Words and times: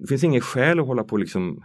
det 0.00 0.06
finns 0.06 0.24
inget 0.24 0.44
skäl 0.44 0.80
att 0.80 0.86
hålla 0.86 1.04
på 1.04 1.16
liksom 1.16 1.64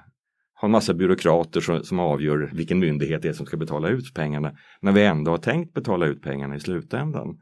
ha 0.61 0.65
en 0.67 0.71
massa 0.71 0.93
byråkrater 0.93 1.61
som, 1.61 1.83
som 1.83 1.99
avgör 1.99 2.51
vilken 2.53 2.79
myndighet 2.79 3.21
det 3.21 3.27
är 3.27 3.33
som 3.33 3.45
ska 3.45 3.57
betala 3.57 3.89
ut 3.89 4.13
pengarna 4.13 4.55
när 4.81 4.91
vi 4.91 5.05
ändå 5.05 5.31
har 5.31 5.37
tänkt 5.37 5.73
betala 5.73 6.05
ut 6.05 6.21
pengarna 6.21 6.55
i 6.55 6.59
slutändan. 6.59 7.37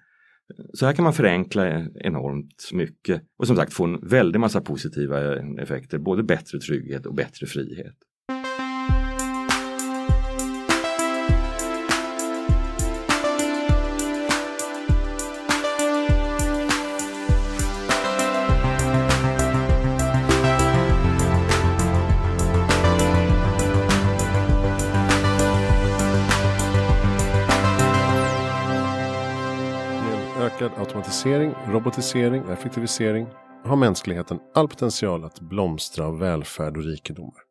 Så 0.73 0.85
här 0.85 0.93
kan 0.93 1.03
man 1.03 1.13
förenkla 1.13 1.85
enormt 1.95 2.69
mycket 2.73 3.21
och 3.37 3.47
som 3.47 3.55
sagt 3.55 3.73
få 3.73 3.83
en 3.83 4.07
väldig 4.07 4.39
massa 4.39 4.61
positiva 4.61 5.35
effekter, 5.61 5.97
både 5.97 6.23
bättre 6.23 6.59
trygghet 6.59 7.05
och 7.05 7.15
bättre 7.15 7.47
frihet. 7.47 7.95
Automatisering, 31.23 31.73
robotisering 31.73 32.43
och 32.43 32.51
effektivisering 32.51 33.27
har 33.63 33.75
mänskligheten 33.75 34.39
all 34.53 34.67
potential 34.67 35.23
att 35.23 35.39
blomstra 35.39 36.07
av 36.07 36.19
välfärd 36.19 36.77
och 36.77 36.83
rikedomar. 36.83 37.41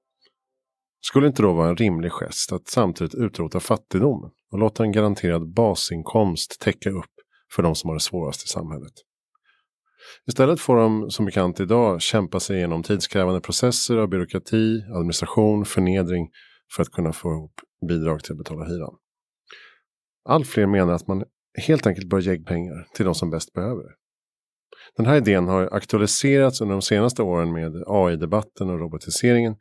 Skulle 1.00 1.26
inte 1.26 1.42
då 1.42 1.52
vara 1.52 1.68
en 1.68 1.76
rimlig 1.76 2.12
gest 2.12 2.52
att 2.52 2.68
samtidigt 2.68 3.14
utrota 3.14 3.60
fattigdomen 3.60 4.30
och 4.52 4.58
låta 4.58 4.82
en 4.82 4.92
garanterad 4.92 5.52
basinkomst 5.52 6.60
täcka 6.60 6.90
upp 6.90 7.10
för 7.54 7.62
de 7.62 7.74
som 7.74 7.88
har 7.88 7.94
det 7.94 8.00
svårast 8.00 8.44
i 8.44 8.48
samhället? 8.48 8.92
Istället 10.26 10.60
får 10.60 10.76
de 10.76 11.10
som 11.10 11.24
bekant 11.24 11.60
idag 11.60 12.02
kämpa 12.02 12.40
sig 12.40 12.56
igenom 12.56 12.82
tidskrävande 12.82 13.40
processer 13.40 13.96
av 13.96 14.08
byråkrati, 14.08 14.82
administration, 14.94 15.64
förnedring 15.64 16.28
för 16.76 16.82
att 16.82 16.90
kunna 16.90 17.12
få 17.12 17.32
ihop 17.32 17.60
bidrag 17.88 18.24
till 18.24 18.32
att 18.32 18.38
betala 18.38 18.64
hyran. 18.64 18.94
Allt 20.24 20.46
fler 20.46 20.66
menar 20.66 20.92
att 20.92 21.08
man 21.08 21.24
helt 21.54 21.86
enkelt 21.86 22.08
bör 22.08 22.20
ge 22.20 22.38
pengar 22.38 22.88
till 22.94 23.04
de 23.04 23.14
som 23.14 23.30
bäst 23.30 23.52
behöver 23.52 23.82
det. 23.82 23.94
Den 24.96 25.06
här 25.06 25.16
idén 25.16 25.48
har 25.48 25.68
aktualiserats 25.72 26.60
under 26.60 26.72
de 26.72 26.82
senaste 26.82 27.22
åren 27.22 27.52
med 27.52 27.82
AI-debatten 27.86 28.70
och 28.70 28.78
robotiseringen. 28.78 29.56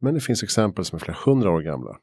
Men 0.00 0.14
det 0.14 0.20
finns 0.20 0.42
exempel 0.42 0.84
som 0.84 0.96
är 0.96 1.00
flera 1.00 1.18
hundra 1.24 1.50
år 1.50 1.60
gamla. 1.60 1.96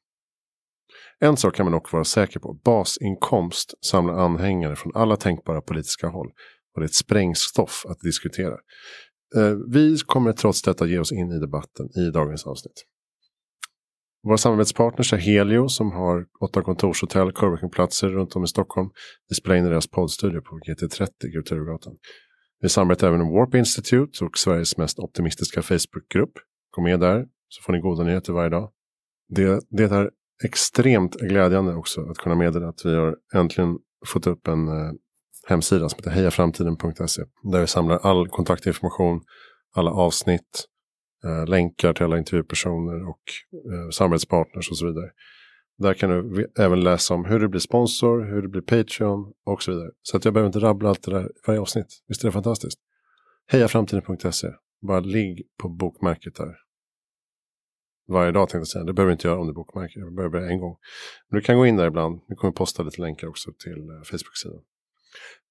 En 1.19 1.37
sak 1.37 1.55
kan 1.55 1.65
man 1.65 1.73
dock 1.73 1.91
vara 1.91 2.03
säker 2.03 2.39
på. 2.39 2.53
Basinkomst 2.53 3.73
samlar 3.85 4.13
anhängare 4.13 4.75
från 4.75 4.91
alla 4.95 5.15
tänkbara 5.15 5.61
politiska 5.61 6.07
håll. 6.07 6.27
Och 6.75 6.81
det 6.81 6.83
är 6.83 6.89
ett 6.89 6.93
sprängstoff 6.93 7.85
att 7.89 7.99
diskutera. 7.99 8.57
Eh, 9.35 9.53
vi 9.73 9.97
kommer 10.05 10.33
trots 10.33 10.61
detta 10.61 10.85
ge 10.85 10.99
oss 10.99 11.11
in 11.11 11.31
i 11.31 11.39
debatten 11.39 11.89
i 11.97 12.11
dagens 12.11 12.45
avsnitt. 12.45 12.85
Våra 14.25 14.37
samarbetspartners 14.37 15.13
är 15.13 15.17
Helio 15.17 15.67
som 15.67 15.91
har 15.91 16.25
åtta 16.41 16.61
kontorshotell, 16.61 17.31
coworkingplatser 17.31 18.09
runt 18.09 18.35
om 18.35 18.43
i 18.43 18.47
Stockholm. 18.47 18.89
Vi 19.29 19.35
spelar 19.35 19.55
in 19.55 19.65
i 19.65 19.69
deras 19.69 19.87
poddstudio 19.87 20.41
på 20.41 20.59
GT30, 20.59 21.07
Kulturgatan. 21.33 21.93
Vi 22.61 22.69
samarbetar 22.69 23.07
även 23.07 23.19
med 23.19 23.31
Warp 23.31 23.55
Institute 23.55 24.25
och 24.25 24.37
Sveriges 24.37 24.77
mest 24.77 24.99
optimistiska 24.99 25.61
Facebookgrupp. 25.61 26.31
Gå 26.71 26.81
med 26.81 26.99
där 26.99 27.25
så 27.49 27.61
får 27.61 27.73
ni 27.73 27.79
goda 27.79 28.03
nyheter 28.03 28.33
varje 28.33 28.49
dag. 28.49 28.71
Det, 29.29 29.59
det 29.69 29.83
är 29.83 30.11
extremt 30.43 31.15
glädjande 31.15 31.75
också 31.75 32.01
att 32.01 32.17
kunna 32.17 32.35
meddela 32.35 32.67
att 32.67 32.85
vi 32.85 32.95
har 32.95 33.15
äntligen 33.35 33.77
fått 34.05 34.27
upp 34.27 34.47
en 34.47 34.67
eh, 34.67 34.91
hemsida 35.47 35.89
som 35.89 35.97
heter 35.97 36.11
hejaframtiden.se. 36.11 37.23
Där 37.51 37.61
vi 37.61 37.67
samlar 37.67 37.97
all 37.97 38.27
kontaktinformation, 38.27 39.21
alla 39.75 39.91
avsnitt, 39.91 40.65
eh, 41.25 41.47
länkar 41.47 41.93
till 41.93 42.03
alla 42.03 42.17
intervjupersoner 42.17 43.09
och 43.09 43.21
eh, 43.73 43.89
samarbetspartners 43.89 44.71
och 44.71 44.77
så 44.77 44.85
vidare. 44.85 45.09
Där 45.77 45.93
kan 45.93 46.09
du 46.09 46.51
även 46.59 46.83
läsa 46.83 47.13
om 47.13 47.25
hur 47.25 47.39
du 47.39 47.47
blir 47.47 47.59
sponsor, 47.59 48.21
hur 48.21 48.41
du 48.41 48.47
blir 48.47 48.61
Patreon 48.61 49.33
och 49.45 49.63
så 49.63 49.72
vidare. 49.72 49.91
Så 50.01 50.17
att 50.17 50.25
jag 50.25 50.33
behöver 50.33 50.47
inte 50.47 50.59
rabbla 50.59 50.89
allt 50.89 51.03
det 51.03 51.11
där 51.11 51.25
i 51.25 51.29
varje 51.47 51.59
avsnitt. 51.59 52.03
Visst 52.07 52.23
är 52.23 52.27
det 52.27 52.31
fantastiskt? 52.31 52.79
Hejaframtiden.se. 53.47 54.47
Bara 54.81 55.00
ligg 55.00 55.44
på 55.57 55.69
bokmärket 55.69 56.35
där. 56.35 56.55
Varje 58.07 58.31
dag 58.31 58.50
tänkte 58.50 58.57
jag 58.57 58.67
säga. 58.67 58.83
Det 58.83 58.94
behöver 58.94 59.09
du 59.09 59.13
inte 59.13 59.27
göra 59.27 59.39
om 59.39 59.47
du 59.47 59.53
bokmärker. 59.53 60.00
Jag 60.00 60.16
behöver 60.16 60.41
en 60.41 60.59
gång. 60.59 60.77
Men 61.29 61.39
du 61.39 61.45
kan 61.45 61.57
gå 61.57 61.66
in 61.66 61.75
där 61.75 61.88
ibland. 61.88 62.21
Vi 62.27 62.35
kommer 62.35 62.51
posta 62.51 62.83
lite 62.83 63.01
länkar 63.01 63.27
också 63.27 63.51
till 63.63 63.89
eh, 63.89 64.03
Facebook-sidan. 64.03 64.61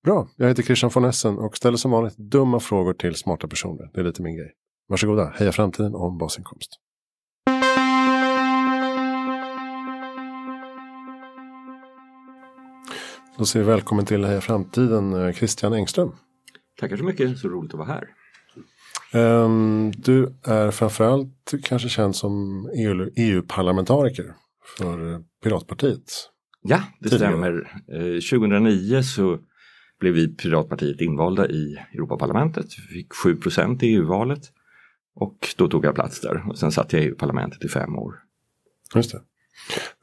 Bra, 0.04 0.28
jag 0.36 0.48
heter 0.48 0.62
Christian 0.62 0.90
von 0.94 1.04
Essen 1.04 1.38
och 1.38 1.56
ställer 1.56 1.76
som 1.76 1.90
vanligt 1.90 2.16
dumma 2.16 2.60
frågor 2.60 2.92
till 2.92 3.14
smarta 3.14 3.48
personer. 3.48 3.90
Det 3.94 4.00
är 4.00 4.04
lite 4.04 4.22
min 4.22 4.36
grej. 4.36 4.52
Varsågoda, 4.88 5.32
Heja 5.34 5.52
Framtiden 5.52 5.94
om 5.94 6.18
basinkomst. 6.18 6.70
Då 13.38 13.44
säger 13.44 13.64
vi 13.64 13.70
välkommen 13.70 14.06
till 14.06 14.24
Heja 14.24 14.40
Framtiden, 14.40 15.12
eh, 15.12 15.32
Christian 15.32 15.72
Engström. 15.72 16.12
Tackar 16.80 16.96
så 16.96 17.04
mycket, 17.04 17.38
så 17.38 17.48
roligt 17.48 17.74
att 17.74 17.78
vara 17.78 17.88
här. 17.88 18.08
Um, 19.14 19.92
du 19.96 20.34
är 20.44 20.70
framförallt 20.70 21.54
kanske 21.62 21.88
känd 21.88 22.16
som 22.16 22.66
EU-parlamentariker 23.16 24.22
EU 24.24 24.32
för 24.78 25.22
Piratpartiet. 25.42 26.30
Ja, 26.62 26.82
det 27.00 27.08
tidigare. 27.08 27.32
stämmer. 27.32 27.52
Uh, 27.92 28.20
2009 28.20 29.02
så 29.02 29.38
blev 30.00 30.14
vi 30.14 30.36
Piratpartiet 30.36 31.00
invalda 31.00 31.48
i 31.48 31.76
Europaparlamentet. 31.94 32.66
Vi 32.88 32.94
fick 32.94 33.12
7% 33.12 33.84
i 33.84 33.94
EU-valet. 33.94 34.50
Och 35.14 35.54
då 35.56 35.68
tog 35.68 35.84
jag 35.84 35.94
plats 35.94 36.20
där 36.20 36.48
och 36.48 36.58
sen 36.58 36.72
satt 36.72 36.92
jag 36.92 37.02
i 37.02 37.06
EU-parlamentet 37.06 37.64
i 37.64 37.68
fem 37.68 37.98
år. 37.98 38.14
Just 38.94 39.12
det. 39.12 39.20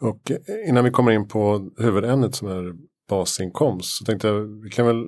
Och 0.01 0.31
innan 0.67 0.83
vi 0.83 0.91
kommer 0.91 1.11
in 1.11 1.27
på 1.27 1.71
huvudämnet 1.77 2.35
som 2.35 2.47
är 2.47 2.75
basinkomst 3.09 3.97
så 3.97 4.05
tänkte 4.05 4.27
jag 4.27 4.63
vi 4.63 4.69
kan 4.69 4.85
väl 4.85 5.07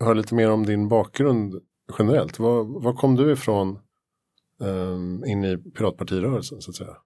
höra 0.00 0.14
lite 0.14 0.34
mer 0.34 0.50
om 0.50 0.66
din 0.66 0.88
bakgrund 0.88 1.54
generellt. 1.98 2.38
Var, 2.38 2.82
var 2.82 2.92
kom 2.92 3.16
du 3.16 3.32
ifrån 3.32 3.78
um, 4.60 5.24
in 5.24 5.44
i 5.44 5.56
piratpartirörelsen 5.56 6.60
så 6.60 6.70
att 6.70 6.76
säga? 6.76 6.96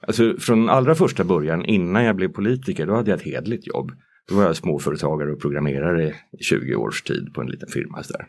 Alltså 0.00 0.36
från 0.38 0.68
allra 0.68 0.94
första 0.94 1.24
början 1.24 1.64
innan 1.64 2.04
jag 2.04 2.16
blev 2.16 2.28
politiker 2.28 2.86
då 2.86 2.94
hade 2.94 3.10
jag 3.10 3.18
ett 3.18 3.26
hedligt 3.26 3.66
jobb. 3.66 3.92
Då 4.28 4.34
var 4.34 4.42
jag 4.42 4.56
småföretagare 4.56 5.32
och 5.32 5.40
programmerare 5.40 6.14
i 6.32 6.42
20 6.42 6.74
års 6.74 7.02
tid 7.02 7.34
på 7.34 7.40
en 7.40 7.46
liten 7.46 7.68
firma. 7.68 8.02
Så 8.02 8.12
där. 8.12 8.26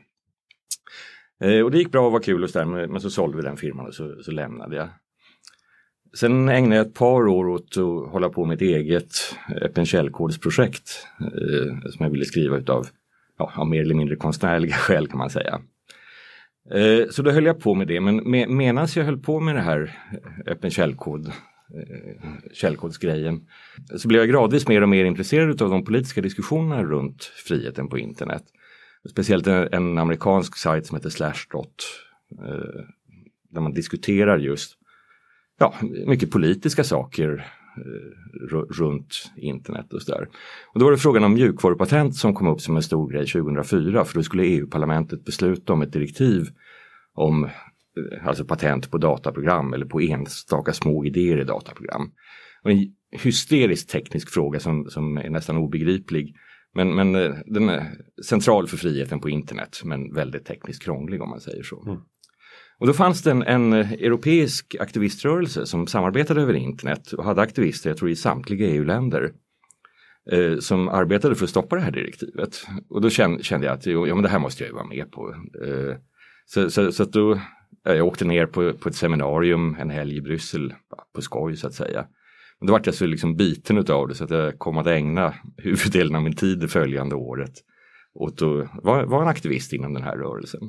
Eh, 1.42 1.62
och 1.62 1.72
det 1.72 1.78
gick 1.78 1.92
bra 1.92 2.06
och 2.06 2.12
var 2.12 2.20
kul 2.20 2.44
och 2.44 2.50
så 2.50 2.60
där, 2.60 2.66
men 2.66 3.02
så 3.02 3.10
sålde 3.10 3.38
vi 3.38 3.44
den 3.44 3.58
firman 3.58 3.88
och 3.88 3.94
så, 3.94 4.24
så 4.24 4.32
lämnade 4.32 4.76
jag. 4.76 4.90
Sen 6.14 6.50
ägnade 6.50 6.76
jag 6.76 6.88
ett 6.88 6.94
par 6.94 7.28
år 7.28 7.48
åt 7.48 7.78
att 7.78 8.12
hålla 8.12 8.30
på 8.30 8.46
med 8.46 8.56
ett 8.56 8.62
eget 8.62 9.12
öppen 9.62 9.86
källkodsprojekt 9.86 11.08
eh, 11.20 11.90
som 11.92 12.04
jag 12.04 12.10
ville 12.10 12.26
skriva 12.26 12.58
utav 12.58 12.88
ja, 13.38 13.52
av 13.56 13.68
mer 13.68 13.82
eller 13.82 13.96
mindre 13.96 14.16
konstnärliga 14.16 14.74
skäl 14.76 15.08
kan 15.08 15.18
man 15.18 15.30
säga. 15.30 15.62
Eh, 16.72 17.10
så 17.10 17.22
då 17.22 17.32
höll 17.32 17.46
jag 17.46 17.60
på 17.60 17.76
med 17.76 17.88
det, 17.88 18.00
men 18.00 18.16
med, 18.16 18.50
medan 18.50 18.88
jag 18.96 19.06
höll 19.06 19.20
på 19.20 19.40
med 19.40 19.56
det 19.56 19.62
här 19.62 19.98
öppen 20.46 20.72
källkod, 20.72 21.28
eh, 21.28 22.30
källkodsgrejen 22.54 23.48
så 23.98 24.08
blev 24.08 24.22
jag 24.22 24.30
gradvis 24.30 24.68
mer 24.68 24.82
och 24.82 24.90
mer 24.90 25.06
intresserad 25.06 25.62
av 25.62 25.70
de 25.70 25.86
politiska 25.86 26.22
diskussionerna 26.22 26.84
runt 26.84 27.24
friheten 27.24 27.88
på 27.88 27.98
internet. 27.98 28.44
Speciellt 29.08 29.48
en, 29.48 29.68
en 29.72 29.98
amerikansk 29.98 30.58
sajt 30.58 30.88
som 30.88 30.98
heter 30.98 31.10
Slashdot. 31.10 31.86
Eh, 32.32 32.84
där 33.50 33.62
man 33.62 33.74
diskuterar 33.74 34.38
just 34.38 34.78
ja, 35.60 35.74
mycket 36.06 36.32
politiska 36.32 36.84
saker 36.84 37.48
eh, 37.78 38.58
runt 38.80 39.32
internet 39.36 39.94
och 39.94 40.02
sådär. 40.02 40.28
Och 40.74 40.80
då 40.80 40.86
var 40.86 40.92
det 40.92 40.98
frågan 40.98 41.24
om 41.24 41.34
mjukvarupatent 41.34 42.16
som 42.16 42.34
kom 42.34 42.48
upp 42.48 42.62
som 42.62 42.76
en 42.76 42.84
stor 42.84 43.12
grej 43.12 43.28
2004 43.28 44.06
för 44.06 44.16
då 44.16 44.24
skulle 44.24 44.44
EU-parlamentet 44.44 45.26
besluta 45.26 45.74
om 45.74 45.82
ett 45.82 45.94
direktiv 45.94 46.50
om 47.14 47.44
eh, 47.44 48.28
alltså 48.28 48.46
patent 48.46 48.92
på 48.92 48.98
dataprogram 48.98 49.74
eller 49.74 49.86
på 49.86 50.02
enstaka 50.02 50.74
små 50.74 51.06
idéer 51.06 51.38
i 51.38 51.44
dataprogram. 51.44 52.12
Och 52.64 52.72
en 52.72 52.94
hysterisk 53.12 53.90
teknisk 53.90 54.30
fråga 54.30 54.60
som, 54.60 54.90
som 54.90 55.18
är 55.18 55.30
nästan 55.30 55.58
obegriplig. 55.58 56.36
Men, 56.76 56.96
men 56.96 57.16
eh, 57.16 57.36
den 57.46 57.70
är 57.70 57.92
central 58.26 58.68
för 58.68 58.78
friheten 58.78 59.20
på 59.20 59.30
internet 59.30 59.82
men 59.84 60.14
väldigt 60.14 60.46
tekniskt 60.46 60.84
krånglig 60.84 61.22
om 61.22 61.30
man 61.30 61.40
säger 61.40 61.64
så. 61.64 61.84
Mm. 61.88 62.00
Och 62.80 62.88
då 62.88 62.94
fanns 62.94 63.22
det 63.22 63.32
en, 63.32 63.44
en, 63.44 63.74
europeisk 63.74 64.76
aktiviströrelse 64.80 65.66
som 65.66 65.88
samarbetade 65.88 66.42
över 66.42 66.54
internet 66.54 67.12
och 67.12 67.24
hade 67.24 67.42
aktivister, 67.42 67.90
jag 67.90 67.98
tror 67.98 68.10
i 68.10 68.16
samtliga 68.16 68.68
EU-länder, 68.68 69.32
eh, 70.32 70.58
som 70.60 70.90
arbetade 70.90 71.36
för 71.36 71.44
att 71.44 71.50
stoppa 71.50 71.76
det 71.76 71.82
här 71.82 71.92
direktivet. 71.92 72.66
Och 72.90 73.02
då 73.02 73.10
kände, 73.10 73.44
kände 73.44 73.68
jag 73.68 73.74
att 73.74 73.86
jo, 73.86 74.08
ja, 74.08 74.16
men 74.16 74.24
det 74.24 74.30
här 74.30 74.40
måste 74.40 74.64
jag 74.64 74.70
ju 74.70 74.76
vara 74.76 74.88
med 74.88 75.12
på. 75.12 75.36
Eh, 75.66 75.96
så, 76.46 76.70
så, 76.70 76.92
så 76.92 77.06
då, 77.06 77.40
jag 77.84 78.08
åkte 78.08 78.26
ner 78.26 78.46
på, 78.46 78.74
på 78.74 78.90
ett 78.90 78.96
seminarium 78.96 79.78
en 79.80 79.90
helg 79.90 80.18
i 80.18 80.22
Bryssel, 80.22 80.74
på 81.16 81.22
skoj 81.22 81.56
så 81.56 81.68
att 81.68 81.74
säga. 81.74 82.08
Men 82.60 82.68
då 82.68 82.74
vart 82.74 82.86
jag 82.86 82.96
så 82.96 83.06
liksom 83.06 83.36
biten 83.36 83.78
utav 83.78 84.08
det 84.08 84.16
så 84.16 84.24
att 84.24 84.30
jag 84.30 84.60
kom 84.60 84.78
att 84.78 84.88
ägna 84.88 85.34
huvuddelen 85.58 86.16
av 86.16 86.24
min 86.24 86.36
tid 86.36 86.60
det 86.60 86.68
följande 86.68 87.16
året 87.16 87.54
åt 88.14 88.42
att 88.42 88.84
vara, 88.84 89.22
en 89.22 89.28
aktivist 89.28 89.74
inom 89.74 89.94
den 89.94 90.04
här 90.04 90.18
rörelsen. 90.18 90.62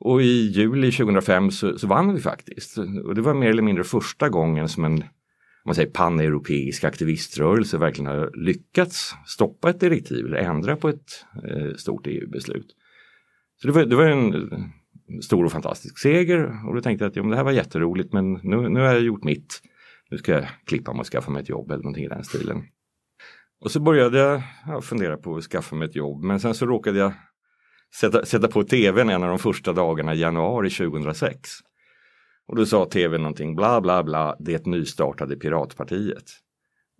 Och 0.00 0.22
i 0.22 0.46
juli 0.46 0.92
2005 0.92 1.50
så, 1.50 1.78
så 1.78 1.86
vann 1.86 2.14
vi 2.14 2.20
faktiskt. 2.20 2.78
Och 2.78 3.14
det 3.14 3.20
var 3.20 3.34
mer 3.34 3.50
eller 3.50 3.62
mindre 3.62 3.84
första 3.84 4.28
gången 4.28 4.68
som 4.68 4.84
en 4.84 5.04
man 5.64 5.74
säger 5.74 5.90
paneuropeisk 5.90 6.84
aktiviströrelse 6.84 7.78
verkligen 7.78 8.10
har 8.10 8.30
lyckats 8.34 9.14
stoppa 9.26 9.70
ett 9.70 9.80
direktiv 9.80 10.26
eller 10.26 10.36
ändra 10.36 10.76
på 10.76 10.88
ett 10.88 11.24
eh, 11.44 11.74
stort 11.76 12.06
EU-beslut. 12.06 12.76
Så 13.56 13.66
det 13.66 13.72
var, 13.72 13.84
det 13.84 13.96
var 13.96 14.04
en 14.04 14.50
stor 15.22 15.44
och 15.44 15.52
fantastisk 15.52 15.98
seger 15.98 16.68
och 16.68 16.74
då 16.74 16.80
tänkte 16.80 17.04
jag 17.04 17.10
att 17.10 17.16
ja, 17.16 17.22
det 17.22 17.36
här 17.36 17.44
var 17.44 17.52
jätteroligt 17.52 18.12
men 18.12 18.32
nu, 18.32 18.68
nu 18.68 18.80
har 18.80 18.86
jag 18.86 19.00
gjort 19.00 19.24
mitt. 19.24 19.62
Nu 20.14 20.18
ska 20.18 20.32
jag 20.32 20.48
klippa 20.64 20.92
mig 20.92 21.00
och 21.00 21.06
skaffa 21.06 21.30
mig 21.30 21.42
ett 21.42 21.48
jobb 21.48 21.70
eller 21.70 21.82
någonting 21.82 22.04
i 22.04 22.08
den 22.08 22.24
stilen. 22.24 22.62
Och 23.60 23.70
så 23.70 23.80
började 23.80 24.42
jag 24.66 24.84
fundera 24.84 25.16
på 25.16 25.36
att 25.36 25.44
skaffa 25.44 25.76
mig 25.76 25.88
ett 25.88 25.96
jobb 25.96 26.24
men 26.24 26.40
sen 26.40 26.54
så 26.54 26.66
råkade 26.66 26.98
jag 26.98 27.12
sätta, 28.00 28.24
sätta 28.24 28.48
på 28.48 28.62
tvn 28.62 29.10
en 29.10 29.22
av 29.22 29.28
de 29.28 29.38
första 29.38 29.72
dagarna 29.72 30.14
i 30.14 30.20
januari 30.20 30.70
2006. 30.70 31.50
Och 32.46 32.56
då 32.56 32.66
sa 32.66 32.84
tv 32.84 33.18
någonting 33.18 33.56
bla 33.56 33.80
bla 33.80 34.04
bla, 34.04 34.36
det 34.40 34.66
nystartade 34.66 35.36
Piratpartiet. 35.36 36.24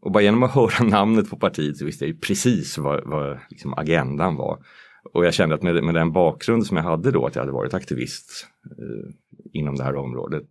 Och 0.02 0.12
bara 0.12 0.22
genom 0.22 0.42
att 0.42 0.54
höra 0.54 0.84
namnet 0.88 1.30
på 1.30 1.36
partiet 1.36 1.76
så 1.76 1.84
visste 1.84 2.06
jag 2.06 2.20
precis 2.20 2.78
vad, 2.78 3.08
vad 3.08 3.38
liksom 3.50 3.74
agendan 3.74 4.36
var. 4.36 4.64
Och 5.12 5.26
jag 5.26 5.34
kände 5.34 5.54
att 5.54 5.62
med, 5.62 5.84
med 5.84 5.94
den 5.94 6.12
bakgrund 6.12 6.66
som 6.66 6.76
jag 6.76 6.84
hade 6.84 7.10
då, 7.10 7.26
att 7.26 7.34
jag 7.34 7.42
hade 7.42 7.52
varit 7.52 7.74
aktivist 7.74 8.46
eh, 8.64 9.14
inom 9.52 9.76
det 9.76 9.84
här 9.84 9.96
området. 9.96 10.42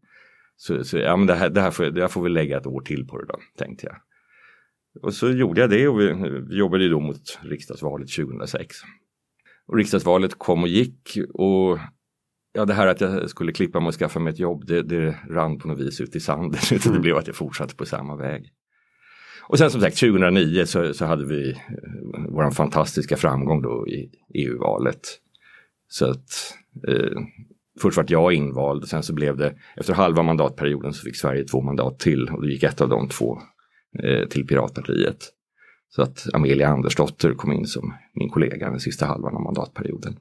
Så, 0.63 0.83
så 0.83 0.97
ja, 0.97 1.15
men 1.15 1.27
det, 1.27 1.35
här, 1.35 1.49
det, 1.49 1.61
här 1.61 1.71
får, 1.71 1.85
det 1.85 2.01
här 2.01 2.07
får 2.07 2.23
vi 2.23 2.29
lägga 2.29 2.57
ett 2.57 2.67
år 2.67 2.81
till 2.81 3.07
på 3.07 3.17
det 3.17 3.25
då, 3.25 3.39
tänkte 3.57 3.85
jag. 3.85 3.95
Och 5.03 5.13
så 5.13 5.29
gjorde 5.29 5.61
jag 5.61 5.69
det 5.69 5.87
och 5.87 5.99
vi, 5.99 6.13
vi 6.49 6.57
jobbade 6.57 6.89
då 6.89 6.99
mot 6.99 7.39
riksdagsvalet 7.41 8.09
2006. 8.09 8.77
Och 9.67 9.77
riksdagsvalet 9.77 10.35
kom 10.37 10.63
och 10.63 10.67
gick 10.69 11.17
och 11.33 11.79
ja, 12.53 12.65
det 12.65 12.73
här 12.73 12.87
att 12.87 13.01
jag 13.01 13.29
skulle 13.29 13.51
klippa 13.51 13.79
mig 13.79 13.87
och 13.87 13.93
skaffa 13.93 14.19
mig 14.19 14.33
ett 14.33 14.39
jobb, 14.39 14.65
det, 14.65 14.81
det 14.81 15.17
rann 15.29 15.57
på 15.57 15.67
något 15.67 15.79
vis 15.79 16.01
ut 16.01 16.15
i 16.15 16.19
sanden. 16.19 16.59
det 16.69 16.85
mm. 16.85 17.01
blev 17.01 17.17
att 17.17 17.27
jag 17.27 17.35
fortsatte 17.35 17.75
på 17.75 17.85
samma 17.85 18.15
väg. 18.15 18.49
Och 19.41 19.57
sen 19.57 19.71
som 19.71 19.81
sagt 19.81 19.99
2009 19.99 20.65
så, 20.65 20.93
så 20.93 21.05
hade 21.05 21.25
vi 21.25 21.51
eh, 21.51 21.57
vår 22.29 22.51
fantastiska 22.51 23.17
framgång 23.17 23.61
då 23.61 23.87
i 23.87 24.11
EU-valet. 24.33 25.01
Så 25.87 26.05
att 26.05 26.55
eh, 26.87 27.21
först 27.81 27.97
vart 27.97 28.09
jag 28.09 28.33
invald 28.33 28.83
och 28.83 28.89
sen 28.89 29.03
så 29.03 29.13
blev 29.13 29.37
det 29.37 29.55
efter 29.75 29.93
halva 29.93 30.23
mandatperioden 30.23 30.93
så 30.93 31.03
fick 31.03 31.15
Sverige 31.15 31.43
två 31.43 31.61
mandat 31.61 31.99
till 31.99 32.29
och 32.29 32.41
då 32.41 32.47
gick 32.47 32.63
ett 32.63 32.81
av 32.81 32.89
de 32.89 33.09
två 33.09 33.39
eh, 34.03 34.27
till 34.27 34.47
Piratpartiet. 34.47 35.29
Så 35.89 36.01
att 36.01 36.25
Amelia 36.33 36.67
Andersdotter 36.67 37.33
kom 37.33 37.51
in 37.51 37.65
som 37.65 37.93
min 38.13 38.29
kollega 38.29 38.69
den 38.69 38.79
sista 38.79 39.05
halvan 39.05 39.35
av 39.35 39.41
mandatperioden. 39.41 40.19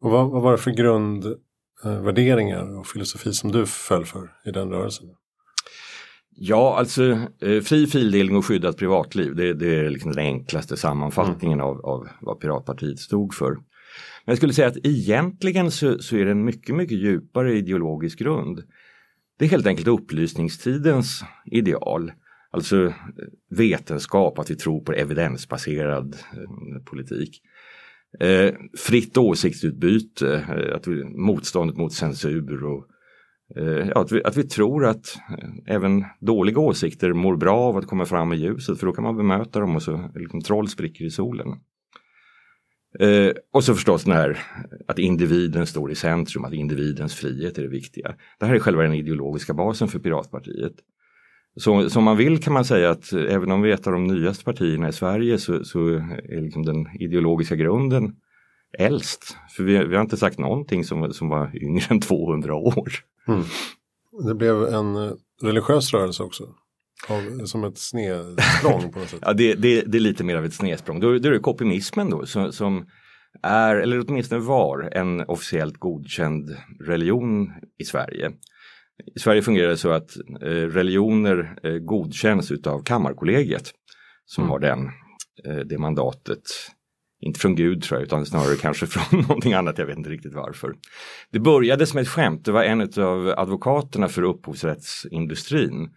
Och 0.00 0.10
vad, 0.10 0.30
vad 0.30 0.42
var 0.42 0.52
det 0.52 0.58
för 0.58 0.70
grundvärderingar 0.70 2.78
och 2.78 2.86
filosofi 2.86 3.32
som 3.32 3.52
du 3.52 3.66
föll 3.66 4.04
för 4.04 4.32
i 4.44 4.50
den 4.50 4.70
rörelsen? 4.70 5.06
Ja, 6.36 6.76
alltså 6.78 7.18
eh, 7.40 7.60
fri 7.62 7.86
fildelning 7.86 8.36
och 8.36 8.46
skyddat 8.46 8.76
privatliv, 8.76 9.34
det, 9.34 9.54
det 9.54 9.74
är 9.74 9.90
liksom 9.90 10.12
den 10.12 10.24
enklaste 10.24 10.76
sammanfattningen 10.76 11.60
mm. 11.60 11.70
av, 11.70 11.86
av 11.86 12.08
vad 12.20 12.40
Piratpartiet 12.40 12.98
stod 12.98 13.34
för. 13.34 13.56
Men 14.26 14.32
jag 14.32 14.36
skulle 14.36 14.52
säga 14.52 14.68
att 14.68 14.86
egentligen 14.86 15.70
så, 15.70 15.98
så, 15.98 16.16
är 16.16 16.24
det 16.24 16.30
en 16.30 16.44
mycket, 16.44 16.74
mycket 16.74 16.98
djupare 16.98 17.54
ideologisk 17.54 18.18
grund. 18.18 18.62
Det 19.38 19.44
är 19.44 19.48
helt 19.48 19.66
enkelt 19.66 19.88
upplysningstidens 19.88 21.24
ideal. 21.46 22.12
Alltså 22.50 22.84
eh, 22.86 22.92
vetenskap, 23.50 24.38
att 24.38 24.50
vi 24.50 24.56
tror 24.56 24.80
på 24.80 24.92
evidensbaserad 24.92 26.16
eh, 26.32 26.82
politik. 26.84 27.40
Eh, 28.20 28.54
fritt 28.78 29.16
åsiktsutbyte, 29.16 30.34
eh, 30.34 30.76
att 30.76 30.86
vi, 30.86 31.04
motståndet 31.04 31.76
mot 31.76 31.92
censur 31.92 32.64
och 32.64 32.86
eh, 33.56 33.88
att, 33.94 34.12
vi, 34.12 34.24
att 34.24 34.36
vi 34.36 34.42
tror 34.42 34.86
att 34.86 35.16
eh, 35.38 35.74
även 35.74 36.04
dåliga 36.20 36.58
åsikter 36.58 37.12
mår 37.12 37.36
bra 37.36 37.56
av 37.56 37.76
att 37.76 37.86
komma 37.86 38.04
fram 38.04 38.32
i 38.32 38.36
ljuset 38.36 38.78
för 38.80 38.86
då 38.86 38.92
kan 38.92 39.04
man 39.04 39.16
bemöta 39.16 39.60
dem 39.60 39.76
och 39.76 39.82
så 39.82 40.10
liksom, 40.14 40.40
troll 40.40 40.68
spricker 40.68 41.04
i 41.04 41.10
solen. 41.10 41.48
Eh, 42.98 43.32
och 43.52 43.64
så 43.64 43.74
förstås 43.74 44.04
den 44.04 44.12
här 44.12 44.38
att 44.88 44.98
individen 44.98 45.66
står 45.66 45.90
i 45.90 45.94
centrum, 45.94 46.44
att 46.44 46.52
individens 46.52 47.14
frihet 47.14 47.58
är 47.58 47.62
det 47.62 47.68
viktiga. 47.68 48.14
Det 48.38 48.46
här 48.46 48.54
är 48.54 48.58
själva 48.58 48.82
den 48.82 48.94
ideologiska 48.94 49.54
basen 49.54 49.88
för 49.88 49.98
Piratpartiet. 49.98 50.72
Så 51.56 51.90
som 51.90 52.04
man 52.04 52.16
vill 52.16 52.42
kan 52.42 52.52
man 52.52 52.64
säga 52.64 52.90
att 52.90 53.12
även 53.12 53.52
om 53.52 53.62
vi 53.62 53.70
är 53.70 53.74
ett 53.74 53.86
av 53.86 53.92
de 53.92 54.06
nyaste 54.06 54.44
partierna 54.44 54.88
i 54.88 54.92
Sverige 54.92 55.38
så, 55.38 55.64
så 55.64 55.88
är 55.88 56.40
liksom 56.40 56.64
den 56.64 56.88
ideologiska 57.00 57.56
grunden 57.56 58.16
äldst. 58.78 59.36
För 59.56 59.64
vi, 59.64 59.84
vi, 59.84 59.94
har 59.94 60.02
inte 60.02 60.16
sagt 60.16 60.38
någonting 60.38 60.84
som, 60.84 61.12
som 61.12 61.28
var 61.28 61.50
yngre 61.54 61.84
än 61.90 62.00
200 62.00 62.54
år. 62.54 62.88
Mm. 63.28 63.42
Det 64.26 64.34
blev 64.34 64.62
en 64.62 65.18
religiös 65.42 65.94
rörelse 65.94 66.22
också. 66.22 66.44
Av, 67.08 67.46
som 67.46 67.64
ett 67.64 67.78
snedsprång 67.78 68.92
på 68.92 68.98
något 68.98 69.08
sätt. 69.08 69.20
ja, 69.22 69.32
det, 69.32 69.54
det, 69.54 69.82
det, 69.82 69.98
är 69.98 70.00
lite 70.00 70.24
mer 70.24 70.36
av 70.36 70.44
ett 70.44 70.54
snedsprång. 70.54 71.00
Då, 71.00 71.18
då 71.18 71.28
är 71.28 71.32
det 71.32 71.38
kopimismen 71.38 72.10
då 72.10 72.26
som, 72.26 72.52
som 72.52 72.86
är, 73.42 73.76
eller 73.76 74.04
åtminstone 74.08 74.40
var, 74.40 74.90
en 74.92 75.20
officiellt 75.20 75.76
godkänd 75.78 76.56
religion 76.80 77.52
i 77.78 77.84
Sverige. 77.84 78.32
I 79.16 79.18
Sverige 79.18 79.42
fungerar 79.42 79.68
det 79.68 79.76
så 79.76 79.90
att 79.90 80.16
eh, 80.42 80.46
religioner 80.48 81.58
eh, 81.62 81.72
godkänns 81.72 82.50
utav 82.50 82.82
Kammarkollegiet 82.82 83.70
som 84.26 84.44
mm. 84.44 84.50
har 84.50 84.58
den, 84.58 84.86
eh, 85.44 85.66
det 85.66 85.78
mandatet. 85.78 86.42
Inte 87.20 87.40
från 87.40 87.54
Gud 87.54 87.82
tror 87.82 88.00
jag 88.00 88.06
utan 88.06 88.26
snarare 88.26 88.56
kanske 88.56 88.86
från 88.90 89.20
någonting 89.20 89.52
annat, 89.52 89.78
jag 89.78 89.86
vet 89.86 89.98
inte 89.98 90.10
riktigt 90.10 90.34
varför. 90.34 90.74
Det 91.30 91.38
började 91.38 91.86
som 91.86 92.00
ett 92.00 92.08
skämt, 92.08 92.44
det 92.44 92.52
var 92.52 92.62
en 92.62 92.80
av 92.80 93.34
advokaterna 93.36 94.08
för 94.08 94.22
upphovsrättsindustrin 94.22 95.90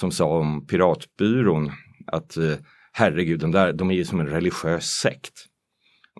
som 0.00 0.10
sa 0.10 0.24
om 0.24 0.66
Piratbyrån 0.66 1.70
att 2.06 2.36
eh, 2.36 2.54
herregud, 2.92 3.40
de, 3.40 3.50
där, 3.50 3.72
de 3.72 3.90
är 3.90 3.94
ju 3.94 4.04
som 4.04 4.20
en 4.20 4.26
religiös 4.26 4.84
sekt. 4.84 5.46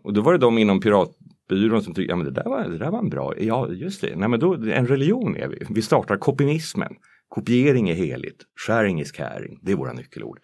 Och 0.03 0.12
då 0.12 0.21
var 0.21 0.32
det 0.32 0.38
de 0.38 0.59
inom 0.59 0.81
piratbyrån 0.81 1.82
som 1.82 1.94
tyckte, 1.94 2.12
ja 2.12 2.17
men 2.17 2.27
det 2.27 2.32
där 2.32 2.44
var, 2.44 2.69
det 2.69 2.79
där 2.79 2.91
var 2.91 2.99
en 2.99 3.11
bra, 3.11 3.35
ja 3.38 3.69
just 3.69 4.00
det, 4.00 4.17
nej 4.17 4.29
men 4.29 4.41
då, 4.41 4.55
en 4.55 4.87
religion 4.87 5.37
är 5.37 5.49
vi. 5.49 5.67
Vi 5.71 5.82
startar 5.82 6.17
kopinismen. 6.17 6.93
Kopiering 7.29 7.88
är 7.88 7.94
heligt, 7.94 8.43
sharing 8.67 9.00
is 9.00 9.12
caring, 9.12 9.59
det 9.62 9.73
är 9.73 9.77
våra 9.77 9.93
nyckelord. 9.93 10.38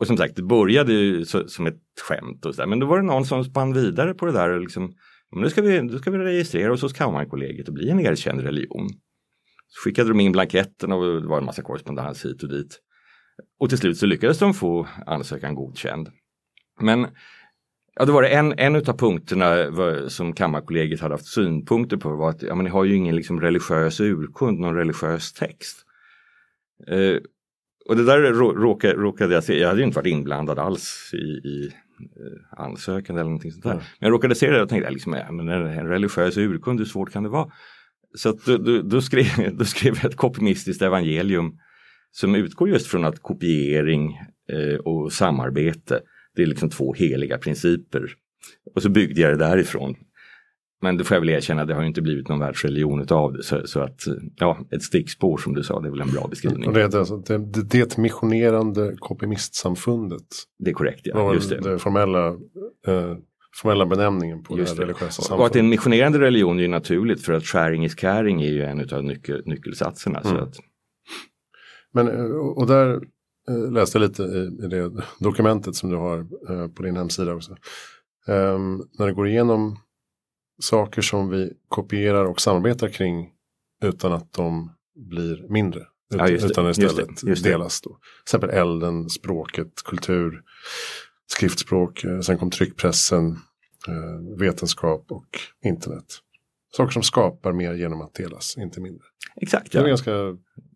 Och 0.00 0.06
som 0.06 0.16
sagt, 0.16 0.36
det 0.36 0.42
började 0.42 0.92
ju 0.92 1.24
så, 1.24 1.48
som 1.48 1.66
ett 1.66 1.82
skämt 2.08 2.44
och 2.46 2.54
så 2.54 2.62
där, 2.62 2.68
men 2.68 2.78
då 2.78 2.86
var 2.86 2.96
det 2.96 3.04
någon 3.06 3.26
som 3.26 3.44
spann 3.44 3.72
vidare 3.72 4.14
på 4.14 4.26
det 4.26 4.32
där 4.32 4.50
och 4.50 4.60
liksom, 4.60 4.94
men 5.32 5.42
nu 5.42 5.50
ska 5.50 5.62
vi, 5.62 5.82
nu 5.82 5.98
ska 5.98 6.10
vi 6.10 6.18
registrera 6.18 6.72
oss 6.72 6.82
hos 6.82 6.92
Kammarkollegiet 6.92 7.68
och 7.68 7.74
bli 7.74 7.90
en 7.90 8.00
erkänd 8.00 8.40
religion. 8.40 8.88
Så 9.76 9.82
skickade 9.84 10.08
de 10.08 10.20
in 10.20 10.32
blanketten 10.32 10.92
och 10.92 11.22
det 11.22 11.28
var 11.28 11.38
en 11.38 11.44
massa 11.44 11.62
korrespondens 11.62 12.24
hit 12.24 12.42
och 12.42 12.48
dit. 12.48 12.80
Och 13.60 13.68
till 13.68 13.78
slut 13.78 13.98
så 13.98 14.06
lyckades 14.06 14.38
de 14.38 14.54
få 14.54 14.86
ansökan 15.06 15.54
godkänd. 15.54 16.08
Men 16.80 17.06
Ja, 17.98 18.04
det 18.04 18.12
var 18.12 18.22
det 18.22 18.28
en, 18.28 18.54
en 18.58 18.76
av 18.76 18.96
punkterna 18.98 19.70
var, 19.70 20.08
som 20.08 20.32
Kammarkollegiet 20.32 21.00
hade 21.00 21.14
haft 21.14 21.26
synpunkter 21.26 21.96
på 21.96 22.16
var 22.16 22.30
att 22.30 22.42
ja, 22.42 22.54
men 22.54 22.64
ni 22.64 22.70
har 22.70 22.84
ju 22.84 22.94
ingen 22.94 23.16
liksom, 23.16 23.40
religiös 23.40 24.00
urkund, 24.00 24.58
någon 24.58 24.74
religiös 24.74 25.32
text. 25.32 25.78
Eh, 26.88 27.16
och 27.88 27.96
det 27.96 28.04
där 28.04 28.20
råkade, 28.54 28.94
råkade 28.94 29.34
jag 29.34 29.44
se, 29.44 29.58
jag 29.58 29.68
hade 29.68 29.80
ju 29.80 29.86
inte 29.86 29.96
varit 29.96 30.12
inblandad 30.12 30.58
alls 30.58 31.10
i, 31.14 31.48
i 31.48 31.72
eh, 32.00 32.60
ansökan 32.60 33.16
eller 33.16 33.24
någonting 33.24 33.52
sånt 33.52 33.64
där. 33.64 33.70
Mm. 33.70 33.84
Men 34.00 34.06
jag 34.06 34.12
råkade 34.14 34.34
se 34.34 34.50
det 34.50 34.62
och 34.62 34.68
tänkte, 34.68 34.90
liksom, 34.90 35.12
ja, 35.12 35.32
men 35.32 35.48
en, 35.48 35.66
en 35.66 35.88
religiös 35.88 36.36
urkund, 36.36 36.78
hur 36.78 36.86
svårt 36.86 37.12
kan 37.12 37.22
det 37.22 37.28
vara? 37.28 37.50
Så 38.16 38.28
att 38.28 38.44
då, 38.44 38.56
då, 38.56 38.82
då, 38.82 39.00
skrev, 39.00 39.56
då 39.58 39.64
skrev 39.64 40.04
ett 40.04 40.16
kopimistiskt 40.16 40.82
evangelium 40.82 41.58
som 42.10 42.34
utgår 42.34 42.68
just 42.68 42.86
från 42.86 43.04
att 43.04 43.22
kopiering 43.22 44.18
eh, 44.52 44.78
och 44.84 45.12
samarbete 45.12 46.00
det 46.36 46.42
är 46.42 46.46
liksom 46.46 46.70
två 46.70 46.94
heliga 46.94 47.38
principer. 47.38 48.12
Och 48.74 48.82
så 48.82 48.88
byggde 48.88 49.20
jag 49.20 49.32
det 49.32 49.44
därifrån. 49.44 49.94
Men 50.82 50.96
då 50.96 51.04
får 51.04 51.14
jag 51.14 51.20
väl 51.20 51.30
erkänna, 51.30 51.64
det 51.64 51.74
har 51.74 51.84
inte 51.84 52.02
blivit 52.02 52.28
någon 52.28 52.38
världsreligion 52.38 53.00
utav 53.00 53.32
det. 53.32 53.42
Så, 53.42 53.66
så, 53.66 53.80
att, 53.80 54.00
ja, 54.36 54.58
ett 54.70 54.82
stickspår 54.82 55.36
som 55.38 55.54
du 55.54 55.62
sa, 55.62 55.80
det 55.80 55.88
är 55.88 55.90
väl 55.90 56.00
en 56.00 56.10
bra 56.10 56.26
beskrivning. 56.30 56.72
Det, 56.72 56.82
är 56.82 56.96
alltså, 56.96 57.16
det, 57.16 57.62
det 57.62 57.98
missionerande 57.98 58.94
kopimistsamfundet. 58.98 60.26
Det 60.58 60.70
är 60.70 60.74
korrekt, 60.74 61.00
ja. 61.04 61.34
Just 61.34 61.50
det. 61.50 61.60
det 61.60 61.78
formella, 61.78 62.26
eh, 62.86 63.16
formella 63.62 63.86
benämningen 63.86 64.42
på 64.42 64.58
Just 64.58 64.76
det 64.76 64.82
religiösa 64.82 65.22
samfundet. 65.22 65.40
Och 65.40 65.46
att 65.46 65.56
en 65.56 65.68
missionerande 65.68 66.20
religion 66.20 66.58
är 66.58 66.62
ju 66.62 66.68
naturligt 66.68 67.24
för 67.24 67.32
att 67.32 67.44
sharing 67.44 67.84
is 67.84 67.94
caring 67.94 68.42
är 68.42 68.50
ju 68.50 68.62
en 68.62 68.94
av 68.94 69.04
nyckel, 69.04 69.42
nyckelsatserna. 69.46 70.20
Mm. 70.20 70.36
Så 70.36 70.42
att... 70.42 70.56
Men, 71.92 72.08
eh, 72.08 72.36
och 72.36 72.66
där 72.66 73.00
Eh, 73.48 73.72
läste 73.72 73.98
lite 73.98 74.22
i, 74.22 74.68
det 74.68 74.92
dokumentet 75.20 75.74
som 75.74 75.90
du 75.90 75.96
har 75.96 76.18
eh, 76.50 76.68
på 76.68 76.82
din 76.82 76.96
hemsida 76.96 77.34
också. 77.34 77.56
Um, 78.26 78.88
när 78.98 79.06
det 79.06 79.12
går 79.12 79.28
igenom 79.28 79.78
saker 80.62 81.02
som 81.02 81.28
vi 81.28 81.52
kopierar 81.68 82.24
och 82.24 82.40
samarbetar 82.40 82.88
kring 82.88 83.30
utan 83.82 84.12
att 84.12 84.32
de 84.32 84.72
blir 84.94 85.46
mindre. 85.48 85.82
Utan, 86.14 86.28
ja, 86.28 86.34
utan 86.34 86.70
istället 86.70 86.78
just 86.78 86.96
det, 86.96 87.28
just 87.30 87.44
delas. 87.44 87.80
Då. 87.80 87.90
Till 87.90 88.22
exempel 88.24 88.50
elden, 88.50 89.10
språket, 89.10 89.72
kultur, 89.84 90.42
skriftspråk. 91.26 92.04
Eh, 92.04 92.20
sen 92.20 92.38
kom 92.38 92.50
tryckpressen, 92.50 93.38
vetenskap 94.38 95.06
och 95.12 95.26
internet. 95.64 96.04
saker 96.76 96.92
som 96.92 97.02
skapar 97.02 97.52
mer 97.52 97.74
genom 97.74 98.00
att 98.00 98.14
delas, 98.14 98.56
inte 98.58 98.80
mindre. 98.80 99.04
Exakt. 99.40 99.72
Det 99.72 99.78
är 99.78 99.82
Ja, 99.82 99.88
ganska, 99.88 100.10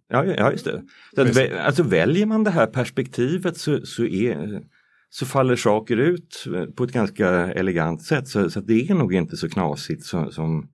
ja, 0.09 0.25
ja 0.25 0.52
just 0.52 0.64
det. 0.64 0.83
Så 1.14 1.23
att, 1.23 1.52
alltså, 1.52 1.83
väljer 1.83 2.26
man 2.26 2.45
det 2.45 2.50
här 2.50 2.66
perspektivet 2.66 3.57
så, 3.57 3.87
så, 3.87 4.04
är, 4.04 4.62
så 5.11 5.26
faller 5.26 5.57
saker 5.57 5.97
ut 5.97 6.45
på 6.76 6.85
ett 6.85 6.92
ganska 6.92 7.28
elegant 7.30 8.02
sätt. 8.02 8.28
Så, 8.28 8.50
så 8.50 8.61
det 8.61 8.88
är 8.88 8.95
nog 8.95 9.14
inte 9.14 9.37
så 9.37 9.49
knasigt 9.49 10.04
som, 10.04 10.33
som, 10.33 10.69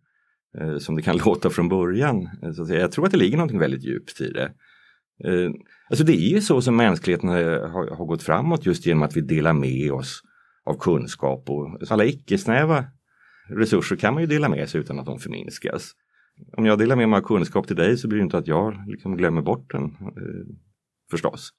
eh, 0.59 0.79
som 0.79 0.97
det 0.97 1.03
kan 1.03 1.17
låta 1.25 1.51
från 1.51 1.69
början. 1.69 2.29
Så 2.57 2.63
att 2.63 2.69
jag 2.69 2.93
tror 2.93 3.05
att 3.05 3.13
det 3.13 3.19
ligger 3.19 3.39
något 3.39 3.53
väldigt 3.53 3.85
djupt 3.85 4.21
i 4.21 4.31
det. 4.31 4.53
Eh, 5.25 5.51
alltså 5.91 6.05
det 6.05 6.13
är 6.13 6.29
ju 6.29 6.41
så 6.41 6.61
som 6.61 6.77
mänskligheten 6.77 7.29
har, 7.29 7.97
har 7.97 8.05
gått 8.05 8.23
framåt 8.23 8.67
just 8.67 8.87
genom 8.87 9.03
att 9.03 9.17
vi 9.17 9.21
delar 9.21 9.53
med 9.53 9.93
oss 9.93 10.21
av 10.65 10.79
kunskap 10.79 11.51
och 11.51 11.79
alla 11.91 12.05
icke-snäva 12.05 12.85
resurser 13.49 13.97
kan 13.97 14.15
man 14.15 14.23
ju 14.23 14.27
dela 14.27 14.49
med 14.49 14.69
sig 14.69 14.81
utan 14.81 14.99
att 14.99 15.07
de 15.07 15.19
förminskas. 15.19 15.93
Om 16.57 16.67
jag 16.67 16.79
delar 16.79 16.97
med 16.97 17.09
mig 17.09 17.19
av 17.19 17.23
kunskap 17.23 17.67
till 17.67 17.77
dig 17.77 17.97
så 17.97 18.09
blir 18.09 18.19
det 18.19 18.25
inte 18.25 18.39
att 18.39 18.47
jag 18.47 18.85
liksom 18.87 19.17
glömmer 19.17 19.43
bort 19.43 19.71
den 19.73 19.85
eh, 19.85 20.57
förstås. 21.11 21.51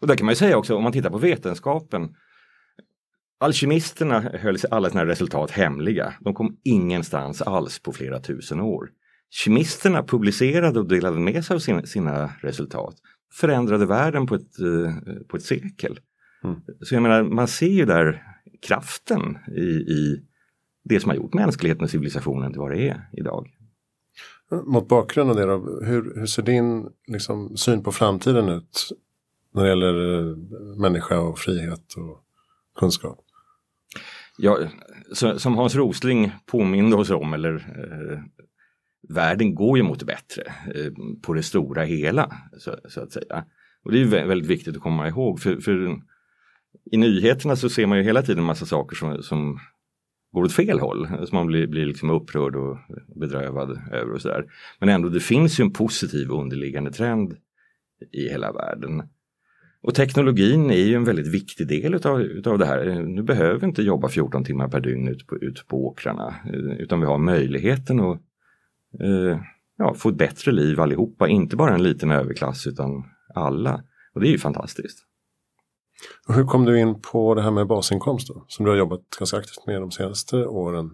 Och 0.00 0.06
där 0.06 0.16
kan 0.16 0.26
man 0.26 0.32
ju 0.32 0.36
säga 0.36 0.56
också 0.56 0.76
om 0.76 0.82
man 0.82 0.92
tittar 0.92 1.10
på 1.10 1.18
vetenskapen. 1.18 2.14
Alkemisterna 3.40 4.20
höll 4.20 4.56
alla 4.70 4.90
sina 4.90 5.06
resultat 5.06 5.50
hemliga. 5.50 6.14
De 6.20 6.34
kom 6.34 6.56
ingenstans 6.64 7.42
alls 7.42 7.82
på 7.82 7.92
flera 7.92 8.20
tusen 8.20 8.60
år. 8.60 8.88
Kemisterna 9.34 10.02
publicerade 10.02 10.80
och 10.80 10.88
delade 10.88 11.18
med 11.18 11.44
sig 11.44 11.54
av 11.54 11.58
sina, 11.58 11.86
sina 11.86 12.32
resultat. 12.42 12.94
Förändrade 13.32 13.86
världen 13.86 14.26
på 14.26 14.34
ett, 14.34 14.60
eh, 14.60 14.94
på 15.28 15.36
ett 15.36 15.42
sekel. 15.42 16.00
Mm. 16.44 16.56
Så 16.80 16.94
jag 16.94 17.02
menar, 17.02 17.22
man 17.22 17.48
ser 17.48 17.66
ju 17.66 17.84
där 17.84 18.22
kraften 18.62 19.38
i, 19.56 19.92
i 19.92 20.24
det 20.84 21.00
som 21.00 21.08
har 21.08 21.16
gjort 21.16 21.34
mänskligheten 21.34 21.84
och 21.84 21.90
civilisationen 21.90 22.52
till 22.52 22.60
vad 22.60 22.70
det 22.70 22.88
är 22.88 23.08
idag. 23.12 23.46
mot 24.64 24.88
bakgrund 24.88 25.30
av 25.30 25.36
det 25.36 25.46
då, 25.46 25.80
hur, 25.84 26.18
hur 26.18 26.26
ser 26.26 26.42
din 26.42 26.88
liksom, 27.06 27.56
syn 27.56 27.82
på 27.82 27.92
framtiden 27.92 28.48
ut? 28.48 28.88
När 29.54 29.62
det 29.62 29.68
gäller 29.68 30.18
eh, 30.18 30.36
människa 30.76 31.20
och 31.20 31.38
frihet 31.38 31.94
och 31.96 32.24
kunskap. 32.78 33.20
Ja, 34.38 34.58
så, 35.12 35.38
som 35.38 35.56
Hans 35.56 35.74
Rosling 35.74 36.32
påminde 36.46 36.96
oss 36.96 37.10
om, 37.10 37.34
eller 37.34 37.54
eh, 37.54 38.18
världen 39.08 39.54
går 39.54 39.76
ju 39.76 39.82
mot 39.82 39.98
det 39.98 40.04
bättre 40.04 40.42
eh, 40.74 40.92
på 41.22 41.32
det 41.32 41.42
stora 41.42 41.84
hela, 41.84 42.36
så, 42.58 42.76
så 42.88 43.00
att 43.00 43.12
säga. 43.12 43.44
Och 43.84 43.92
det 43.92 44.00
är 44.00 44.26
väldigt 44.26 44.50
viktigt 44.50 44.76
att 44.76 44.82
komma 44.82 45.08
ihåg, 45.08 45.40
för, 45.40 45.56
för 45.56 46.00
i 46.90 46.96
nyheterna 46.96 47.56
så 47.56 47.68
ser 47.68 47.86
man 47.86 47.98
ju 47.98 48.04
hela 48.04 48.22
tiden 48.22 48.38
en 48.38 48.44
massa 48.44 48.66
saker 48.66 48.96
som, 48.96 49.22
som 49.22 49.58
går 50.32 50.44
åt 50.44 50.52
fel 50.52 50.80
håll, 50.80 51.08
som 51.08 51.36
man 51.36 51.46
blir, 51.46 51.66
blir 51.66 51.86
liksom 51.86 52.10
upprörd 52.10 52.56
och 52.56 52.78
bedrövad 53.20 53.70
över 53.92 54.12
och 54.12 54.22
sådär. 54.22 54.44
Men 54.80 54.88
ändå, 54.88 55.08
det 55.08 55.20
finns 55.20 55.60
ju 55.60 55.62
en 55.62 55.72
positiv 55.72 56.30
underliggande 56.30 56.92
trend 56.92 57.36
i 58.12 58.28
hela 58.28 58.52
världen. 58.52 59.02
Och 59.82 59.94
teknologin 59.94 60.70
är 60.70 60.84
ju 60.84 60.94
en 60.94 61.04
väldigt 61.04 61.34
viktig 61.34 61.68
del 61.68 61.94
utav, 61.94 62.20
utav 62.20 62.58
det 62.58 62.66
här. 62.66 63.02
Nu 63.02 63.22
behöver 63.22 63.60
vi 63.60 63.66
inte 63.66 63.82
jobba 63.82 64.08
14 64.08 64.44
timmar 64.44 64.68
per 64.68 64.80
dygn 64.80 65.08
ute 65.08 65.24
på, 65.24 65.36
ut 65.36 65.64
på 65.68 65.86
åkrarna 65.86 66.34
eh, 66.46 66.80
utan 66.80 67.00
vi 67.00 67.06
har 67.06 67.18
möjligheten 67.18 68.00
att 68.00 68.20
eh, 69.00 69.40
ja, 69.78 69.94
få 69.94 70.08
ett 70.08 70.14
bättre 70.14 70.52
liv 70.52 70.80
allihopa, 70.80 71.28
inte 71.28 71.56
bara 71.56 71.74
en 71.74 71.82
liten 71.82 72.10
överklass 72.10 72.66
utan 72.66 73.04
alla. 73.34 73.82
Och 74.14 74.20
det 74.20 74.28
är 74.28 74.32
ju 74.32 74.38
fantastiskt. 74.38 74.98
Och 76.28 76.34
hur 76.34 76.44
kom 76.44 76.64
du 76.64 76.80
in 76.80 77.00
på 77.00 77.34
det 77.34 77.42
här 77.42 77.50
med 77.50 77.66
basinkomst 77.66 78.28
då? 78.28 78.44
Som 78.48 78.64
du 78.64 78.70
har 78.70 78.78
jobbat 78.78 79.00
ganska 79.18 79.36
aktivt 79.36 79.66
med 79.66 79.80
de 79.80 79.90
senaste 79.90 80.46
åren. 80.46 80.90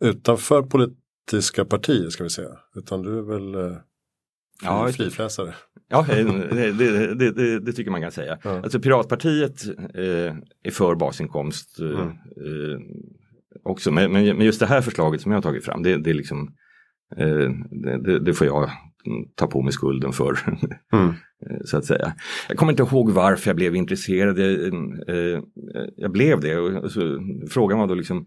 Utanför 0.00 0.62
politiska 0.62 1.64
partier 1.64 2.08
ska 2.10 2.24
vi 2.24 2.30
säga. 2.30 2.50
Utan 2.74 3.02
du 3.02 3.18
är 3.18 3.22
väl 3.22 3.54
eh, 3.54 3.76
Ja, 4.62 4.88
frifräsare. 4.88 5.54
Ja, 5.88 6.06
det, 6.08 6.72
det, 6.72 7.14
det, 7.30 7.60
det, 7.60 7.72
tycker 7.72 7.90
man 7.90 8.00
kan 8.00 8.12
säga. 8.12 8.38
Ja. 8.44 8.62
Alltså 8.62 8.80
Piratpartiet 8.80 9.64
eh, 9.94 10.36
är 10.62 10.70
för 10.70 10.94
basinkomst 10.94 11.80
eh, 11.80 11.86
Mm. 11.86 12.08
eh, 12.08 12.80
också. 13.62 13.90
Men, 13.90 14.12
men 14.12 14.40
just 14.40 14.60
det 14.60 14.66
här 14.66 14.80
förslaget 14.80 15.20
som 15.20 15.32
jag 15.32 15.36
har 15.36 15.42
tagit 15.42 15.64
fram, 15.64 15.82
det, 15.82 15.90
är 15.92 16.14
liksom 16.14 16.54
det, 17.16 17.98
det- 18.04 18.18
det 18.18 18.32
får 18.34 18.46
jag 18.46 18.62
mm, 18.62 19.28
ta 19.34 19.46
på 19.46 19.62
mig 19.62 19.72
skulden 19.72 20.12
för. 20.12 20.38
Mm. 20.92 21.08
eh, 21.08 21.56
så 21.64 21.76
att 21.76 21.84
säga. 21.84 22.12
Jag 22.48 22.56
kommer 22.56 22.72
inte 22.72 22.82
ihåg 22.82 23.10
varför 23.10 23.48
jag 23.50 23.56
blev 23.56 23.76
intresserad. 23.76 24.38
Jag, 24.38 24.50
eh, 25.08 25.40
jag 25.96 26.12
blev 26.12 26.40
det 26.40 26.56
och 26.58 26.90
så, 26.92 27.18
frågan 27.50 27.78
var 27.78 27.86
då 27.86 27.94
liksom 27.94 28.26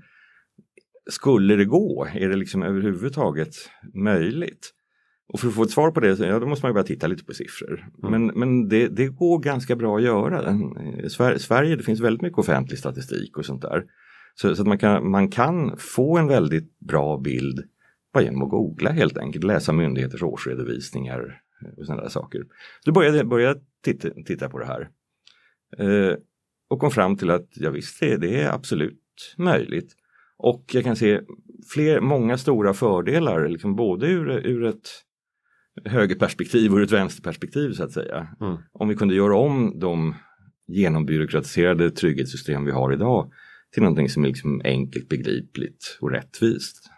Skulle 1.10 1.56
det 1.56 1.66
gå? 1.66 2.08
Är 2.14 2.30
det 2.30 2.36
liksom 2.36 2.64
överhuvudtaget 2.64 3.56
möjligt? 3.94 4.72
Och 5.28 5.40
för 5.40 5.48
att 5.48 5.54
få 5.54 5.64
ett 5.64 5.70
svar 5.72 5.92
på 5.92 6.00
det, 6.00 6.20
ja, 6.20 6.40
då 6.40 6.48
måste 6.48 6.66
man 6.66 6.70
ju 6.70 6.74
börja 6.74 6.84
titta 6.88 7.08
lite 7.08 7.26
på 7.26 7.34
siffror. 7.34 7.86
Men, 8.10 8.26
men 8.26 8.68
det, 8.68 8.88
det 8.88 9.08
går 9.08 9.40
ganska 9.40 9.76
bra 9.76 9.98
att 9.98 10.04
göra. 10.04 10.52
I 11.04 11.08
Sver- 11.10 11.38
Sverige, 11.38 11.76
det 11.76 11.84
finns 11.84 12.00
väldigt 12.00 12.22
mycket 12.22 12.40
offentlig 12.40 12.80
statistik 12.80 13.38
och 13.38 13.46
sånt 13.46 13.62
där. 13.62 13.84
Så, 14.36 14.56
så 14.56 14.62
att 14.62 14.68
man 14.68 14.78
kan, 14.78 15.10
man 15.12 15.30
kan 15.30 15.78
få 15.78 16.18
en 16.18 16.28
väldigt 16.28 16.80
bra 16.80 17.18
bild 17.24 17.60
bara 18.16 18.24
genom 18.24 18.42
att 18.42 18.50
googla 18.50 18.92
helt 18.92 19.18
enkelt, 19.18 19.44
läsa 19.44 19.74
myndigheters 19.74 20.24
årsredovisningar 20.24 21.42
och 21.78 21.86
sådana 21.86 22.02
där 22.02 22.10
saker. 22.10 22.44
Så 22.86 22.92
började 22.92 23.24
började 23.24 23.60
titta, 23.84 24.10
titta 24.26 24.50
på 24.50 24.60
det 24.60 24.66
här. 24.66 24.90
Eh, 25.78 26.18
och 26.68 26.80
kom 26.80 26.92
fram 26.92 27.18
till 27.18 27.30
att 27.30 27.48
ja, 27.54 27.70
visst, 27.70 28.00
det, 28.00 28.18
det 28.18 28.42
är 28.42 28.52
absolut 28.52 29.36
möjligt. 29.38 29.96
Och 30.38 30.64
jag 30.74 30.84
kan 30.84 30.96
se 30.96 31.22
fler, 31.74 32.02
många 32.02 32.38
stora 32.38 32.74
fördelar, 32.74 33.48
liksom 33.50 33.76
både 33.76 34.08
ur, 34.08 34.30
ur 34.30 34.66
ett 34.66 34.90
högerperspektiv 35.86 36.72
och 36.72 36.78
ur 36.78 36.84
ett 36.84 36.92
vänsterperspektiv 36.92 37.72
så 37.72 37.84
att 37.84 37.92
säga. 37.92 38.28
Mm. 38.42 38.58
Om 38.72 38.88
vi 38.88 38.96
kunde 38.96 39.16
göra 39.16 39.38
om 39.38 39.80
de 39.80 40.16
genombyråkratiserade 40.68 41.92
trygghetssystem 41.92 42.66
vi 42.66 42.72
har 42.72 42.94
idag 42.94 43.32
till 43.74 43.84
någonting 43.84 44.10
som 44.10 44.24
är 44.24 44.28
liksom 44.28 44.62
enkelt, 44.64 45.10
begripligt 45.10 45.98
och 46.02 46.12
rättvist. 46.12 46.92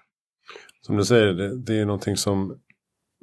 Som 0.88 0.98
du 0.98 1.06
säger, 1.06 1.34
det, 1.34 1.58
det 1.58 1.80
är 1.80 1.86
någonting 1.86 2.18
som 2.18 2.58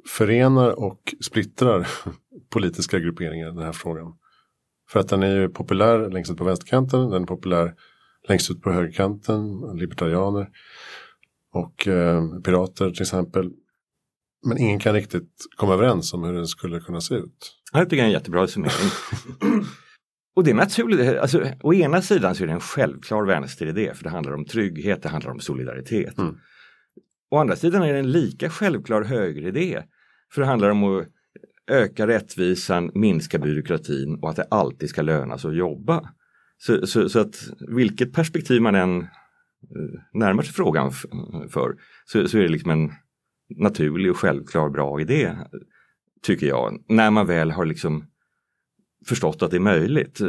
förenar 0.09 0.79
och 0.79 1.15
splittrar 1.21 1.87
politiska 2.49 2.99
grupperingar 2.99 3.47
den 3.47 3.63
här 3.63 3.71
frågan. 3.71 4.13
För 4.89 4.99
att 4.99 5.07
den 5.07 5.23
är 5.23 5.35
ju 5.35 5.49
populär 5.49 6.09
längst 6.09 6.31
ut 6.31 6.37
på 6.37 6.43
vänsterkanten, 6.43 7.09
den 7.09 7.23
är 7.23 7.27
populär 7.27 7.73
längst 8.27 8.51
ut 8.51 8.61
på 8.61 8.71
högerkanten, 8.71 9.61
libertarianer 9.75 10.49
och 11.53 11.87
eh, 11.87 12.39
pirater 12.39 12.91
till 12.91 13.01
exempel. 13.01 13.51
Men 14.47 14.57
ingen 14.57 14.79
kan 14.79 14.93
riktigt 14.93 15.45
komma 15.55 15.73
överens 15.73 16.13
om 16.13 16.23
hur 16.23 16.33
den 16.33 16.47
skulle 16.47 16.79
kunna 16.79 17.01
se 17.01 17.15
ut. 17.15 17.55
Det 17.71 17.77
här 17.77 17.85
tycker 17.85 17.97
jag 17.97 18.03
är 18.03 18.07
en 18.07 18.13
jättebra 18.13 18.47
summering. 18.47 18.89
Och 20.35 20.43
det 20.43 20.51
är 20.51 20.55
naturligt, 20.55 21.17
alltså, 21.17 21.43
å 21.61 21.73
ena 21.73 22.01
sidan 22.01 22.35
så 22.35 22.43
är 22.43 22.47
det 22.47 22.53
en 22.53 22.59
självklar 22.59 23.25
vänsteridé 23.25 23.93
för 23.93 24.03
det 24.03 24.09
handlar 24.09 24.33
om 24.33 24.45
trygghet, 24.45 25.03
det 25.03 25.09
handlar 25.09 25.31
om 25.31 25.39
solidaritet. 25.39 26.17
Mm. 26.17 26.35
Å 27.31 27.37
andra 27.37 27.55
sidan 27.55 27.83
är 27.83 27.93
det 27.93 27.99
en 27.99 28.11
lika 28.11 28.49
självklar 28.49 29.03
högeridé 29.03 29.83
för 30.33 30.41
det 30.41 30.47
handlar 30.47 30.69
om 30.69 30.83
att 30.83 31.07
öka 31.67 32.07
rättvisan, 32.07 32.91
minska 32.93 33.39
byråkratin 33.39 34.15
och 34.21 34.29
att 34.29 34.35
det 34.35 34.47
alltid 34.51 34.89
ska 34.89 35.01
löna 35.01 35.37
sig 35.37 35.49
att 35.49 35.57
jobba. 35.57 36.09
Så, 36.57 36.87
så, 36.87 37.09
så 37.09 37.19
att 37.19 37.35
vilket 37.67 38.13
perspektiv 38.13 38.61
man 38.61 38.75
än 38.75 39.01
eh, 39.01 39.07
närmar 40.13 40.43
sig 40.43 40.53
frågan 40.53 40.91
för 41.49 41.75
så, 42.05 42.27
så 42.27 42.37
är 42.37 42.41
det 42.41 42.47
liksom 42.47 42.71
en 42.71 42.91
naturlig 43.49 44.11
och 44.11 44.17
självklar 44.17 44.69
bra 44.69 45.01
idé 45.01 45.37
tycker 46.23 46.47
jag, 46.47 46.83
när 46.87 47.11
man 47.11 47.27
väl 47.27 47.51
har 47.51 47.65
liksom 47.65 48.05
förstått 49.07 49.41
att 49.41 49.51
det 49.51 49.57
är 49.57 49.61
möjligt. 49.61 50.21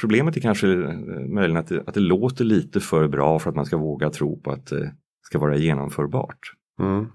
Problemet 0.00 0.36
är 0.36 0.40
kanske 0.40 0.72
eh, 0.72 0.98
möjligen 1.28 1.56
att 1.56 1.68
det, 1.68 1.82
att 1.86 1.94
det 1.94 2.00
låter 2.00 2.44
lite 2.44 2.80
för 2.80 3.08
bra 3.08 3.38
för 3.38 3.50
att 3.50 3.56
man 3.56 3.66
ska 3.66 3.76
våga 3.76 4.10
tro 4.10 4.40
på 4.40 4.50
att 4.50 4.72
eh, 4.72 4.88
ska 5.24 5.38
vara 5.38 5.56
genomförbart. 5.56 6.52
Mm. 6.80 7.06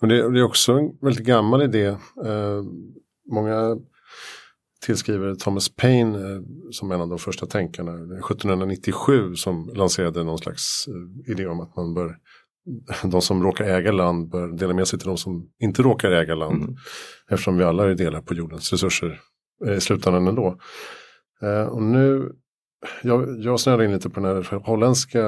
Men 0.00 0.08
det, 0.08 0.32
det 0.32 0.38
är 0.38 0.44
också 0.44 0.72
en 0.72 0.98
väldigt 1.00 1.26
gammal 1.26 1.62
idé. 1.62 1.86
Eh, 2.24 2.62
många 3.30 3.76
tillskriver 4.86 5.34
Thomas 5.34 5.68
Paine 5.76 6.14
eh, 6.14 6.42
som 6.70 6.92
en 6.92 7.00
av 7.00 7.08
de 7.08 7.18
första 7.18 7.46
tänkarna. 7.46 7.92
Det 7.92 8.14
är 8.14 8.18
1797 8.18 9.34
som 9.34 9.70
lanserade 9.74 10.24
någon 10.24 10.38
slags 10.38 10.88
eh, 10.88 11.32
idé 11.32 11.46
om 11.46 11.60
att 11.60 11.76
man 11.76 11.94
bör 11.94 12.16
de 13.04 13.22
som 13.22 13.42
råkar 13.42 13.64
äga 13.64 13.92
land 13.92 14.28
bör 14.28 14.48
dela 14.48 14.74
med 14.74 14.88
sig 14.88 14.98
till 14.98 15.08
de 15.08 15.16
som 15.16 15.50
inte 15.58 15.82
råkar 15.82 16.10
äga 16.10 16.34
land. 16.34 16.62
Mm. 16.62 16.76
Eftersom 17.30 17.56
vi 17.56 17.64
alla 17.64 17.90
är 17.90 17.94
delar 17.94 18.20
på 18.20 18.34
jordens 18.34 18.72
resurser 18.72 19.20
eh, 19.66 19.74
i 19.74 19.80
slutändan 19.80 20.28
ändå. 20.28 20.58
Eh, 21.42 21.62
och 21.62 21.82
nu, 21.82 22.32
jag, 23.02 23.40
jag 23.40 23.60
snöade 23.60 23.84
in 23.84 23.92
lite 23.92 24.10
på 24.10 24.20
den 24.20 24.36
här 24.36 24.58
holländska 24.64 25.20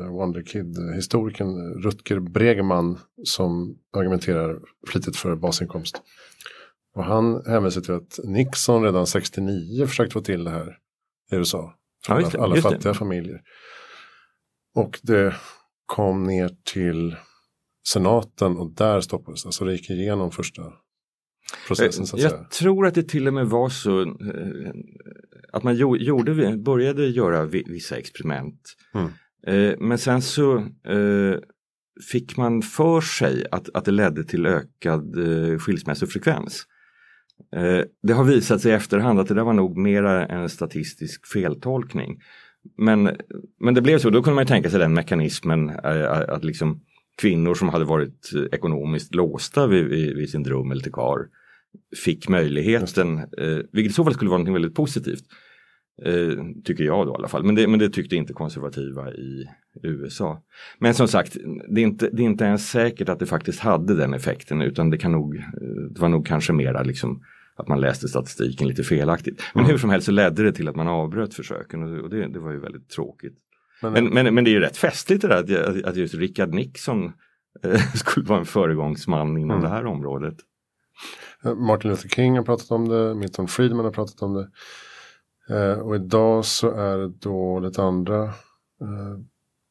eh, 0.00 0.10
Wonderkid-historikern 0.10 1.82
Rutger 1.82 2.20
Bregman 2.20 2.98
som 3.24 3.78
argumenterar 3.96 4.60
flitigt 4.88 5.16
för 5.16 5.36
basinkomst. 5.36 6.02
Och 6.94 7.04
han 7.04 7.42
hänvisar 7.46 7.80
till 7.80 7.94
att 7.94 8.18
Nixon 8.24 8.82
redan 8.84 9.06
69 9.06 9.86
försökte 9.86 10.12
få 10.12 10.20
till 10.20 10.44
det 10.44 10.50
här 10.50 10.78
i 11.32 11.36
USA. 11.36 11.74
För 12.06 12.20
Ja, 12.20 12.26
alla, 12.34 12.44
alla 12.44 12.56
fattiga 12.56 12.94
familjer. 12.94 13.40
Och 14.74 15.00
det 15.02 15.34
kom 15.86 16.24
ner 16.24 16.50
till 16.72 17.16
senaten 17.88 18.56
och 18.56 18.70
där 18.74 19.00
stoppades 19.00 19.42
det. 19.42 19.48
Alltså 19.48 19.64
det 19.64 19.72
gick 19.72 19.90
igenom 19.90 20.30
första 20.30 20.62
processen 21.66 22.06
så 22.06 22.16
att 22.16 22.22
Jag 22.22 22.30
säga. 22.30 22.44
tror 22.44 22.86
att 22.86 22.94
det 22.94 23.08
till 23.08 23.28
och 23.28 23.34
med 23.34 23.46
var 23.46 23.68
så 23.68 24.00
eh, 24.02 24.08
att 25.52 25.62
man 25.62 25.76
gjorde, 25.76 26.56
började 26.56 27.06
göra 27.06 27.44
vissa 27.44 27.96
experiment. 27.96 28.60
Mm. 28.94 29.08
Eh, 29.46 29.78
men 29.78 29.98
sen 29.98 30.22
så 30.22 30.56
eh, 30.88 31.38
fick 32.12 32.36
man 32.36 32.62
för 32.62 33.00
sig 33.00 33.46
att, 33.50 33.68
att 33.74 33.84
det 33.84 33.90
ledde 33.90 34.24
till 34.24 34.46
ökad 34.46 35.16
skilsmässofrekvens. 35.58 36.66
Det 38.02 38.12
har 38.12 38.24
visat 38.24 38.60
sig 38.60 38.72
i 38.72 38.74
efterhand 38.74 39.20
att 39.20 39.28
det 39.28 39.34
där 39.34 39.44
var 39.44 39.52
nog 39.52 39.76
mera 39.76 40.26
en 40.26 40.48
statistisk 40.48 41.26
feltolkning. 41.26 42.20
Men, 42.78 43.16
men 43.60 43.74
det 43.74 43.82
blev 43.82 43.98
så, 43.98 44.10
då 44.10 44.22
kunde 44.22 44.34
man 44.34 44.46
tänka 44.46 44.70
sig 44.70 44.78
den 44.78 44.94
mekanismen 44.94 45.70
att 46.28 46.44
liksom 46.44 46.80
kvinnor 47.20 47.54
som 47.54 47.68
hade 47.68 47.84
varit 47.84 48.30
ekonomiskt 48.52 49.14
låsta 49.14 49.66
vid, 49.66 49.84
vid, 49.84 50.16
vid 50.16 50.30
sin 50.30 50.42
dröm 50.42 50.70
eller 50.70 50.82
till 50.82 50.92
kar 50.92 51.18
fick 52.04 52.28
möjligheten, 52.28 53.18
eh, 53.18 53.58
vilket 53.72 53.90
i 53.90 53.94
så 53.94 54.04
fall 54.04 54.14
skulle 54.14 54.30
vara 54.30 54.42
något 54.42 54.54
väldigt 54.54 54.74
positivt. 54.74 55.24
Eh, 56.04 56.44
tycker 56.64 56.84
jag 56.84 57.06
då 57.06 57.12
i 57.12 57.14
alla 57.14 57.28
fall, 57.28 57.44
men 57.44 57.54
det, 57.54 57.66
men 57.66 57.78
det 57.78 57.90
tyckte 57.90 58.16
inte 58.16 58.32
konservativa 58.32 59.12
i 59.12 59.46
USA. 59.82 60.42
Men 60.78 60.94
som 60.94 61.08
sagt, 61.08 61.36
det 61.68 61.80
är, 61.80 61.84
inte, 61.84 62.10
det 62.12 62.22
är 62.22 62.26
inte 62.26 62.44
ens 62.44 62.70
säkert 62.70 63.08
att 63.08 63.18
det 63.18 63.26
faktiskt 63.26 63.60
hade 63.60 63.94
den 63.94 64.14
effekten 64.14 64.62
utan 64.62 64.90
det, 64.90 64.98
kan 64.98 65.12
nog, 65.12 65.44
det 65.90 66.00
var 66.00 66.08
nog 66.08 66.26
kanske 66.26 66.52
mera 66.52 66.82
liksom 66.82 67.22
att 67.56 67.68
man 67.68 67.80
läste 67.80 68.08
statistiken 68.08 68.68
lite 68.68 68.82
felaktigt. 68.82 69.42
Men 69.54 69.64
mm. 69.64 69.70
hur 69.70 69.78
som 69.78 69.90
helst 69.90 70.06
så 70.06 70.12
ledde 70.12 70.42
det 70.42 70.52
till 70.52 70.68
att 70.68 70.76
man 70.76 70.88
avbröt 70.88 71.34
försöken 71.34 71.82
och 72.00 72.10
det, 72.10 72.28
det 72.28 72.38
var 72.38 72.52
ju 72.52 72.60
väldigt 72.60 72.88
tråkigt. 72.88 73.34
Men, 73.82 73.92
men, 73.92 74.08
men, 74.14 74.34
men, 74.34 74.44
det 74.44 74.50
är 74.50 74.52
ju 74.52 74.60
rätt 74.60 74.76
festligt 74.76 75.22
det 75.22 75.28
där 75.28 75.68
att, 75.68 75.84
att 75.84 75.96
just 75.96 76.14
Richard 76.14 76.54
Nixon 76.54 77.12
eh, 77.64 77.80
skulle 77.94 78.26
vara 78.26 78.38
en 78.38 78.44
föregångsman 78.44 79.38
inom 79.38 79.50
mm. 79.50 79.62
det 79.62 79.68
här 79.68 79.86
området. 79.86 80.34
Eh, 81.44 81.54
Martin 81.54 81.90
Luther 81.90 82.08
King 82.08 82.36
har 82.36 82.44
pratat 82.44 82.70
om 82.70 82.88
det, 82.88 83.14
Milton 83.14 83.48
Friedman 83.48 83.84
har 83.84 83.92
pratat 83.92 84.22
om 84.22 84.34
det. 84.34 84.48
Eh, 85.50 85.78
och 85.78 85.96
idag 85.96 86.44
så 86.44 86.70
är 86.70 86.98
det 86.98 87.08
då 87.08 87.60
lite 87.60 87.82
andra 87.82 88.24
eh, 88.24 89.18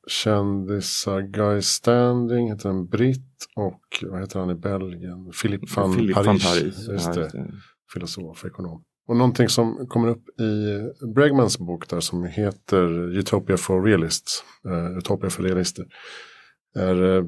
kändisar. 0.07 1.21
Guy 1.21 1.61
Standing 1.61 2.49
heter 2.49 2.69
en 2.69 2.87
britt 2.87 3.45
och 3.55 4.03
vad 4.03 4.19
heter 4.19 4.39
han 4.39 4.49
i 4.49 4.55
Belgien? 4.55 5.31
Philip 5.41 5.75
van 5.75 5.93
Philip 5.93 6.15
Paris. 6.15 6.27
Van 6.27 6.39
Paris. 6.39 6.87
Just 6.87 7.13
det. 7.13 7.31
Ja, 7.33 7.45
Filosof, 7.93 8.45
ekonom. 8.45 8.83
Och 9.07 9.17
någonting 9.17 9.49
som 9.49 9.87
kommer 9.87 10.07
upp 10.07 10.39
i 10.39 11.05
Bregmans 11.15 11.59
bok 11.59 11.89
där 11.89 11.99
som 11.99 12.23
heter 12.23 13.17
Utopia 13.17 13.57
for 13.57 13.83
Realists. 13.83 14.43
Uh, 14.65 14.97
Utopia 14.97 15.29
för 15.29 15.43
realister. 15.43 15.85
Är 16.75 17.03
uh, 17.03 17.25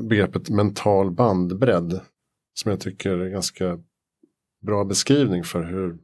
begreppet 0.00 0.50
mental 0.50 1.10
bandbredd. 1.10 2.00
Som 2.54 2.70
jag 2.70 2.80
tycker 2.80 3.18
är 3.18 3.28
ganska 3.28 3.78
bra 4.66 4.84
beskrivning 4.84 5.44
för 5.44 5.62
hur, 5.62 5.98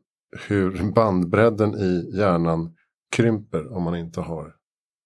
hur 0.48 0.92
bandbredden 0.92 1.74
i 1.74 2.10
hjärnan 2.16 2.74
krymper 3.16 3.72
om 3.72 3.82
man 3.82 3.96
inte 3.96 4.20
har 4.20 4.54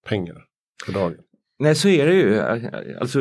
pengar 0.07 0.45
för 0.85 0.93
dagen. 0.93 1.17
Nej 1.59 1.75
så 1.75 1.87
är 1.89 2.07
det 2.07 2.13
ju. 2.13 2.39
Alltså, 2.99 3.19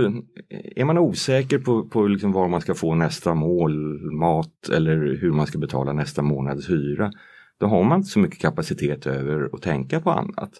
är 0.50 0.84
man 0.84 0.98
osäker 0.98 1.58
på, 1.58 1.88
på 1.88 2.06
liksom 2.06 2.32
var 2.32 2.48
man 2.48 2.60
ska 2.60 2.74
få 2.74 2.94
nästa 2.94 3.34
mål, 3.34 4.00
mat 4.12 4.68
eller 4.72 4.96
hur 5.20 5.32
man 5.32 5.46
ska 5.46 5.58
betala 5.58 5.92
nästa 5.92 6.22
månads 6.22 6.70
hyra. 6.70 7.12
Då 7.58 7.66
har 7.66 7.82
man 7.82 7.98
inte 7.98 8.10
så 8.10 8.18
mycket 8.18 8.40
kapacitet 8.40 9.06
över 9.06 9.50
att 9.54 9.62
tänka 9.62 10.00
på 10.00 10.10
annat. 10.10 10.52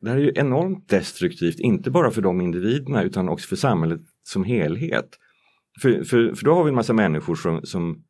Det 0.00 0.10
här 0.10 0.16
är 0.16 0.20
ju 0.20 0.32
enormt 0.34 0.88
destruktivt, 0.88 1.60
inte 1.60 1.90
bara 1.90 2.10
för 2.10 2.22
de 2.22 2.40
individerna 2.40 3.02
utan 3.02 3.28
också 3.28 3.48
för 3.48 3.56
samhället 3.56 4.00
som 4.22 4.44
helhet. 4.44 5.08
För, 5.82 6.04
för, 6.04 6.34
för 6.34 6.44
då 6.44 6.54
har 6.54 6.64
vi 6.64 6.68
en 6.68 6.74
massa 6.74 6.92
människor 6.92 7.34
som, 7.34 7.60
som 7.62 8.04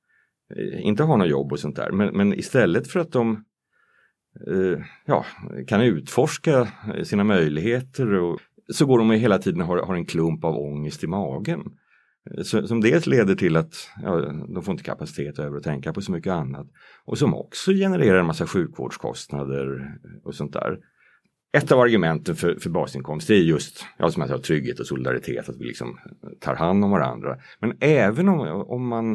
eh, 0.56 0.86
inte 0.86 1.02
har 1.02 1.16
något 1.16 1.28
jobb 1.28 1.52
och 1.52 1.58
sånt 1.58 1.76
där. 1.76 1.92
Men, 1.92 2.16
men 2.16 2.34
istället 2.34 2.88
för 2.88 3.00
att 3.00 3.12
de 3.12 3.44
eh, 4.46 4.84
ja, 5.06 5.24
kan 5.66 5.80
utforska 5.80 6.68
eh, 6.94 7.02
sina 7.02 7.24
möjligheter 7.24 8.14
och, 8.14 8.40
så 8.72 8.86
går 8.86 8.98
de 8.98 9.10
hela 9.10 9.38
tiden 9.38 9.60
och 9.60 9.66
har, 9.66 9.82
har 9.82 9.94
en 9.94 10.06
klump 10.06 10.44
av 10.44 10.56
ångest 10.56 11.04
i 11.04 11.06
magen. 11.06 11.60
Eh, 12.30 12.42
så, 12.42 12.66
som 12.66 12.80
dels 12.80 13.06
leder 13.06 13.34
till 13.34 13.56
att 13.56 13.74
ja, 14.02 14.32
de 14.54 14.62
får 14.62 14.72
inte 14.72 14.84
kapacitet 14.84 15.38
över 15.38 15.56
att 15.56 15.62
tänka 15.62 15.92
på 15.92 16.00
så 16.00 16.12
mycket 16.12 16.32
annat 16.32 16.66
och 17.04 17.18
som 17.18 17.34
också 17.34 17.72
genererar 17.72 18.18
en 18.18 18.26
massa 18.26 18.46
sjukvårdskostnader 18.46 19.94
och 20.24 20.34
sånt 20.34 20.52
där. 20.52 20.78
Ett 21.52 21.72
av 21.72 21.80
argumenten 21.80 22.36
för, 22.36 22.54
för 22.54 22.70
basinkomst 22.70 23.30
är 23.30 23.34
just 23.34 23.86
ja, 23.98 24.10
som 24.10 24.20
jag 24.20 24.30
sa, 24.30 24.38
trygghet 24.38 24.80
och 24.80 24.86
solidaritet, 24.86 25.48
att 25.48 25.56
vi 25.56 25.64
liksom 25.64 25.98
tar 26.40 26.54
hand 26.54 26.84
om 26.84 26.90
varandra. 26.90 27.36
Men 27.60 27.76
även 27.80 28.28
om, 28.28 28.40
om, 28.66 28.88
man, 28.88 29.12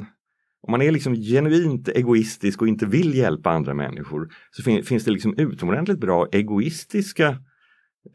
om 0.61 0.71
man 0.71 0.81
är 0.81 0.91
liksom 0.91 1.15
genuint 1.15 1.89
egoistisk 1.89 2.61
och 2.61 2.67
inte 2.67 2.85
vill 2.85 3.15
hjälpa 3.15 3.49
andra 3.49 3.73
människor 3.73 4.29
så 4.51 4.63
fin, 4.63 4.83
finns 4.83 5.03
det 5.03 5.11
liksom 5.11 5.35
utomordentligt 5.37 5.99
bra 5.99 6.27
egoistiska 6.31 7.27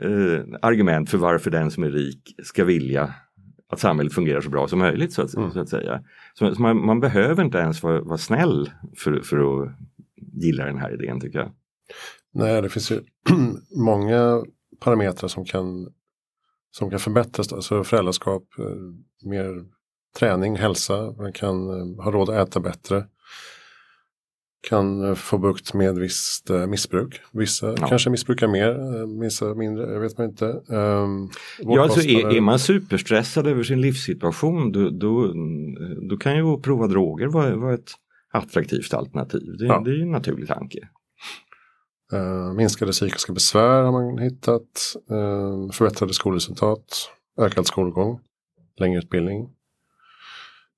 eh, 0.01 0.43
argument 0.63 1.11
för 1.11 1.19
varför 1.19 1.51
den 1.51 1.71
som 1.71 1.83
är 1.83 1.91
rik 1.91 2.35
ska 2.43 2.65
vilja 2.65 3.15
att 3.73 3.81
samhället 3.81 4.13
fungerar 4.13 4.41
så 4.41 4.51
bra 4.51 4.69
som 4.69 4.79
möjligt 4.79 5.13
så 5.13 5.23
att, 5.23 5.35
mm. 5.35 5.51
så 5.51 5.61
att 5.61 5.69
säga. 5.69 6.03
Så, 6.35 6.55
så 6.55 6.63
man, 6.63 6.87
man, 6.87 7.01
behöver 7.01 7.45
inte 7.45 7.59
ens 7.59 7.83
vara, 7.83 8.01
vara 8.01 8.19
snäll 8.19 8.71
för, 8.97 9.21
för 9.21 9.37
att 9.37 9.71
gilla 10.17 10.65
den 10.65 10.79
här 10.79 10.95
idén 10.95 11.21
tycker 11.21 11.39
jag. 11.39 11.53
Nej, 12.35 12.63
det 12.63 12.69
finns 12.69 12.91
ju 12.91 13.01
många 13.77 14.45
parametrar 14.81 15.29
som 15.29 15.45
kan, 15.45 15.89
som 16.71 16.91
kan 16.91 16.99
förbättras. 16.99 17.53
Alltså 17.53 17.85
föräldraskap, 17.85 18.43
eh, 18.59 19.29
mer 19.29 19.65
träning, 20.19 20.57
hälsa, 20.57 21.15
man 21.19 21.33
kan 21.33 21.71
eh, 21.71 22.05
ha 22.05 22.11
råd 22.11 22.31
att 22.31 22.49
äta 22.49 22.61
bättre. 22.61 23.05
Kan 24.69 25.05
eh, 25.05 25.15
få 25.15 25.39
bukt 25.39 25.75
med 25.75 25.99
visst 25.99 26.51
missbruk. 26.69 27.21
Vissa 27.33 27.67
ja. 27.67 27.87
kanske 27.89 28.11
missbrukar 28.11 28.49
mer, 28.49 29.21
vissa 29.23 29.55
mindre, 29.55 29.93
jag 29.93 30.01
vet 30.01 30.19
man 30.19 30.29
inte. 30.29 30.45
Um, 30.69 31.31
ja, 31.59 31.83
alltså 31.83 32.01
är, 32.01 32.37
är, 32.37 32.41
man 32.41 32.59
superstressad 32.59 33.47
över 33.47 33.63
sin 33.63 33.81
livssituation 33.81 34.73
då, 34.73 34.91
då, 34.91 35.35
då 36.11 36.17
kan 36.17 36.37
ju 36.37 36.61
prova 36.61 36.87
droger 36.87 37.27
vara, 37.27 37.57
vara 37.57 37.75
ett 37.75 37.91
attraktivt 38.33 38.95
alternativ. 38.95 39.57
Det, 39.59 39.67
ja. 39.67 39.83
det 39.85 39.91
är 39.91 39.95
ju 39.95 40.03
en 40.03 40.11
naturlig 40.11 40.49
tanke. 40.49 40.89
Uh, 42.13 42.53
minskade 42.53 42.93
psykiska 42.93 43.33
besvär 43.33 43.83
har 43.83 43.93
man 43.93 44.19
hittat. 44.19 44.97
Uh, 45.11 45.71
förbättrade 45.71 46.15
skolresultat. 46.15 47.11
Ökad 47.41 47.67
skolgång. 47.67 48.21
Längre 48.81 48.99
utbildning. 48.99 49.49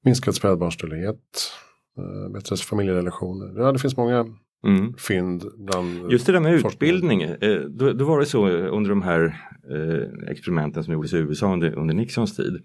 Minskad 0.04 0.34
spädbarnsdödlighet. 0.34 1.52
Uh, 1.98 2.32
bättre 2.32 2.56
familjerelationer. 2.56 3.62
Ja, 3.62 3.72
det 3.72 3.78
finns 3.78 3.96
många 3.96 4.26
mm. 4.66 4.94
fynd 4.94 5.44
bland 5.56 6.12
Just 6.12 6.26
det 6.26 6.32
där 6.32 6.40
med 6.40 6.54
utbildning. 6.54 7.22
Eh, 7.22 7.60
då, 7.60 7.92
då, 7.92 8.04
var 8.04 8.20
det 8.20 8.26
så 8.26 8.48
under 8.48 8.90
de 8.90 9.02
här 9.02 9.24
eh, 9.70 10.30
experimenten 10.30 10.84
som 10.84 10.92
gjordes 10.92 11.12
i 11.12 11.16
USA 11.16 11.52
under, 11.52 11.78
under 11.78 11.94
Nixons 11.94 12.36
tid. 12.36 12.62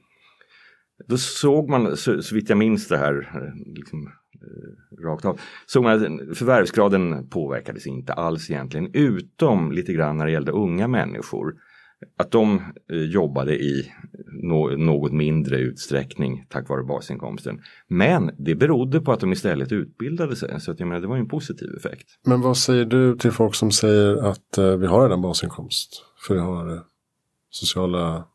Då 1.08 1.17
såg 1.17 1.69
man, 1.69 1.97
så, 1.97 2.21
så 2.21 2.36
vitt 2.36 2.49
jag 2.49 2.58
minns 2.58 2.88
det 2.88 2.97
här, 2.97 3.34
liksom, 3.65 4.08
Eh, 4.08 4.24
rakt 5.04 5.26
av. 5.26 5.39
Så 5.65 5.82
man, 5.82 6.00
förvärvsgraden 6.36 7.30
påverkades 7.30 7.88
inte 7.88 8.13
alls 8.13 8.50
egentligen 8.50 8.89
utom 8.93 9.71
lite 9.71 9.93
grann 9.93 10.17
när 10.17 10.26
det 10.26 10.32
gällde 10.32 10.52
unga 10.52 10.88
människor. 10.88 11.54
Att 12.17 12.32
de 12.32 12.62
eh, 12.91 12.98
jobbade 12.98 13.56
i 13.56 13.91
något 14.78 15.12
mindre 15.12 15.58
utsträckning 15.58 16.45
tack 16.50 16.69
vare 16.69 16.84
basinkomsten. 16.84 17.62
Men 17.88 18.32
det 18.38 18.56
berodde 18.56 19.02
på 19.02 19.12
att 19.12 19.19
de 19.19 19.32
istället 19.32 19.71
utbildade 19.71 20.36
sig. 20.36 20.62
Så 20.62 20.71
att, 20.71 20.80
jag 20.80 20.88
menar, 20.88 21.02
det 21.02 21.08
var 21.08 21.17
en 21.17 21.28
positiv 21.28 21.69
effekt. 21.78 22.08
Men 22.26 22.41
vad 22.41 22.58
säger 22.58 22.86
du 22.86 23.17
till 23.17 23.32
folk 23.32 23.56
som 23.56 23.71
säger 23.71 24.15
att 24.15 24.58
eh, 24.58 24.76
vi 24.76 24.88
har 24.88 25.04
redan 25.04 25.21
basinkomst? 25.21 26.04
För 26.28 26.34
vi 26.34 26.39
har 26.39 26.74
eh, 26.74 26.82
sociala 27.50 28.26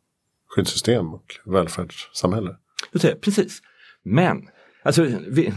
skyddssystem 0.49 1.15
och 1.15 1.25
välfärdssamhälle. 1.47 2.57
Precis. 3.21 3.63
Men 4.03 4.43
Alltså, 4.83 5.03
vi, 5.29 5.53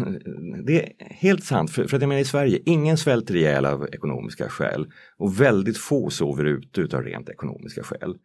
det 0.65 0.83
är 0.83 0.93
helt 0.99 1.43
sant, 1.43 1.71
för, 1.71 1.88
för 1.88 1.97
att 1.97 2.01
jag 2.01 2.09
menar 2.09 2.21
i 2.21 2.25
Sverige, 2.25 2.59
ingen 2.65 2.97
svälter 2.97 3.36
ihjäl 3.36 3.65
av 3.65 3.88
ekonomiska 3.93 4.49
skäl 4.49 4.88
och 5.17 5.41
väldigt 5.41 5.77
få 5.77 6.09
sover 6.09 6.45
ute 6.45 6.97
av 6.97 7.03
rent 7.03 7.29
ekonomiska 7.29 7.83
skäl. 7.83 8.17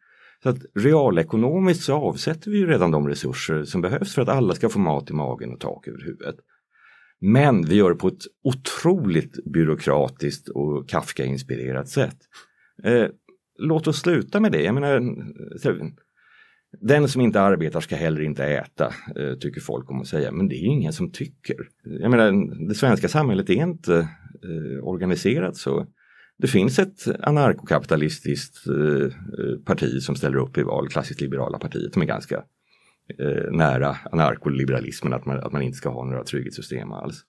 Så 0.42 0.48
att 0.48 0.58
realekonomiskt 0.74 1.84
så 1.84 1.94
avsätter 1.94 2.50
vi 2.50 2.58
ju 2.58 2.66
redan 2.66 2.90
de 2.90 3.08
resurser 3.08 3.64
som 3.64 3.80
behövs 3.80 4.14
för 4.14 4.22
att 4.22 4.28
alla 4.28 4.54
ska 4.54 4.68
få 4.68 4.78
mat 4.78 5.10
i 5.10 5.12
magen 5.12 5.52
och 5.52 5.60
tak 5.60 5.88
över 5.88 6.04
huvudet. 6.04 6.36
Men 7.20 7.64
vi 7.64 7.74
gör 7.74 7.90
det 7.90 7.96
på 7.96 8.08
ett 8.08 8.22
otroligt 8.44 9.44
byråkratiskt 9.44 10.48
och 10.48 10.88
Kafka-inspirerat 10.88 11.88
sätt. 11.88 12.16
Eh, 12.84 13.06
låt 13.58 13.86
oss 13.86 14.00
sluta 14.00 14.40
med 14.40 14.52
det. 14.52 14.62
Jag 14.62 14.74
menar, 14.74 15.00
den 16.80 17.08
som 17.08 17.20
inte 17.20 17.40
arbetar 17.40 17.80
ska 17.80 17.96
heller 17.96 18.20
inte 18.20 18.44
äta, 18.44 18.86
eh, 19.16 19.34
tycker 19.40 19.60
folk 19.60 19.90
om 19.90 20.00
att 20.00 20.06
säga. 20.06 20.32
Men 20.32 20.48
det 20.48 20.54
är 20.54 20.64
ingen 20.64 20.92
som 20.92 21.12
tycker. 21.12 21.56
Jag 21.84 22.10
menar, 22.10 22.66
det 22.68 22.74
svenska 22.74 23.08
samhället 23.08 23.50
är 23.50 23.54
inte 23.54 23.96
eh, 24.44 24.84
organiserat 24.84 25.56
så. 25.56 25.86
Det 26.38 26.46
finns 26.46 26.78
ett 26.78 27.20
anarkokapitalistiskt 27.22 28.66
eh, 28.66 29.12
parti 29.64 30.02
som 30.02 30.16
ställer 30.16 30.38
upp 30.38 30.58
i 30.58 30.62
val, 30.62 30.88
klassiskt 30.88 31.20
liberala 31.20 31.58
partiet, 31.58 31.92
som 31.92 32.02
är 32.02 32.06
ganska 32.06 32.36
eh, 33.18 33.50
nära 33.52 33.96
anarkoliberalismen, 34.12 35.12
att 35.12 35.26
man, 35.26 35.38
att 35.38 35.52
man 35.52 35.62
inte 35.62 35.78
ska 35.78 35.88
ha 35.88 36.04
några 36.04 36.24
trygghetssystem 36.24 36.92
alls. 36.92 37.24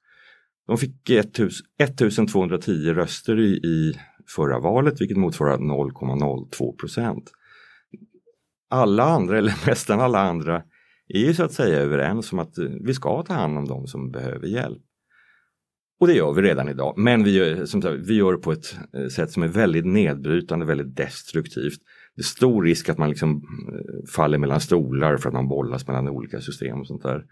De 0.68 0.78
fick 0.78 1.10
1210 1.10 2.94
röster 2.94 3.40
i, 3.40 3.50
i 3.50 3.94
förra 4.36 4.60
valet, 4.60 5.02
vilket 5.02 5.18
motsvarar 5.18 5.58
0,02 5.58 6.78
procent. 6.78 7.32
Alla 8.70 9.04
andra, 9.04 9.38
eller 9.38 9.54
nästan 9.68 10.00
alla 10.00 10.20
andra, 10.20 10.64
är 11.08 11.20
ju 11.20 11.34
så 11.34 11.44
att 11.44 11.54
säga 11.54 11.80
överens 11.80 12.34
om 12.34 12.40
att 12.40 12.58
eh, 12.58 12.66
vi 12.82 12.94
ska 12.94 13.24
ta 13.24 13.34
hand 13.34 13.58
om 13.58 13.68
de 13.68 13.88
som 13.88 14.12
behöver 14.12 14.48
hjälp. 14.48 14.82
Och 16.00 16.08
det 16.08 16.14
gör 16.14 16.34
vi 16.34 16.42
redan 16.42 16.70
idag, 16.70 16.94
men 16.98 17.24
vi 17.24 17.32
gör, 17.32 17.66
som 17.66 17.82
sagt, 17.82 18.00
vi 18.08 18.16
gör 18.16 18.32
det 18.32 18.38
på 18.38 18.52
ett 18.52 18.78
eh, 18.94 19.08
sätt 19.08 19.32
som 19.32 19.44
är 19.44 19.48
väldigt 19.48 19.86
nedbrytande, 19.86 20.66
väldigt 20.66 20.96
destruktivt. 20.96 21.80
Det 22.16 22.22
är 22.22 22.24
stor 22.24 22.64
risk 22.64 22.90
att 22.90 22.98
man 22.98 23.10
liksom 23.10 23.36
eh, 23.74 24.12
faller 24.16 24.38
mellan 24.38 24.62
stolar 24.62 25.18
för 25.18 25.30
att 25.30 25.34
man 25.34 25.48
bollas 25.48 25.88
mellan 25.88 26.10
olika 26.10 26.42
system 26.42 26.80
och 26.80 26.88
sånt 26.88 27.04
där. 27.04 27.26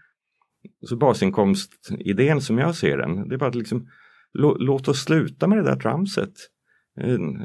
Så 0.86 0.96
basinkomstidén 0.96 2.40
som 2.40 2.58
jag 2.58 2.74
ser 2.74 2.98
den, 2.98 3.28
det 3.28 3.34
är 3.34 3.38
bara 3.38 3.48
att 3.48 3.54
liksom, 3.54 3.88
låt 4.58 4.88
oss 4.88 5.04
sluta 5.04 5.46
med 5.46 5.58
det 5.58 5.64
där 5.64 5.76
tramset. 5.76 6.32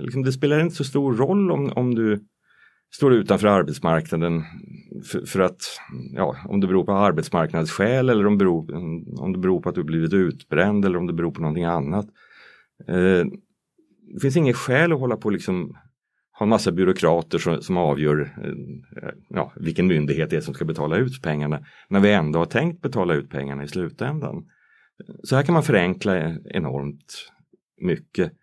Liksom, 0.01 0.23
det 0.23 0.32
spelar 0.32 0.60
inte 0.60 0.75
så 0.75 0.84
stor 0.84 1.13
roll 1.13 1.51
om, 1.51 1.69
om 1.69 1.95
du 1.95 2.19
står 2.95 3.13
utanför 3.13 3.47
arbetsmarknaden 3.47 4.43
för, 5.12 5.25
för, 5.25 5.39
att, 5.39 5.62
ja, 6.13 6.36
om 6.45 6.60
det 6.60 6.67
beror 6.67 6.86
på 6.86 6.91
arbetsmarknadsskäl 6.91 8.10
eller 8.10 8.27
om, 8.27 8.38
beror, 8.38 8.75
om 9.21 9.34
det 9.34 9.39
beror 9.39 9.62
på 9.62 9.69
att 9.69 9.75
du 9.75 9.84
blivit 9.84 10.13
utbränd 10.13 10.86
eller 10.86 10.97
om 10.97 11.08
det 11.08 11.13
beror 11.13 11.32
på 11.32 11.41
någonting 11.41 11.65
annat. 11.65 12.06
Eh, 12.88 13.25
det 14.13 14.19
finns 14.21 14.38
inget 14.38 14.56
skäl 14.56 14.93
att 14.93 14.99
hålla 14.99 15.17
på 15.17 15.29
liksom 15.29 15.77
ha 16.39 16.43
en 16.43 16.49
massa 16.49 16.71
byråkrater 16.71 17.38
som, 17.38 17.62
som 17.62 17.77
avgör 17.77 18.21
eh, 18.21 19.10
ja, 19.29 19.53
vilken 19.56 19.88
myndighet 19.88 20.29
det 20.29 20.36
är 20.36 20.41
som 20.41 20.53
ska 20.53 20.65
betala 20.65 20.97
ut 20.97 21.21
pengarna 21.21 21.65
när 21.89 21.99
vi 21.99 22.13
ändå 22.13 22.39
har 22.39 22.45
tänkt 22.45 22.82
betala 22.82 23.13
ut 23.13 23.29
pengarna 23.29 23.63
i 23.63 23.67
slutändan. 23.67 24.45
Så 25.23 25.36
här 25.36 25.43
kan 25.43 25.53
man 25.53 25.63
förenkla 25.63 26.36
enormt 26.45 27.32
mycket. 27.82 28.34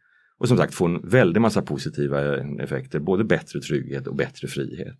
Och 0.40 0.48
som 0.48 0.56
sagt 0.56 0.74
få 0.74 0.86
en 0.86 1.08
väldig 1.08 1.40
massa 1.40 1.62
positiva 1.62 2.36
effekter, 2.62 3.00
både 3.00 3.24
bättre 3.24 3.60
trygghet 3.60 4.06
och 4.06 4.16
bättre 4.16 4.48
frihet. 4.48 4.98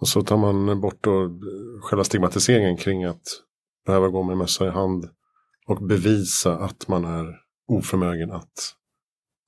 Och 0.00 0.08
så 0.08 0.22
tar 0.22 0.36
man 0.36 0.80
bort 0.80 1.04
då 1.04 1.40
själva 1.82 2.04
stigmatiseringen 2.04 2.76
kring 2.76 3.04
att 3.04 3.22
behöva 3.86 4.08
gå 4.08 4.22
med 4.22 4.36
mössa 4.36 4.66
i 4.66 4.70
hand 4.70 5.08
och 5.66 5.86
bevisa 5.86 6.58
att 6.58 6.88
man 6.88 7.04
är 7.04 7.36
oförmögen 7.68 8.30
att 8.30 8.74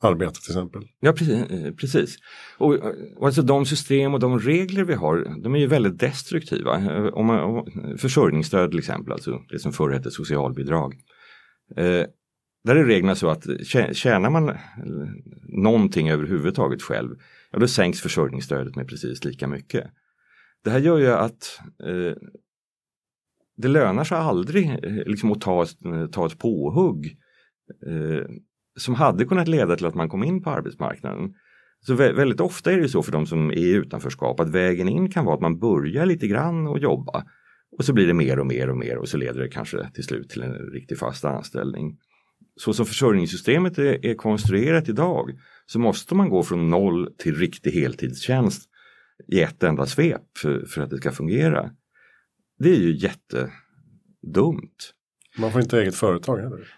arbeta 0.02 0.32
till 0.32 0.52
exempel. 0.52 0.82
Ja 1.00 1.12
precis. 1.12 1.50
Eh, 1.50 1.72
precis. 1.72 2.16
Och, 2.58 2.74
och 3.16 3.26
alltså 3.26 3.42
de 3.42 3.66
system 3.66 4.14
och 4.14 4.20
de 4.20 4.38
regler 4.38 4.84
vi 4.84 4.94
har, 4.94 5.42
de 5.42 5.54
är 5.54 5.58
ju 5.58 5.66
väldigt 5.66 5.98
destruktiva. 5.98 6.72
Om 7.12 7.26
man, 7.26 7.66
försörjningsstöd 7.98 8.70
till 8.70 8.78
exempel, 8.78 9.12
alltså 9.12 9.38
det 9.48 9.58
som 9.58 9.72
förr 9.72 9.90
hette 9.90 10.10
socialbidrag. 10.10 10.94
Eh, 11.76 12.06
där 12.64 12.76
är 12.76 12.84
reglerna 12.84 13.14
så 13.14 13.28
att 13.28 13.46
tjänar 13.92 14.30
man 14.30 14.56
någonting 15.48 16.10
överhuvudtaget 16.10 16.82
själv, 16.82 17.16
ja 17.50 17.58
då 17.58 17.68
sänks 17.68 18.00
försörjningsstödet 18.00 18.76
med 18.76 18.88
precis 18.88 19.24
lika 19.24 19.46
mycket. 19.46 19.90
Det 20.64 20.70
här 20.70 20.78
gör 20.78 20.98
ju 20.98 21.10
att 21.10 21.60
eh, 21.84 22.14
det 23.56 23.68
lönar 23.68 24.04
sig 24.04 24.18
aldrig 24.18 24.70
eh, 24.70 25.06
liksom, 25.06 25.32
att 25.32 25.40
ta, 25.40 25.66
ta 26.12 26.26
ett 26.26 26.38
påhugg 26.38 27.18
eh, 27.86 28.24
som 28.78 28.94
hade 28.94 29.24
kunnat 29.24 29.48
leda 29.48 29.76
till 29.76 29.86
att 29.86 29.94
man 29.94 30.08
kom 30.08 30.24
in 30.24 30.42
på 30.42 30.50
arbetsmarknaden. 30.50 31.34
Så 31.80 31.94
vä 31.94 32.12
väldigt 32.12 32.40
ofta 32.40 32.72
är 32.72 32.80
det 32.80 32.88
så 32.88 33.02
för 33.02 33.12
de 33.12 33.26
som 33.26 33.50
är 33.50 33.56
i 33.56 33.72
utanförskap 33.72 34.40
att 34.40 34.50
vägen 34.50 34.88
in 34.88 35.10
kan 35.10 35.24
vara 35.24 35.34
att 35.34 35.40
man 35.40 35.58
börjar 35.58 36.06
lite 36.06 36.26
grann 36.26 36.66
och 36.66 36.78
jobba 36.78 37.24
och 37.78 37.84
så 37.84 37.92
blir 37.92 38.06
det 38.06 38.14
mer 38.14 38.38
och 38.38 38.46
mer 38.46 38.70
och 38.70 38.76
mer 38.76 38.98
och 38.98 39.08
så 39.08 39.16
leder 39.16 39.40
det 39.40 39.48
kanske 39.48 39.90
till 39.94 40.04
slut 40.04 40.30
till 40.30 40.42
en 40.42 40.52
riktig 40.52 40.98
fast 40.98 41.24
anställning 41.24 41.96
så 42.60 42.72
som 42.72 42.86
försörjningssystemet 42.86 43.78
är, 43.78 44.06
är 44.06 44.14
konstruerat 44.14 44.88
idag 44.88 45.30
så 45.66 45.78
måste 45.78 46.14
man 46.14 46.28
gå 46.28 46.42
från 46.42 46.70
noll 46.70 47.08
till 47.18 47.34
riktig 47.34 47.70
heltidstjänst 47.70 48.68
i 49.28 49.40
ett 49.40 49.62
enda 49.62 49.86
svep 49.86 50.38
för, 50.38 50.66
för 50.66 50.82
att 50.82 50.90
det 50.90 50.96
ska 50.96 51.12
fungera. 51.12 51.70
Det 52.58 52.70
är 52.70 52.80
ju 52.80 52.96
jättedumt. 52.96 54.92
Man 55.38 55.52
får 55.52 55.60
inte 55.60 55.80
eget 55.80 55.94
företag 55.94 56.38
heller. 56.38 56.68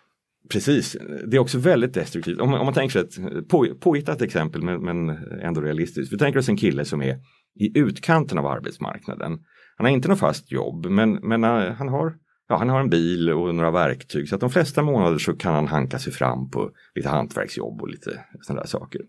Precis, 0.50 0.96
det 1.26 1.36
är 1.36 1.40
också 1.40 1.58
väldigt 1.58 1.94
destruktivt. 1.94 2.40
Om, 2.40 2.54
om 2.54 2.64
man 2.64 2.74
tänker 2.74 2.92
sig 2.92 3.02
ett 3.02 3.48
på, 3.48 3.74
påhittat 3.80 4.22
exempel 4.22 4.62
men, 4.62 4.80
men 4.80 5.08
ändå 5.40 5.60
realistiskt. 5.60 6.12
Vi 6.12 6.18
tänker 6.18 6.38
oss 6.38 6.48
en 6.48 6.56
kille 6.56 6.84
som 6.84 7.02
är 7.02 7.16
i 7.60 7.78
utkanten 7.78 8.38
av 8.38 8.46
arbetsmarknaden. 8.46 9.32
Han 9.76 9.86
har 9.86 9.88
inte 9.88 10.08
något 10.08 10.18
fast 10.18 10.52
jobb 10.52 10.86
men, 10.86 11.12
men 11.12 11.42
han 11.74 11.88
har 11.88 12.14
ja, 12.52 12.58
han 12.58 12.68
har 12.68 12.80
en 12.80 12.90
bil 12.90 13.30
och 13.30 13.54
några 13.54 13.70
verktyg 13.70 14.28
så 14.28 14.34
att 14.34 14.40
de 14.40 14.50
flesta 14.50 14.82
månader 14.82 15.18
så 15.18 15.32
kan 15.32 15.54
han 15.54 15.68
hanka 15.68 15.98
sig 15.98 16.12
fram 16.12 16.50
på 16.50 16.70
lite 16.94 17.08
hantverksjobb 17.08 17.82
och 17.82 17.88
lite 17.88 18.24
sådana 18.40 18.60
där 18.60 18.68
saker. 18.68 19.00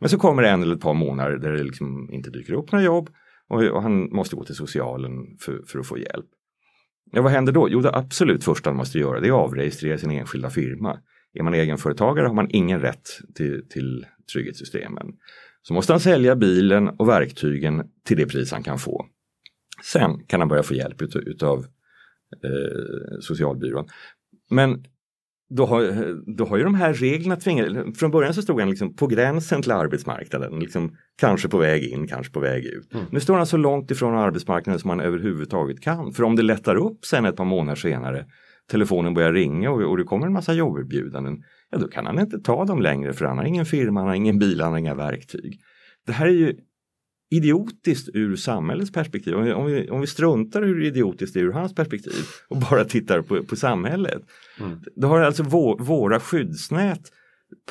Men 0.00 0.08
så 0.08 0.18
kommer 0.18 0.42
det 0.42 0.48
en 0.48 0.62
eller 0.62 0.74
ett 0.74 0.80
par 0.80 0.94
månader 0.94 1.38
där 1.38 1.52
det 1.52 1.62
liksom 1.62 2.10
inte 2.12 2.30
dyker 2.30 2.52
upp 2.52 2.72
några 2.72 2.84
jobb 2.84 3.10
och, 3.48 3.62
och 3.62 3.82
han 3.82 4.14
måste 4.14 4.36
gå 4.36 4.44
till 4.44 4.54
socialen 4.54 5.12
för, 5.40 5.62
för, 5.66 5.78
att 5.78 5.86
få 5.86 5.98
hjälp. 5.98 6.26
Ja, 7.12 7.22
vad 7.22 7.32
händer 7.32 7.52
då? 7.52 7.68
Jo, 7.70 7.80
det 7.80 7.96
absolut 7.96 8.44
första 8.44 8.70
han 8.70 8.76
måste 8.76 8.98
göra 8.98 9.20
det 9.20 9.28
är 9.28 9.32
att 9.32 9.48
avregistrera 9.48 9.98
sin 9.98 10.10
enskilda 10.10 10.50
firma. 10.50 10.98
Är 11.34 11.42
man 11.42 11.54
egenföretagare 11.54 12.26
har 12.26 12.34
man 12.34 12.50
ingen 12.50 12.80
rätt 12.80 13.08
till, 13.34 13.68
till 13.68 14.06
trygghetssystemen. 14.32 15.06
Så 15.62 15.74
måste 15.74 15.92
han 15.92 16.00
sälja 16.00 16.36
bilen 16.36 16.88
och 16.88 17.08
verktygen 17.08 17.82
till 18.06 18.16
det 18.16 18.26
pris 18.26 18.52
han 18.52 18.62
kan 18.62 18.78
få. 18.78 19.06
Sen 19.84 20.24
kan 20.26 20.40
han 20.40 20.48
börja 20.48 20.62
få 20.62 20.74
hjälp 20.74 21.02
utav, 21.02 21.22
utav 21.22 21.66
eh, 22.44 23.20
socialbyrån. 23.20 23.86
Men 24.50 24.84
då 25.50 25.66
har, 25.66 25.82
då 26.36 26.44
har 26.44 26.56
ju 26.56 26.64
de 26.64 26.74
här 26.74 26.94
reglerna 26.94 27.36
tvingat, 27.36 27.98
från 27.98 28.10
början 28.10 28.34
så 28.34 28.42
stod 28.42 28.60
han 28.60 28.70
liksom 28.70 28.96
på 28.96 29.06
gränsen 29.06 29.62
till 29.62 29.72
arbetsmarknaden, 29.72 30.60
liksom, 30.60 30.96
kanske 31.20 31.48
på 31.48 31.58
väg 31.58 31.84
in, 31.84 32.06
kanske 32.06 32.32
på 32.32 32.40
väg 32.40 32.64
ut. 32.64 32.94
Mm. 32.94 33.06
Nu 33.10 33.20
står 33.20 33.36
han 33.36 33.46
så 33.46 33.56
långt 33.56 33.90
ifrån 33.90 34.14
arbetsmarknaden 34.14 34.80
som 34.80 34.88
man 34.88 35.00
överhuvudtaget 35.00 35.80
kan. 35.80 36.12
För 36.12 36.22
om 36.22 36.36
det 36.36 36.42
lättar 36.42 36.76
upp 36.76 37.04
sen 37.04 37.24
ett 37.24 37.36
par 37.36 37.44
månader 37.44 37.76
senare, 37.76 38.26
telefonen 38.70 39.14
börjar 39.14 39.32
ringa 39.32 39.70
och, 39.70 39.82
och 39.82 39.96
det 39.96 40.04
kommer 40.04 40.26
en 40.26 40.32
massa 40.32 40.52
jobberbjudanden, 40.52 41.42
ja 41.70 41.78
då 41.78 41.88
kan 41.88 42.06
han 42.06 42.18
inte 42.18 42.38
ta 42.38 42.64
dem 42.64 42.82
längre 42.82 43.12
för 43.12 43.24
han 43.24 43.38
har 43.38 43.44
ingen 43.44 43.64
firma, 43.64 44.00
han 44.00 44.08
har 44.08 44.14
ingen 44.14 44.38
bil, 44.38 44.60
han 44.60 44.72
har 44.72 44.78
inga 44.78 44.94
verktyg. 44.94 45.60
Det 46.06 46.12
här 46.12 46.26
är 46.26 46.30
ju 46.30 46.56
idiotiskt 47.30 48.08
ur 48.14 48.36
samhällets 48.36 48.92
perspektiv. 48.92 49.34
Om 49.34 49.44
vi, 49.44 49.52
om 49.52 49.66
vi, 49.66 49.90
om 49.90 50.00
vi 50.00 50.06
struntar 50.06 50.62
hur 50.62 50.84
idiotiskt 50.84 51.34
det 51.34 51.40
är 51.40 51.44
ur 51.44 51.52
hans 51.52 51.74
perspektiv 51.74 52.24
och 52.48 52.56
bara 52.56 52.84
tittar 52.84 53.22
på, 53.22 53.42
på 53.44 53.56
samhället. 53.56 54.22
Mm. 54.60 54.78
Då 54.96 55.08
har 55.08 55.20
alltså 55.20 55.42
vår, 55.42 55.78
våra 55.78 56.20
skyddsnät 56.20 57.00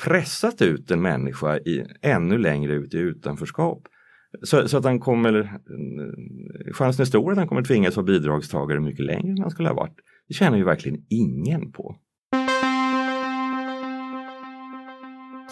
pressat 0.02 0.62
ut 0.62 0.90
en 0.90 1.02
människa 1.02 1.58
i, 1.58 1.84
ännu 2.02 2.38
längre 2.38 2.72
ut 2.72 2.94
i 2.94 2.98
utanförskap. 2.98 3.82
Så, 4.42 4.68
så 4.68 4.76
att 4.76 4.84
han 4.84 5.00
kommer, 5.00 5.58
chansen 6.72 7.02
är 7.02 7.06
stor 7.06 7.32
att 7.32 7.38
han 7.38 7.48
kommer 7.48 7.62
tvingas 7.62 7.96
vara 7.96 8.06
bidragstagare 8.06 8.80
mycket 8.80 9.04
längre 9.04 9.30
än 9.30 9.38
han 9.38 9.50
skulle 9.50 9.68
ha 9.68 9.76
varit. 9.76 9.96
Det 10.28 10.34
tjänar 10.34 10.56
ju 10.56 10.64
verkligen 10.64 11.04
ingen 11.08 11.72
på. 11.72 11.96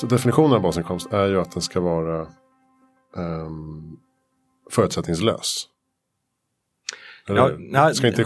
Så 0.01 0.07
definitionen 0.07 0.53
av 0.53 0.63
basinkomst 0.63 1.13
är 1.13 1.27
ju 1.27 1.41
att 1.41 1.53
den 1.53 1.63
ska 1.63 1.81
vara 1.81 2.27
um, 3.17 4.01
förutsättningslös. 4.71 5.69
Ja, 7.27 7.51
nej, 7.59 7.95
ska, 7.95 8.07
inte, 8.07 8.25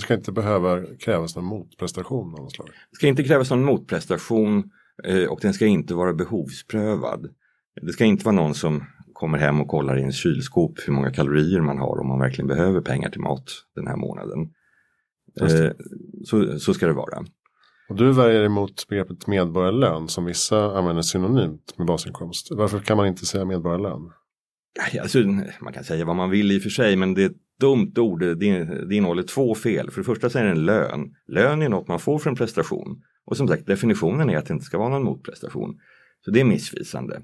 ska 0.00 0.14
inte 0.14 0.32
behöva 0.32 0.82
krävas 1.00 1.36
någon 1.36 1.44
motprestation 1.44 2.34
av 2.34 2.40
något 2.40 2.52
slag. 2.52 2.68
Det 2.90 2.96
ska 2.96 3.06
inte 3.06 3.24
krävas 3.24 3.50
någon 3.50 3.64
motprestation 3.64 4.70
eh, 5.04 5.24
och 5.24 5.38
den 5.42 5.54
ska 5.54 5.66
inte 5.66 5.94
vara 5.94 6.12
behovsprövad. 6.12 7.34
Det 7.82 7.92
ska 7.92 8.04
inte 8.04 8.24
vara 8.24 8.36
någon 8.36 8.54
som 8.54 8.84
kommer 9.12 9.38
hem 9.38 9.60
och 9.60 9.68
kollar 9.68 9.98
i 9.98 10.02
en 10.02 10.12
kylskåp 10.12 10.78
hur 10.86 10.92
många 10.92 11.10
kalorier 11.10 11.60
man 11.60 11.78
har 11.78 12.00
om 12.00 12.08
man 12.08 12.18
verkligen 12.18 12.48
behöver 12.48 12.80
pengar 12.80 13.10
till 13.10 13.20
mat 13.20 13.50
den 13.74 13.86
här 13.86 13.96
månaden. 13.96 14.50
Eh, 15.40 15.70
så, 16.24 16.58
så 16.58 16.74
ska 16.74 16.86
det 16.86 16.92
vara. 16.92 17.24
Och 17.88 17.96
du 17.96 18.12
värjer 18.12 18.42
emot 18.42 18.88
begreppet 18.88 19.26
medborgarlön 19.26 20.08
som 20.08 20.24
vissa 20.24 20.78
använder 20.78 21.02
synonymt 21.02 21.78
med 21.78 21.86
basinkomst. 21.86 22.48
Varför 22.50 22.78
kan 22.78 22.96
man 22.96 23.06
inte 23.06 23.26
säga 23.26 23.44
medborgarlön? 23.44 24.12
Alltså, 25.00 25.18
man 25.60 25.72
kan 25.72 25.84
säga 25.84 26.04
vad 26.04 26.16
man 26.16 26.30
vill 26.30 26.52
i 26.52 26.58
och 26.58 26.62
för 26.62 26.70
sig 26.70 26.96
men 26.96 27.14
det 27.14 27.22
är 27.22 27.26
ett 27.26 27.58
dumt 27.60 27.92
ord. 27.96 28.20
Det, 28.20 28.34
det 28.88 28.94
innehåller 28.94 29.22
två 29.22 29.54
fel. 29.54 29.90
För 29.90 30.00
det 30.00 30.04
första 30.04 30.30
så 30.30 30.38
är 30.38 30.44
det 30.44 30.50
en 30.50 30.64
lön. 30.64 31.14
Lön 31.28 31.62
är 31.62 31.68
något 31.68 31.88
man 31.88 31.98
får 31.98 32.18
för 32.18 32.30
en 32.30 32.36
prestation. 32.36 33.02
Och 33.26 33.36
som 33.36 33.48
sagt 33.48 33.66
definitionen 33.66 34.30
är 34.30 34.36
att 34.36 34.46
det 34.46 34.54
inte 34.54 34.64
ska 34.64 34.78
vara 34.78 34.88
någon 34.88 35.04
motprestation. 35.04 35.78
Så 36.24 36.30
det 36.30 36.40
är 36.40 36.44
missvisande. 36.44 37.22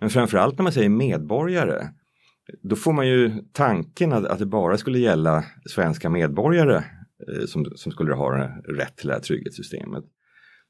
Men 0.00 0.10
framförallt 0.10 0.58
när 0.58 0.62
man 0.62 0.72
säger 0.72 0.88
medborgare 0.88 1.88
då 2.62 2.76
får 2.76 2.92
man 2.92 3.08
ju 3.08 3.30
tanken 3.52 4.12
att, 4.12 4.24
att 4.24 4.38
det 4.38 4.46
bara 4.46 4.78
skulle 4.78 4.98
gälla 4.98 5.44
svenska 5.66 6.10
medborgare 6.10 6.76
eh, 7.28 7.46
som, 7.46 7.64
som 7.76 7.92
skulle 7.92 8.14
ha 8.14 8.44
rätt 8.68 8.96
till 8.96 9.08
det 9.08 9.14
här 9.14 9.20
trygghetssystemet. 9.20 10.04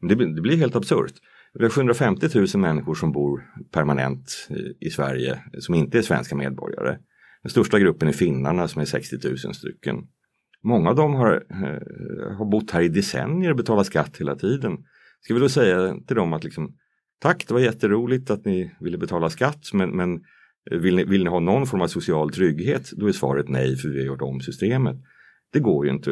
Men 0.01 0.09
det, 0.09 0.35
det 0.35 0.41
blir 0.41 0.57
helt 0.57 0.77
absurt. 0.77 1.15
Vi 1.55 1.65
har 1.65 1.71
750 1.71 2.29
000 2.35 2.47
människor 2.55 2.95
som 2.95 3.13
bor 3.13 3.43
permanent 3.73 4.49
i 4.81 4.91
Sverige 4.91 5.39
som 5.59 5.75
inte 5.75 5.99
är 5.99 6.03
svenska 6.03 6.37
medborgare. 6.37 6.99
Den 7.43 7.51
största 7.51 7.79
gruppen 7.79 8.09
är 8.09 8.13
finnarna 8.13 8.69
som 8.69 8.81
är 8.81 8.85
60 8.85 9.17
000 9.29 9.55
stycken. 9.55 9.97
Många 10.63 10.91
av 10.91 10.97
dem 10.97 11.15
har, 11.15 11.45
eh, 11.51 12.37
har 12.37 12.51
bott 12.51 12.71
här 12.71 12.83
i 12.83 12.89
decennier 12.89 13.51
och 13.51 13.57
betalat 13.57 13.87
skatt 13.87 14.17
hela 14.21 14.37
tiden. 14.37 14.79
Ska 15.21 15.35
vi 15.35 15.41
då 15.41 15.49
säga 15.49 15.97
till 16.07 16.17
dem 16.17 16.33
att 16.33 16.45
liksom, 16.45 16.77
tack, 17.21 17.45
det 17.49 17.55
var 17.55 17.61
jätteroligt 17.61 18.31
att 18.31 18.45
ni 18.45 18.75
ville 18.81 18.99
betala 18.99 19.31
skatt 19.31 19.73
men, 19.73 19.91
men 19.91 20.15
eh, 20.71 20.79
vill, 20.79 20.97
ni, 20.97 21.05
vill 21.05 21.25
ni 21.25 21.31
ha 21.31 21.41
någon 21.41 21.67
form 21.67 21.81
av 21.81 21.87
social 21.87 22.31
trygghet? 22.31 22.91
Då 22.93 23.09
är 23.09 23.13
svaret 23.13 23.49
nej 23.49 23.77
för 23.77 23.89
vi 23.89 23.99
har 23.99 24.07
gjort 24.07 24.23
om 24.23 24.41
systemet. 24.41 24.97
Det 25.53 25.61
går 25.61 25.87
ju 25.87 25.93
inte. 25.93 26.11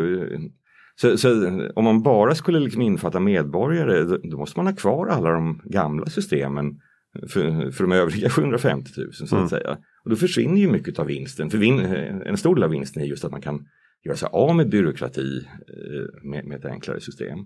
Så, 1.01 1.19
så 1.19 1.29
om 1.75 1.85
man 1.85 2.03
bara 2.03 2.35
skulle 2.35 2.61
liksom 2.61 2.83
infatta 2.83 3.21
medborgare 3.21 4.19
då, 4.31 4.39
måste 4.39 4.59
man 4.59 4.67
ha 4.67 4.75
kvar 4.75 5.07
alla 5.07 5.31
de 5.31 5.63
gamla 5.65 6.07
systemen 6.07 6.81
för, 7.29 7.71
för 7.71 7.85
de 7.85 7.93
övriga 7.93 8.31
750 8.31 8.91
000 8.97 9.13
så 9.13 9.25
att 9.25 9.33
mm. 9.33 9.49
säga. 9.49 9.79
Och 10.05 10.11
då 10.11 10.17
försvinner 10.17 10.61
ju 10.61 10.71
mycket 10.71 10.99
av 10.99 11.07
vinsten. 11.07 11.51
För 11.51 11.59
vin, 11.59 11.79
en 12.27 12.37
stor 12.37 12.55
del 12.55 12.65
av 12.65 12.71
vinsten 12.71 13.03
är 13.03 13.07
just 13.07 13.25
att 13.25 13.31
man 13.31 13.41
kan 13.41 13.67
göra 14.05 14.17
sig 14.17 14.29
av 14.33 14.57
med 14.57 14.71
byråkrati 14.71 15.47
eh, 15.47 16.29
med, 16.31 16.47
med 16.47 16.59
ett 16.59 16.65
enklare 16.65 17.01
system. 17.01 17.39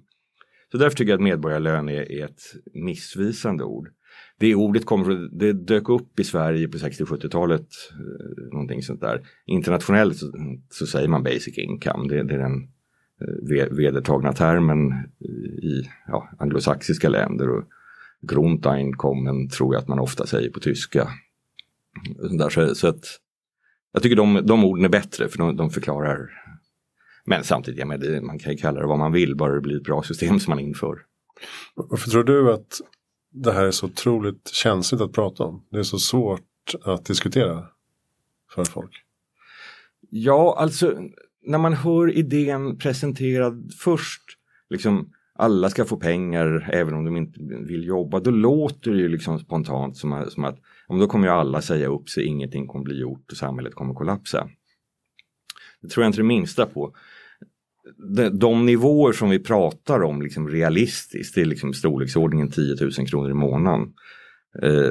Så 0.72 0.78
därför 0.78 0.96
tycker 0.96 1.10
jag 1.10 1.18
att 1.18 1.24
medborgarlön 1.24 1.88
är, 1.88 2.12
är 2.12 2.24
ett 2.24 2.42
missvisande 2.74 3.64
ord. 3.64 3.88
Det 4.38 4.54
ordet 4.54 4.84
kommer, 4.84 5.38
det 5.38 5.52
dök 5.52 5.88
upp 5.88 6.20
i 6.20 6.24
Sverige 6.24 6.68
på 6.68 6.78
60-70-talet, 6.78 7.68
eh, 7.92 8.52
någonting 8.52 8.82
sånt 8.82 9.00
där. 9.00 9.20
Internationellt 9.46 10.16
så, 10.16 10.32
så, 10.70 10.86
säger 10.86 11.08
man 11.08 11.22
basic 11.22 11.58
income, 11.58 12.08
det, 12.08 12.22
det 12.22 12.34
är 12.34 12.38
den 12.38 12.73
vedertagna 13.70 14.32
termen 14.32 14.92
i 15.62 15.88
ja, 16.06 16.28
anglosaxiska 16.38 17.08
länder. 17.08 17.50
Och 17.50 17.64
Grundeinkommen 18.20 19.48
tror 19.48 19.74
jag 19.74 19.82
att 19.82 19.88
man 19.88 19.98
ofta 19.98 20.26
säger 20.26 20.50
på 20.50 20.60
tyska. 20.60 21.08
Så, 22.50 22.74
så 22.74 22.88
att, 22.88 23.04
jag 23.92 24.02
tycker 24.02 24.16
de, 24.16 24.40
de 24.46 24.64
orden 24.64 24.84
är 24.84 24.88
bättre 24.88 25.28
för 25.28 25.38
de, 25.38 25.56
de 25.56 25.70
förklarar. 25.70 26.30
Men 27.24 27.44
samtidigt, 27.44 27.80
ja, 27.80 27.86
men 27.86 28.26
man 28.26 28.38
kan 28.38 28.52
ju 28.52 28.58
kalla 28.58 28.80
det 28.80 28.86
vad 28.86 28.98
man 28.98 29.12
vill, 29.12 29.36
bara 29.36 29.54
det 29.54 29.60
blir 29.60 29.76
ett 29.76 29.84
bra 29.84 30.02
system 30.02 30.40
som 30.40 30.50
man 30.50 30.58
inför. 30.60 30.98
Varför 31.74 32.10
tror 32.10 32.24
du 32.24 32.52
att 32.52 32.80
det 33.30 33.52
här 33.52 33.64
är 33.64 33.70
så 33.70 33.86
otroligt 33.86 34.48
känsligt 34.48 35.00
att 35.00 35.12
prata 35.12 35.44
om? 35.44 35.66
Det 35.70 35.78
är 35.78 35.82
så 35.82 35.98
svårt 35.98 36.74
att 36.84 37.04
diskutera 37.04 37.66
för 38.54 38.64
folk. 38.64 38.92
Ja, 40.10 40.56
alltså 40.58 40.98
när 41.46 41.58
man 41.58 41.72
hör 41.72 42.16
idén 42.16 42.78
presenterad 42.78 43.70
först, 43.78 44.22
liksom 44.70 45.10
alla 45.34 45.70
ska 45.70 45.84
få 45.84 45.96
pengar 45.96 46.70
även 46.72 46.94
om 46.94 47.04
de 47.04 47.16
inte 47.16 47.40
vill 47.40 47.84
jobba, 47.84 48.20
då 48.20 48.30
låter 48.30 48.90
det 48.90 48.98
ju 48.98 49.08
liksom 49.08 49.38
spontant 49.38 49.96
som, 49.96 50.24
som 50.28 50.44
att 50.44 50.58
om 50.86 50.98
då 50.98 51.06
kommer 51.06 51.26
ju 51.26 51.32
alla 51.32 51.62
säga 51.62 51.88
upp 51.88 52.08
sig, 52.08 52.24
ingenting 52.24 52.66
kommer 52.66 52.84
bli 52.84 53.00
gjort 53.00 53.30
och 53.30 53.36
samhället 53.36 53.74
kommer 53.74 53.94
kollapsa. 53.94 54.48
Det 55.80 55.88
tror 55.88 56.04
jag 56.04 56.08
inte 56.08 56.18
det 56.18 56.24
minsta 56.24 56.66
på. 56.66 56.94
De, 58.16 58.28
de 58.28 58.66
nivåer 58.66 59.12
som 59.12 59.30
vi 59.30 59.38
pratar 59.38 60.02
om 60.02 60.22
liksom 60.22 60.48
realistiskt, 60.48 61.34
det 61.34 61.40
är 61.40 61.44
liksom 61.44 61.72
storleksordningen 61.72 62.50
10 62.50 62.76
000 62.80 62.92
kronor 62.92 63.30
i 63.30 63.34
månaden. 63.34 63.92
Eh, 64.62 64.90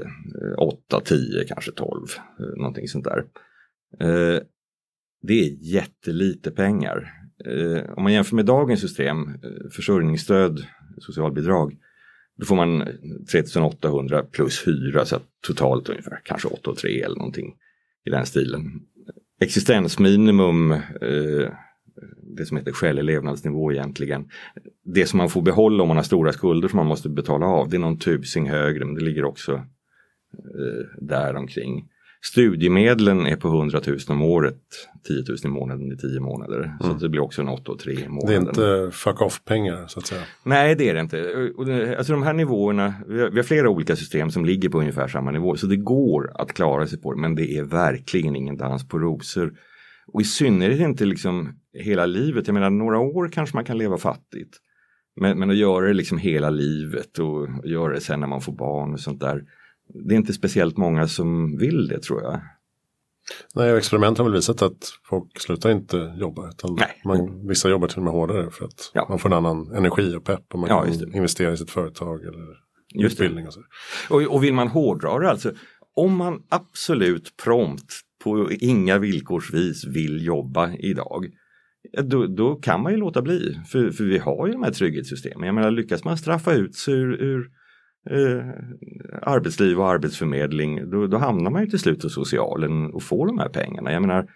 8, 0.58 1.02
10, 1.06 1.46
kanske 1.48 1.72
12, 1.72 2.08
eh, 2.40 2.46
någonting 2.58 2.88
sånt 2.88 3.06
där. 3.06 3.24
Eh, 4.00 4.42
det 5.24 5.34
är 5.34 5.58
jättelite 5.62 6.52
pengar. 6.52 7.14
Eh, 7.46 7.94
om 7.98 8.04
man 8.04 8.14
jämför 8.14 8.36
med 8.36 8.46
dagens 8.46 8.82
system, 8.82 9.28
eh, 9.28 9.70
försörjningsstöd, 9.72 10.66
socialbidrag, 10.98 11.78
då 12.38 12.46
får 12.46 12.56
man 12.56 12.88
3800 13.32 14.24
plus 14.24 14.68
hyra 14.68 15.06
så 15.06 15.16
att 15.16 15.26
totalt 15.48 15.90
ungefär 15.90 16.22
kanske 16.24 16.48
8 16.48 16.76
3 16.76 17.02
eller 17.02 17.16
någonting 17.16 17.56
i 18.06 18.10
den 18.10 18.26
stilen. 18.26 18.82
Existensminimum, 19.42 20.72
eh, 20.72 21.50
det 22.38 22.46
som 22.46 22.58
heter 22.58 22.72
skälig 22.72 23.04
levnadsnivå 23.04 23.72
egentligen. 23.72 24.30
Det 24.86 25.06
som 25.06 25.18
man 25.18 25.30
får 25.30 25.42
behålla 25.42 25.84
om 25.84 25.88
man 25.88 25.98
har 25.98 26.04
stora 26.04 26.34
skulder 26.34 26.68
som 26.68 26.78
man 26.78 26.88
måste 26.88 27.10
betala 27.10 27.46
av, 27.46 27.70
det 27.70 27.78
är 27.78 27.80
någon 27.80 28.00
tusing 28.00 28.50
högre 28.50 28.86
men 28.86 28.96
det 28.96 29.04
ligger 29.04 29.26
också 29.26 29.54
eh, 29.54 31.02
där 31.02 31.36
omkring. 31.36 31.90
Studiemedlen 32.26 33.28
är 33.28 33.36
på 33.36 33.48
100 33.48 33.82
000 33.88 33.98
om 34.08 34.22
året, 34.22 34.58
10 35.08 35.24
000 35.28 35.38
i 35.44 35.48
månaden 35.48 35.92
i 35.92 35.98
10 35.98 36.20
månader. 36.20 36.60
Mm. 36.60 36.78
Så 36.80 36.94
det 36.94 37.10
blir 37.10 37.22
också 37.22 37.42
en 37.42 37.50
8 37.50 37.72
och 37.72 37.80
3 37.80 37.94
i 37.94 38.08
månaden. 38.08 38.28
Det 38.28 38.34
är 38.34 38.86
inte 38.86 38.98
fuck 38.98 39.22
off-pengar 39.22 39.88
så 39.88 40.00
att 40.00 40.06
säga? 40.06 40.22
Nej, 40.44 40.76
det 40.76 40.90
är 40.90 40.94
det 40.94 41.00
inte. 41.00 41.96
Alltså 41.98 42.14
de 42.14 42.24
här 42.24 42.34
nivåerna, 42.34 42.94
vi 43.08 43.22
har, 43.22 43.30
vi 43.30 43.36
har, 43.36 43.44
flera 43.44 43.70
olika 43.70 43.96
system 43.96 44.32
som 44.32 44.46
ligger 44.46 44.70
på 44.70 44.80
ungefär 44.80 45.08
samma 45.08 45.32
nivå. 45.32 45.56
Så 45.56 45.68
det 45.68 45.76
går 45.76 46.32
att 46.42 46.54
klara 46.54 46.88
sig 46.88 47.02
på 47.02 47.14
det, 47.14 47.22
men 47.22 47.36
det 47.36 47.58
är 47.58 47.64
verkligen 47.64 48.36
ingen 48.36 48.58
dans 48.58 48.88
på 48.88 49.00
rosor. 49.00 49.54
Och 50.08 50.22
i 50.22 50.24
synnerhet 50.24 50.80
inte 50.80 51.06
liksom 51.06 51.60
hela 51.74 52.06
livet. 52.06 52.48
Jag 52.48 52.54
menar, 52.54 52.70
några 52.70 53.00
år 53.00 53.30
kanske 53.30 53.58
man 53.58 53.66
kan 53.66 53.78
leva 53.78 53.98
fattigt. 53.98 54.58
Men, 55.16 55.40
men 55.40 55.50
att 55.50 55.58
göra 55.58 55.88
det 55.88 55.94
liksom 55.94 56.18
hela 56.18 56.50
livet 56.50 57.20
och 57.20 57.48
göra 57.64 57.94
det 57.94 58.02
sen 58.02 58.20
när 58.20 58.28
man 58.28 58.42
får 58.42 58.54
barn 58.54 58.94
och 58.94 59.00
sånt 59.00 59.20
där 59.20 59.44
det 60.08 60.14
är 60.14 60.18
inte 60.18 60.34
speciellt 60.34 60.78
många 60.78 61.08
som 61.08 61.58
vill 61.58 61.88
det 61.88 62.00
tror 62.00 62.22
jag. 62.22 62.42
Nej, 63.56 63.78
experiment 63.78 64.18
har 64.18 64.26
väl 64.26 64.34
visat 64.34 64.62
att 64.62 64.94
folk 65.04 65.40
slutar 65.40 65.72
inte 65.72 66.14
jobba. 66.18 66.50
Utan 66.50 66.78
man, 67.06 67.48
vissa 67.48 67.70
jobbar 67.70 67.88
till 67.88 67.98
och 67.98 68.04
med 68.04 68.14
hårdare 68.14 68.52
för 68.52 68.66
att 68.66 68.92
ja. 68.94 69.06
man 69.10 69.20
får 69.20 69.30
en 69.30 69.38
annan 69.38 69.72
energi 69.76 70.16
och 70.16 70.24
pepp 70.24 70.54
och 70.54 70.60
man 70.60 70.70
ja, 70.70 70.84
kan 70.84 71.16
investera 71.16 71.54
i 71.54 71.58
sitt 71.58 71.72
företag 71.72 72.24
eller 72.24 72.48
just 72.94 73.14
utbildning. 73.14 73.48
Och, 73.48 73.54
så. 73.54 73.62
Och, 74.10 74.22
och 74.22 74.44
vill 74.44 74.54
man 74.54 74.68
hårdra 74.68 75.20
det 75.20 75.30
alltså, 75.30 75.52
om 75.96 76.18
man 76.18 76.44
absolut 76.50 77.38
prompt 77.44 77.94
på 78.24 78.52
inga 78.52 78.98
villkorsvis 78.98 79.86
vill 79.86 80.26
jobba 80.26 80.74
idag, 80.74 81.26
då, 82.04 82.28
då, 82.28 82.56
kan 82.56 82.82
man 82.82 82.92
ju 82.92 82.98
låta 82.98 83.22
bli. 83.22 83.60
För, 83.68 83.92
för 83.92 84.04
vi 84.04 84.18
har 84.18 84.48
ju 84.48 84.54
de 84.54 84.64
här 84.64 84.72
trygghetssystemen. 84.72 85.46
Jag 85.46 85.56
menar 85.56 85.72
lyckas 85.72 86.04
man 86.04 86.18
straffa 86.18 86.54
ut 86.54 86.76
sig 86.76 86.94
ur, 86.94 87.22
ur 87.22 87.50
eh, 88.10 88.50
arbetsliv 89.22 89.80
och 89.80 89.90
arbetsförmedling, 89.90 90.90
då, 90.90 91.08
då, 91.08 91.18
hamnar 91.18 91.52
man 91.52 91.62
ju 91.64 91.70
till 91.70 91.80
slut 91.80 92.04
hos 92.04 92.14
socialen 92.14 92.94
och 92.94 93.04
får 93.04 93.28
de 93.28 93.40
här 93.40 93.50
pengarna. 93.50 93.92
Jag 93.92 94.02
menar, 94.02 94.28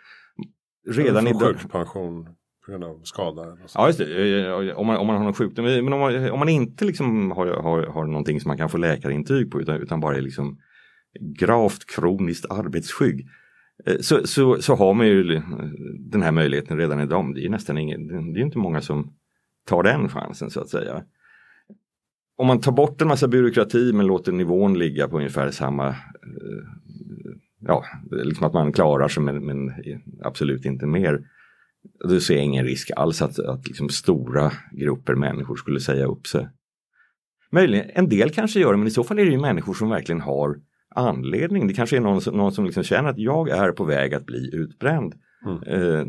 redan 0.90 1.28
idag... 1.28 1.56
Sjukpension 1.60 2.26
på 2.66 2.72
grund 2.72 2.84
av 2.84 3.02
skada? 3.04 3.58
Ja, 3.74 3.88
just 3.88 4.00
det. 4.00 4.46
Eh, 4.46 4.78
om 4.78 4.88
man, 4.88 4.98
om 4.98 5.08
man 5.08 5.16
har 5.16 5.24
någon 5.24 5.34
sjukdom. 5.34 5.66
Men 5.66 5.94
om 5.94 6.00
man, 6.00 6.30
om 6.30 6.40
man 6.40 6.50
inte 6.50 6.86
liksom 6.86 7.32
har, 7.32 7.48
har, 7.48 7.88
har 7.88 8.06
någonting 8.06 8.42
som 8.42 8.50
man 8.50 8.58
kan 8.58 8.70
få 8.70 8.78
läkarintyg 8.78 9.52
på 9.52 9.62
utan, 9.62 9.76
utan 9.76 10.00
bara 10.00 10.18
är 10.18 10.22
liksom 10.22 10.58
gravt 11.40 11.86
kroniskt 11.96 12.46
arbetsskygg. 12.52 13.28
Eh, 13.86 13.98
så, 14.00 14.28
så, 14.28 14.62
så 14.62 14.76
har 14.76 14.94
man 14.94 15.08
ju 15.08 15.42
den 16.00 16.22
här 16.22 16.32
möjligheten 16.32 16.78
redan 16.78 17.00
idag. 17.00 17.36
Det 17.36 17.46
är 17.46 17.50
nästan 17.50 17.78
ingen, 17.78 18.34
det 18.34 18.40
är 18.40 18.44
inte 18.44 18.58
många 18.58 18.82
som 18.82 19.14
tar 19.68 19.84
den 19.84 20.10
chansen 20.10 20.50
så 20.50 20.62
att 20.62 20.70
säga 20.70 21.04
om 22.38 22.48
man 22.48 22.62
tar 22.62 22.72
bort 22.72 23.02
en 23.02 23.08
massa 23.08 23.28
byråkrati 23.28 23.94
men 23.94 24.08
låter 24.08 24.32
nivån 24.32 24.80
ligga 24.80 25.08
på 25.08 25.18
ungefär 25.18 25.52
samma, 25.52 25.88
eh, 25.88 25.96
ja, 27.60 27.86
liksom 28.12 28.48
att 28.48 28.54
man 28.54 28.74
klarar 28.74 29.08
sig 29.08 29.24
men, 29.24 29.46
men 29.46 29.74
absolut 30.24 30.66
inte 30.66 30.86
mer. 30.86 31.20
Då 32.10 32.20
ser 32.20 32.36
jag 32.36 32.44
ingen 32.44 32.66
risk 32.66 32.92
alls 32.96 33.22
att, 33.22 33.40
att 33.40 33.68
liksom 33.68 33.90
stora 33.90 34.52
grupper 34.72 35.16
människor 35.16 35.56
skulle 35.56 35.80
säga 35.80 36.06
upp 36.06 36.28
sig. 36.28 36.50
Möjligen, 37.52 37.90
en 37.94 38.10
del 38.10 38.30
kanske 38.30 38.60
gör 38.60 38.72
det 38.72 38.78
men 38.78 38.88
i 38.88 38.92
så 38.92 39.04
fall 39.04 39.20
är 39.20 39.26
det 39.26 39.32
ju 39.32 39.40
människor 39.40 39.74
som 39.74 39.90
verkligen 39.90 40.22
har 40.22 40.56
anledning. 40.96 41.68
Det 41.68 41.74
kanske 41.74 41.98
är 41.98 42.02
någon, 42.02 42.22
någon 42.34 42.52
som 42.52 42.66
liksom 42.66 42.84
känner 42.84 43.10
att 43.10 43.18
jag 43.18 43.50
är 43.50 43.72
på 43.72 43.84
väg 43.84 44.14
att 44.14 44.26
bli 44.26 44.50
utbränd. 44.56 45.16
Mm. 45.46 45.64
Eh, 45.64 46.08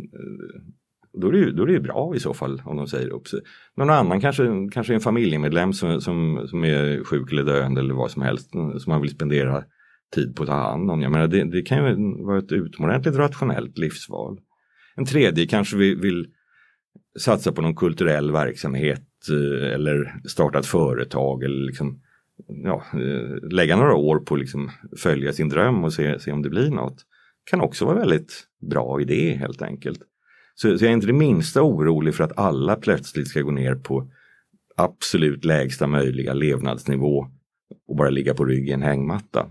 då 1.12 1.28
är, 1.28 1.32
det 1.32 1.38
ju, 1.38 1.50
då 1.50 1.62
är 1.62 1.66
det 1.66 1.72
ju 1.72 1.80
bra 1.80 2.14
i 2.16 2.20
så 2.20 2.34
fall 2.34 2.62
om 2.64 2.76
de 2.76 2.86
säger 2.86 3.08
upp 3.08 3.28
sig. 3.28 3.40
Någon 3.76 3.90
annan 3.90 4.20
kanske, 4.20 4.68
kanske 4.72 4.94
en 4.94 5.00
familjemedlem 5.00 5.72
som, 5.72 6.00
som, 6.00 6.46
som 6.48 6.64
är 6.64 7.04
sjuk 7.04 7.32
eller 7.32 7.44
döende 7.44 7.80
eller 7.80 7.94
vad 7.94 8.10
som 8.10 8.22
helst 8.22 8.54
mm, 8.54 8.78
som 8.78 8.92
man 8.92 9.02
vill 9.02 9.10
spendera 9.10 9.64
tid 10.14 10.36
på 10.36 10.42
att 10.42 10.48
ta 10.48 10.54
hand 10.54 10.90
om. 10.90 11.02
Jag 11.02 11.12
menar, 11.12 11.26
det, 11.26 11.44
det 11.44 11.62
kan 11.62 11.86
ju 11.86 12.24
vara 12.24 12.38
ett 12.38 12.52
utomordentligt 12.52 13.16
rationellt 13.16 13.78
livsval. 13.78 14.38
En 14.96 15.04
tredje 15.04 15.46
kanske 15.46 15.76
vill, 15.76 15.96
vill 15.96 16.26
satsa 17.18 17.52
på 17.52 17.62
någon 17.62 17.76
kulturell 17.76 18.32
verksamhet 18.32 19.04
eh, 19.30 19.74
eller 19.74 20.14
starta 20.28 20.58
ett 20.58 20.66
företag 20.66 21.42
eller 21.42 21.66
liksom, 21.66 22.00
ja, 22.64 22.82
eh, 22.92 23.48
lägga 23.50 23.76
några 23.76 23.94
år 23.94 24.18
på 24.18 24.34
att 24.34 24.40
liksom 24.40 24.70
följa 24.96 25.32
sin 25.32 25.48
dröm 25.48 25.84
och 25.84 25.92
se, 25.92 26.20
se 26.20 26.32
om 26.32 26.42
det 26.42 26.50
blir 26.50 26.70
något. 26.70 27.04
Kan 27.50 27.60
också 27.60 27.84
vara 27.84 27.98
väldigt 27.98 28.44
bra 28.70 29.00
idé 29.00 29.36
helt 29.40 29.62
enkelt. 29.62 30.00
Så, 30.60 30.78
så 30.78 30.84
jag 30.84 30.90
är 30.90 30.94
inte 30.94 31.06
det 31.06 31.12
minsta 31.12 31.62
orolig 31.62 32.14
för 32.14 32.24
att 32.24 32.38
alla 32.38 32.76
plötsligt 32.76 33.28
ska 33.28 33.40
gå 33.40 33.50
ner 33.50 33.74
på 33.74 34.10
absolut 34.76 35.44
lägsta 35.44 35.86
möjliga 35.86 36.34
levnadsnivå 36.34 37.26
och 37.88 37.96
bara 37.96 38.10
ligga 38.10 38.34
på 38.34 38.44
rygg 38.44 38.68
i 38.68 38.72
en 38.72 38.82
hängmatta. 38.82 39.48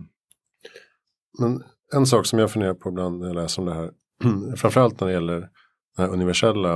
Men 1.39 1.63
en 1.93 2.05
sak 2.05 2.25
som 2.25 2.39
jag 2.39 2.51
funderar 2.51 2.73
på 2.73 2.89
ibland 2.89 3.19
när 3.19 3.27
jag 3.27 3.35
läser 3.35 3.61
om 3.61 3.65
det 3.65 3.73
här, 3.73 3.91
framförallt 4.55 4.99
när 4.99 5.07
det 5.07 5.13
gäller 5.13 5.39
den 5.39 5.49
här 5.97 6.07
universella 6.07 6.75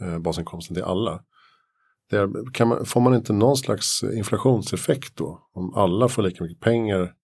eh, 0.00 0.18
basinkomsten 0.18 0.74
till 0.74 0.84
alla. 0.84 1.24
Är, 2.10 2.64
man, 2.64 2.86
får 2.86 3.00
man 3.00 3.14
inte 3.14 3.32
någon 3.32 3.56
slags 3.56 4.02
inflationseffekt 4.02 5.16
då? 5.16 5.48
Om 5.52 5.74
alla 5.74 6.08
får 6.08 6.22
lika 6.22 6.44
mycket 6.44 6.60
pengar 6.60 7.14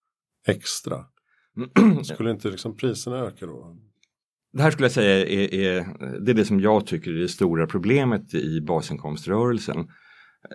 extra? 0.47 1.05
Skulle 2.03 2.31
inte 2.31 2.49
liksom 2.49 2.77
priserna 2.77 3.17
öka 3.17 3.45
då? 3.45 3.77
Det 4.55 4.63
här 4.63 4.71
skulle 4.71 4.85
jag 4.85 4.91
säga 4.91 5.25
är, 5.27 5.53
är, 5.53 5.85
det 6.19 6.31
är 6.31 6.35
det 6.35 6.45
som 6.45 6.59
jag 6.59 6.85
tycker 6.85 7.11
är 7.11 7.19
det 7.19 7.27
stora 7.27 7.67
problemet 7.67 8.33
i 8.33 8.61
basinkomströrelsen. 8.61 9.87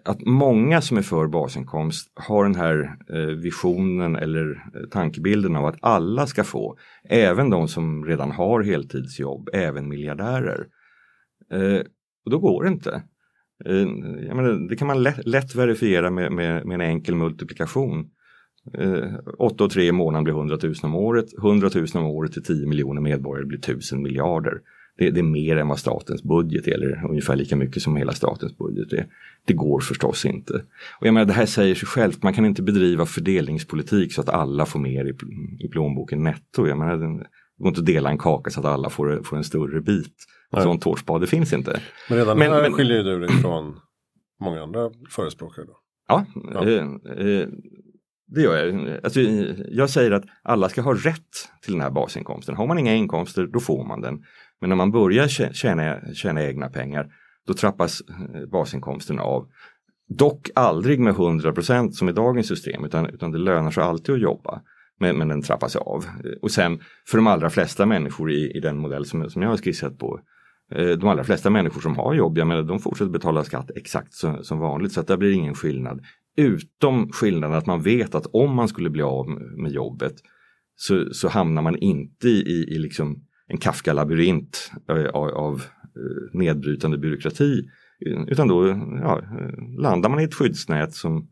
Att 0.04 0.20
många 0.26 0.80
som 0.80 0.98
är 0.98 1.02
för 1.02 1.26
basinkomst 1.26 2.12
har 2.14 2.44
den 2.44 2.54
här 2.54 2.96
eh, 3.14 3.36
visionen 3.36 4.16
eller 4.16 4.50
eh, 4.50 4.88
tankebilden 4.90 5.56
av 5.56 5.66
att 5.66 5.78
alla 5.80 6.26
ska 6.26 6.44
få, 6.44 6.78
även 7.04 7.50
de 7.50 7.68
som 7.68 8.04
redan 8.04 8.30
har 8.30 8.62
heltidsjobb, 8.62 9.48
även 9.52 9.88
miljardärer. 9.88 10.66
Eh, 11.52 11.80
och 12.24 12.30
då 12.30 12.38
går 12.38 12.64
det 12.64 12.70
inte. 12.70 13.02
Jag 14.26 14.36
menar, 14.36 14.68
det 14.68 14.76
kan 14.76 14.86
man 14.86 15.02
lätt, 15.02 15.26
lätt 15.26 15.54
verifiera 15.54 16.10
med, 16.10 16.32
med, 16.32 16.66
med, 16.66 16.74
en 16.74 16.80
enkel 16.80 17.14
multiplikation. 17.14 18.10
8 19.38 19.64
och 19.64 19.70
3 19.70 19.84
i 19.84 19.92
månaden 19.92 20.24
blir 20.24 20.34
100 20.34 20.58
000 20.62 20.74
om 20.82 20.94
året. 20.94 21.26
100 21.38 21.70
000 21.74 21.86
om 21.94 22.04
året 22.04 22.32
till 22.32 22.42
10 22.42 22.66
miljoner 22.66 23.00
medborgare 23.00 23.46
blir 23.46 23.58
1000 23.58 24.02
miljarder. 24.02 24.60
Det, 24.98 25.10
det, 25.10 25.20
är 25.20 25.24
mer 25.24 25.56
än 25.56 25.68
vad 25.68 25.78
statens 25.78 26.22
budget 26.22 26.68
är, 26.68 26.72
eller 26.72 27.04
ungefär 27.08 27.36
lika 27.36 27.56
mycket 27.56 27.82
som 27.82 27.96
hela 27.96 28.12
statens 28.12 28.58
budget 28.58 28.92
är. 28.92 29.06
Det 29.44 29.52
går 29.52 29.80
förstås 29.80 30.24
inte. 30.24 30.52
Och 31.00 31.06
jag 31.06 31.14
menar, 31.14 31.26
det 31.26 31.32
här 31.32 31.46
säger 31.46 31.74
sig 31.74 31.88
självt, 31.88 32.22
man 32.22 32.34
kan 32.34 32.44
inte 32.44 32.62
bedriva 32.62 33.06
fördelningspolitik 33.06 34.12
så 34.12 34.20
att 34.20 34.28
alla 34.28 34.66
får 34.66 34.80
mer 34.80 35.04
i, 35.04 35.14
i 35.64 35.68
plånboken 35.68 36.22
netto. 36.22 36.66
Jag 36.66 36.78
menar, 36.78 36.96
det 36.96 37.26
går 37.58 37.68
inte 37.68 37.80
att 37.80 37.86
dela 37.86 38.10
en 38.10 38.18
kaka 38.18 38.50
så 38.50 38.60
att 38.60 38.66
alla 38.66 38.90
får, 38.90 39.22
får 39.22 39.36
en 39.36 39.44
större 39.44 39.80
bit. 39.80 40.14
Nej. 40.52 40.62
Sån 40.62 40.78
tårtspade 40.78 41.26
finns 41.26 41.52
inte. 41.52 41.80
Men 42.08 42.18
redan 42.18 42.38
men, 42.38 42.52
här 42.52 42.62
men, 42.62 42.72
skiljer 42.72 43.04
du 43.04 43.20
dig 43.20 43.28
från 43.28 43.76
många 44.40 44.62
andra 44.62 44.90
förespråkare. 45.10 45.66
Då. 45.66 45.76
Ja, 46.08 46.26
ja. 46.52 46.68
Eh, 46.68 46.84
eh, 47.26 47.48
det 48.30 48.40
gör 48.40 48.56
jag. 48.56 49.00
Alltså, 49.04 49.20
jag 49.68 49.90
säger 49.90 50.10
att 50.10 50.24
alla 50.42 50.68
ska 50.68 50.82
ha 50.82 50.94
rätt 50.94 51.48
till 51.62 51.72
den 51.72 51.82
här 51.82 51.90
basinkomsten. 51.90 52.56
Har 52.56 52.66
man 52.66 52.78
inga 52.78 52.94
inkomster, 52.94 53.46
då 53.46 53.60
får 53.60 53.84
man 53.84 54.00
den. 54.00 54.24
Men 54.60 54.68
när 54.68 54.76
man 54.76 54.90
börjar 54.90 55.28
tjäna, 55.52 56.14
tjäna 56.14 56.42
egna 56.44 56.68
pengar, 56.68 57.12
då 57.46 57.54
trappas 57.54 58.00
eh, 58.00 58.46
basinkomsten 58.46 59.18
av. 59.18 59.48
Dock 60.08 60.50
aldrig 60.54 61.00
med 61.00 61.14
100% 61.14 61.90
som 61.90 62.08
i 62.08 62.12
dagens 62.12 62.48
system, 62.48 62.84
utan, 62.84 63.06
utan 63.06 63.32
det 63.32 63.38
lönar 63.38 63.70
sig 63.70 63.82
alltid 63.82 64.14
att 64.14 64.20
jobba. 64.20 64.60
Men, 64.98 65.18
men 65.18 65.28
den 65.28 65.42
trappas 65.42 65.76
av. 65.76 66.04
Eh, 66.24 66.30
och 66.42 66.50
sen 66.50 66.80
för 67.08 67.18
de 67.18 67.26
allra 67.26 67.50
flesta 67.50 67.86
människor 67.86 68.30
i, 68.30 68.50
i 68.50 68.60
den 68.60 68.78
modell 68.78 69.06
som, 69.06 69.30
som 69.30 69.42
jag 69.42 69.48
har 69.48 69.56
skissat 69.56 69.98
på, 69.98 70.20
eh, 70.70 70.88
de 70.88 71.08
allra 71.08 71.24
flesta 71.24 71.50
människor 71.50 71.80
som 71.80 71.96
har 71.96 72.14
jobb, 72.14 72.38
jag 72.38 72.46
menar, 72.46 72.62
de 72.62 72.78
fortsätter 72.78 73.10
betala 73.10 73.44
skatt 73.44 73.70
exakt 73.76 74.14
som, 74.14 74.44
som 74.44 74.58
vanligt 74.58 74.92
så 74.92 75.00
att 75.00 75.06
det 75.06 75.16
blir 75.16 75.32
ingen 75.32 75.54
skillnad 75.54 76.00
Utom 76.36 77.12
skillnaden 77.12 77.58
att 77.58 77.66
man 77.66 77.82
vet 77.82 78.14
att 78.14 78.26
om 78.26 78.54
man 78.54 78.68
skulle 78.68 78.90
bli 78.90 79.02
av 79.02 79.28
med 79.56 79.72
jobbet 79.72 80.14
så, 80.76 81.14
så 81.14 81.28
hamnar 81.28 81.62
man 81.62 81.76
inte 81.76 82.28
i, 82.28 82.66
i 82.68 82.78
liksom 82.78 83.24
en 83.46 83.58
Kafka-labyrint 83.58 84.70
eh, 84.88 85.04
av, 85.04 85.28
av 85.28 85.54
eh, 85.80 86.38
nedbrytande 86.38 86.98
byråkrati. 86.98 87.62
Utan 88.28 88.48
då 88.48 88.68
ja, 89.02 89.22
landar 89.78 90.10
man 90.10 90.20
i 90.20 90.24
ett 90.24 90.34
skyddsnät 90.34 90.94
som 90.94 91.28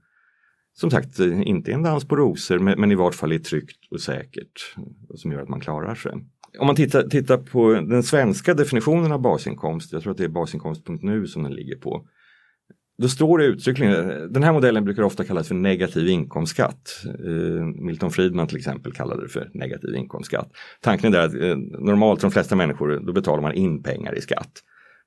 som 0.73 0.91
sagt 0.91 1.19
inte 1.19 1.71
är 1.71 1.75
en 1.75 1.83
dans 1.83 2.09
på 2.09 2.17
rosor 2.17 2.59
men, 2.59 2.81
men 2.81 2.93
i 2.93 2.95
vart 2.95 3.15
fall 3.15 3.33
är 3.33 3.39
tryggt 3.39 3.79
och 3.91 4.01
säkert 4.01 4.75
som 5.15 5.33
gör 5.33 5.43
att 5.43 5.49
man 5.49 5.61
klarar 5.61 5.95
sig. 5.95 6.13
Om 6.59 6.67
man 6.67 6.77
tittar, 6.77 7.03
tittar 7.03 7.39
på 7.39 7.73
den 7.73 8.03
svenska 8.03 8.55
definitionen 8.55 9.13
av 9.13 9.21
basinkomst, 9.21 9.93
jag 9.93 10.03
tror 10.03 10.11
att 10.11 10.19
det 10.19 10.25
är 10.25 10.29
basinkomst.nu 10.29 11.27
som 11.27 11.43
den 11.43 11.55
ligger 11.55 11.77
på, 11.77 12.07
då 13.03 13.09
står 13.09 13.39
det 13.39 13.45
uttryckligen, 13.45 14.33
den 14.33 14.43
här 14.43 14.53
modellen 14.53 14.85
brukar 14.85 15.03
ofta 15.03 15.25
kallas 15.25 15.49
för 15.49 15.55
negativ 15.55 16.09
inkomstskatt. 16.09 17.05
Eh, 17.05 17.65
Milton 17.65 18.11
Friedman 18.11 18.47
till 18.47 18.57
exempel 18.57 18.93
kallade 18.93 19.23
det 19.23 19.29
för 19.29 19.51
negativ 19.55 19.95
inkomstskatt. 19.95 20.51
Tanken 20.81 21.15
är 21.15 21.19
att 21.19 21.35
eh, 21.35 21.57
normalt 21.57 22.21
för 22.21 22.29
de 22.29 22.33
flesta 22.33 22.57
människor 22.57 23.03
då 23.07 23.13
betalar 23.13 23.43
man 23.43 23.55
in 23.55 23.83
pengar 23.83 24.19
i 24.19 24.21
skatt. 24.21 24.53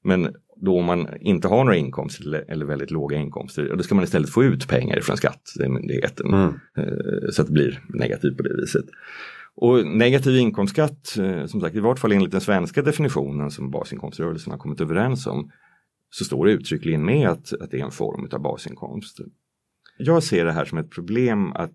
Men 0.03 0.35
då 0.61 0.79
om 0.79 0.85
man 0.85 1.07
inte 1.21 1.47
har 1.47 1.63
några 1.63 1.77
inkomster 1.77 2.45
eller, 2.47 2.65
väldigt 2.65 2.91
låga 2.91 3.17
inkomster, 3.17 3.75
då 3.77 3.83
ska 3.83 3.95
man 3.95 4.03
istället 4.03 4.29
få 4.29 4.43
ut 4.43 4.67
pengar 4.67 4.99
från 5.01 5.17
skattemyndigheten. 5.17 6.33
Mm. 6.33 6.53
Eh, 6.77 7.29
så 7.31 7.41
att 7.41 7.47
det 7.47 7.53
blir 7.53 7.83
negativt 7.89 8.37
på 8.37 8.43
det 8.43 8.61
viset. 8.61 8.85
Och 9.55 9.87
negativ 9.87 10.37
inkomstskatt, 10.37 11.07
som 11.47 11.61
sagt 11.61 11.75
i 11.75 11.79
vart 11.79 11.99
fall 11.99 12.11
enligt 12.11 12.31
den 12.31 12.41
svenska 12.41 12.81
definitionen 12.81 13.51
som 13.51 13.71
basinkomströrelsen 13.71 14.51
har 14.51 14.59
kommit 14.59 14.81
överens 14.81 15.27
om, 15.27 15.51
så 16.11 16.25
står 16.25 16.45
det 16.45 16.51
uttryckligen 16.51 17.05
med 17.05 17.29
att, 17.29 17.53
att 17.53 17.71
det 17.71 17.79
är 17.79 17.85
en 17.85 17.91
form 17.91 18.29
av 18.31 18.41
basinkomst. 18.41 19.17
Jag 19.97 20.23
ser 20.23 20.45
det 20.45 20.51
här 20.51 20.65
som 20.65 20.77
ett 20.77 20.89
problem 20.91 21.53
att 21.53 21.73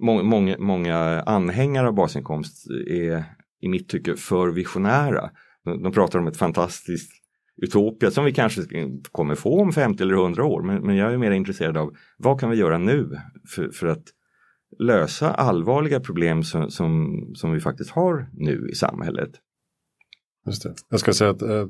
må, 0.00 0.22
många, 0.22 0.56
många 0.58 0.96
anhängare 1.20 1.88
av 1.88 1.94
basinkomst 1.94 2.70
är 2.86 3.24
i 3.60 3.68
mitt 3.68 3.88
tycke 3.88 4.16
för 4.16 4.48
visionära. 4.48 5.30
De, 5.64 5.82
de 5.82 5.92
pratar 5.92 6.18
om 6.18 6.26
ett 6.26 6.36
fantastiskt 6.36 7.12
utopia 7.62 8.10
som 8.10 8.24
vi 8.24 8.32
kanske 8.32 8.62
kommer 9.12 9.34
få 9.34 9.60
om 9.60 9.72
50 9.72 10.02
eller 10.02 10.14
100 10.14 10.44
år. 10.44 10.62
Men, 10.62 10.82
men 10.82 10.96
jag 10.96 11.12
är 11.12 11.18
mer 11.18 11.30
intresserad 11.30 11.76
av 11.76 11.96
vad 12.16 12.40
kan 12.40 12.50
vi 12.50 12.56
göra 12.56 12.78
nu 12.78 13.18
för, 13.48 13.68
för 13.68 13.86
att 13.86 14.04
lösa 14.78 15.34
allvarliga 15.34 16.00
problem 16.00 16.42
som, 16.42 16.70
som, 16.70 17.20
som, 17.34 17.52
vi 17.52 17.60
faktiskt 17.60 17.90
har 17.90 18.30
nu 18.32 18.68
i 18.72 18.74
samhället. 18.74 19.30
Just 20.46 20.62
det. 20.62 20.74
Jag 20.88 21.00
ska 21.00 21.12
säga 21.12 21.30
att 21.30 21.42
eh, 21.42 21.66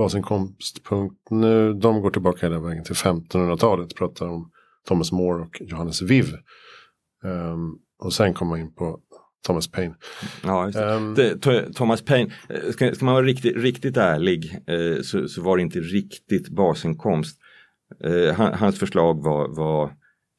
basinkomst.nu, 0.00 1.72
de 1.72 2.00
går 2.00 2.10
tillbaka 2.10 2.46
hela 2.46 2.60
vägen 2.60 2.84
till 2.84 2.94
1500-talet. 2.94 3.94
Pratar 3.94 4.28
om 4.28 4.50
Thomas 4.88 5.12
More 5.12 5.42
och 5.42 5.60
Johannes 5.60 6.02
Viv. 6.02 6.34
Um, 7.24 7.78
och 7.98 8.12
sen 8.12 8.34
kommer 8.34 8.50
man 8.50 8.60
in 8.60 8.74
på 8.74 9.00
Thomas 9.46 9.68
Paine. 9.70 9.94
Ja, 10.44 10.70
um, 10.96 11.14
det, 11.14 11.38
Thomas 11.74 12.02
Paine, 12.02 12.32
eh, 12.48 12.70
ska, 12.70 12.94
ska, 12.94 13.04
man 13.04 13.14
vara 13.14 13.26
riktigt, 13.26 13.56
riktigt 13.56 13.96
ärlig 13.96 14.58
eh, 14.66 15.02
så, 15.02 15.28
så, 15.28 15.42
var 15.42 15.56
det 15.56 15.62
inte 15.62 15.80
riktigt 15.80 16.48
basinkomst. 16.48 17.38
Eh, 18.04 18.34
hans 18.34 18.78
förslag 18.78 19.22
var, 19.22 19.48
var 19.48 19.86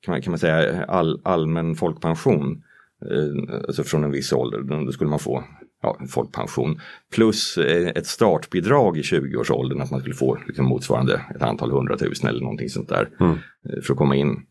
kan, 0.01 0.11
man, 0.11 0.21
kan 0.21 0.31
man 0.31 0.39
säga 0.39 0.85
all, 0.85 1.21
allmän 1.23 1.75
folkpension. 1.75 2.63
Eh, 3.11 3.53
alltså 3.67 3.83
från 3.83 4.03
en 4.03 4.11
viss 4.11 4.33
ålder, 4.33 4.85
då 4.85 4.91
skulle 4.91 5.09
man 5.09 5.19
få 5.19 5.43
ja, 5.81 5.97
folkpension 6.09 6.79
plus 7.13 7.57
eh, 7.57 7.87
ett 7.87 8.07
startbidrag 8.07 8.97
i 8.97 9.01
20-årsåldern 9.01 9.81
att 9.81 9.91
man 9.91 9.99
skulle 9.99 10.15
få 10.15 10.37
liksom 10.47 10.65
motsvarande 10.65 11.21
ett 11.35 11.41
antal 11.41 11.71
hundratusen 11.71 12.29
eller 12.29 12.41
någonting 12.41 12.69
sånt 12.69 12.89
där 12.89 13.09
mm. 13.19 13.37
Eh, 13.69 13.81
för 13.83 13.93
att 13.93 13.97
komma 13.97 14.15
in. 14.15 14.45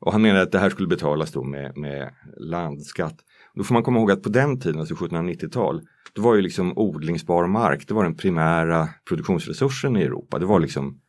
Och 0.00 0.12
han 0.12 0.22
menar 0.22 0.40
att 0.40 0.52
det 0.52 0.58
här 0.58 0.70
skulle 0.70 0.88
betalas 0.88 1.32
då 1.32 1.44
med, 1.44 1.76
med 1.76 2.10
landskatt. 2.36 3.16
Då 3.54 3.64
får 3.64 3.74
man 3.74 3.82
komma 3.82 3.98
ihåg 3.98 4.10
att 4.10 4.22
på 4.22 4.28
den 4.28 4.60
tiden, 4.60 4.80
alltså 4.80 4.94
1790-tal, 4.94 5.82
då 6.12 6.22
var 6.22 6.34
ju 6.34 6.42
liksom 6.42 6.78
odlingsbar 6.78 7.46
mark, 7.46 7.88
det 7.88 7.94
var 7.94 8.04
den 8.04 8.16
primära 8.16 8.88
produktionsresursen 9.08 9.96
i 9.96 10.02
Europa. 10.02 10.38
Det 10.38 10.46
var 10.46 10.60
liksom 10.60 11.00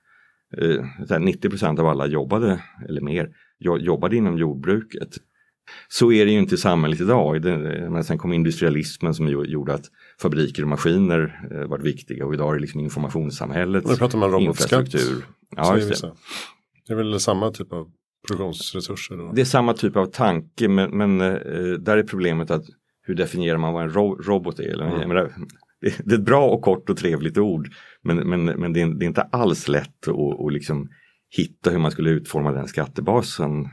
eh, 0.58 0.84
90% 1.10 1.80
av 1.80 1.88
alla 1.88 2.08
jobbade, 2.08 2.60
eller 2.90 3.02
mer, 3.02 3.30
jobbade 3.60 4.16
inom 4.16 4.38
jordbruket. 4.38 5.10
Så 5.88 6.12
är 6.12 6.26
det 6.26 6.32
ju 6.32 6.40
inte 6.40 6.56
i 6.56 6.58
samhället 6.58 7.02
idag. 7.02 7.46
Men 7.92 8.04
sen 8.04 8.18
kom 8.18 8.34
industrialismen 8.34 9.14
som 9.14 9.28
gjorde 9.28 9.74
att 9.74 9.86
fabriker 10.22 10.64
och 10.64 10.70
maskiner 10.70 11.50
eh, 11.52 11.68
var 11.68 11.80
viktiga 11.80 12.26
och 12.26 12.34
idag 12.34 12.50
är 12.50 12.56
det 12.56 12.62
liksom 12.62 12.80
informationssamhället. 12.80 13.88
Nu 13.88 13.96
pratar 13.96 14.18
man 14.18 14.32
robotskatt. 14.32 14.94
Ja, 15.56 15.76
det. 15.76 16.14
det 16.88 16.94
är 16.94 16.98
väl 16.98 17.20
samma 17.20 17.52
typ 17.52 17.74
av 17.74 17.88
produktionsresurser? 18.28 19.18
Då? 19.18 19.32
Det 19.36 19.42
är 19.42 19.46
samma 19.46 19.74
typ 19.74 19.96
av 19.96 20.06
tanke 20.06 20.68
men, 20.68 20.98
men 20.98 21.22
eh, 21.22 21.72
där 21.80 21.98
är 21.98 22.04
problemet 22.04 22.52
att 22.52 22.66
hur 23.02 23.16
definierar 23.16 23.58
man 23.58 23.74
vad 23.74 23.84
en 23.84 23.94
ro 23.94 24.16
robot 24.16 24.60
är? 24.60 24.82
Mm. 24.82 25.08
Menar, 25.08 25.32
det, 25.82 25.94
det, 26.06 26.16
är 26.16 26.20
ett 26.20 26.26
bra 26.26 26.50
och 26.50 26.62
kort 26.62 26.90
och 26.90 26.98
trevligt 26.98 27.38
ord 27.38 27.70
men, 28.04 28.18
men, 28.18 28.46
men 28.46 28.74
det, 28.74 28.82
är, 28.82 28.88
det 28.88 29.06
är 29.06 29.08
inte 29.08 29.22
alls 29.22 29.68
lätt 29.68 30.08
att, 30.08 30.46
att 30.46 30.54
liksom 30.54 30.90
hitta 31.30 31.70
hur 31.70 31.80
man 31.80 31.92
skulle 31.92 32.10
utforma 32.10 32.52
den 32.52 32.68
skattebasen 32.68 33.68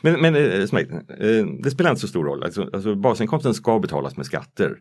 men, 0.00 0.20
men 0.20 0.34
eh, 0.34 0.42
eh, 0.42 1.46
det 1.62 1.70
spelar 1.70 1.90
inte 1.90 2.00
så 2.00 2.08
stor 2.08 2.24
roll. 2.24 2.42
Alltså, 2.42 2.70
alltså 2.72 2.94
basinkomsten 2.94 3.54
ska 3.54 3.78
betalas 3.78 4.16
med 4.16 4.26
skatter. 4.26 4.76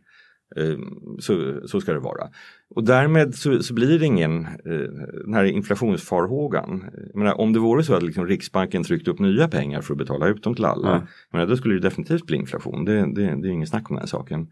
Så, 1.19 1.61
så 1.67 1.81
ska 1.81 1.93
det 1.93 1.99
vara. 1.99 2.29
Och 2.75 2.83
därmed 2.83 3.35
så, 3.35 3.63
så 3.63 3.73
blir 3.73 3.99
det 3.99 4.05
ingen 4.05 4.47
den 5.23 5.33
här 5.33 5.43
inflationsfarhågan. 5.43 6.85
Menar, 7.13 7.41
om 7.41 7.53
det 7.53 7.59
vore 7.59 7.83
så 7.83 7.93
att 7.93 8.03
liksom 8.03 8.27
Riksbanken 8.27 8.83
tryckte 8.83 9.11
upp 9.11 9.19
nya 9.19 9.47
pengar 9.47 9.81
för 9.81 9.93
att 9.93 9.97
betala 9.97 10.27
ut 10.27 10.43
dem 10.43 10.55
till 10.55 10.65
alla. 10.65 10.95
Mm. 10.95 11.07
Menar, 11.31 11.47
då 11.47 11.57
skulle 11.57 11.73
det 11.73 11.79
definitivt 11.79 12.25
bli 12.25 12.37
inflation. 12.37 12.85
Det, 12.85 12.93
det, 12.93 13.41
det 13.41 13.47
är 13.47 13.51
inget 13.51 13.69
snack 13.69 13.91
om 13.91 13.95
den 13.95 14.07
saken. 14.07 14.47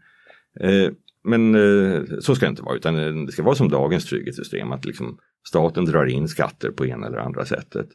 Men 1.24 1.56
så 2.20 2.34
ska 2.34 2.46
det 2.46 2.50
inte 2.50 2.62
vara 2.62 2.76
utan 2.76 3.26
det 3.26 3.32
ska 3.32 3.42
vara 3.42 3.54
som 3.54 3.68
dagens 3.68 4.04
trygghetssystem 4.04 4.72
att 4.72 4.84
liksom 4.84 5.18
staten 5.48 5.84
drar 5.84 6.06
in 6.06 6.28
skatter 6.28 6.70
på 6.70 6.86
ena 6.86 7.06
eller 7.06 7.18
andra 7.18 7.44
sättet 7.44 7.86
eh, 7.86 7.92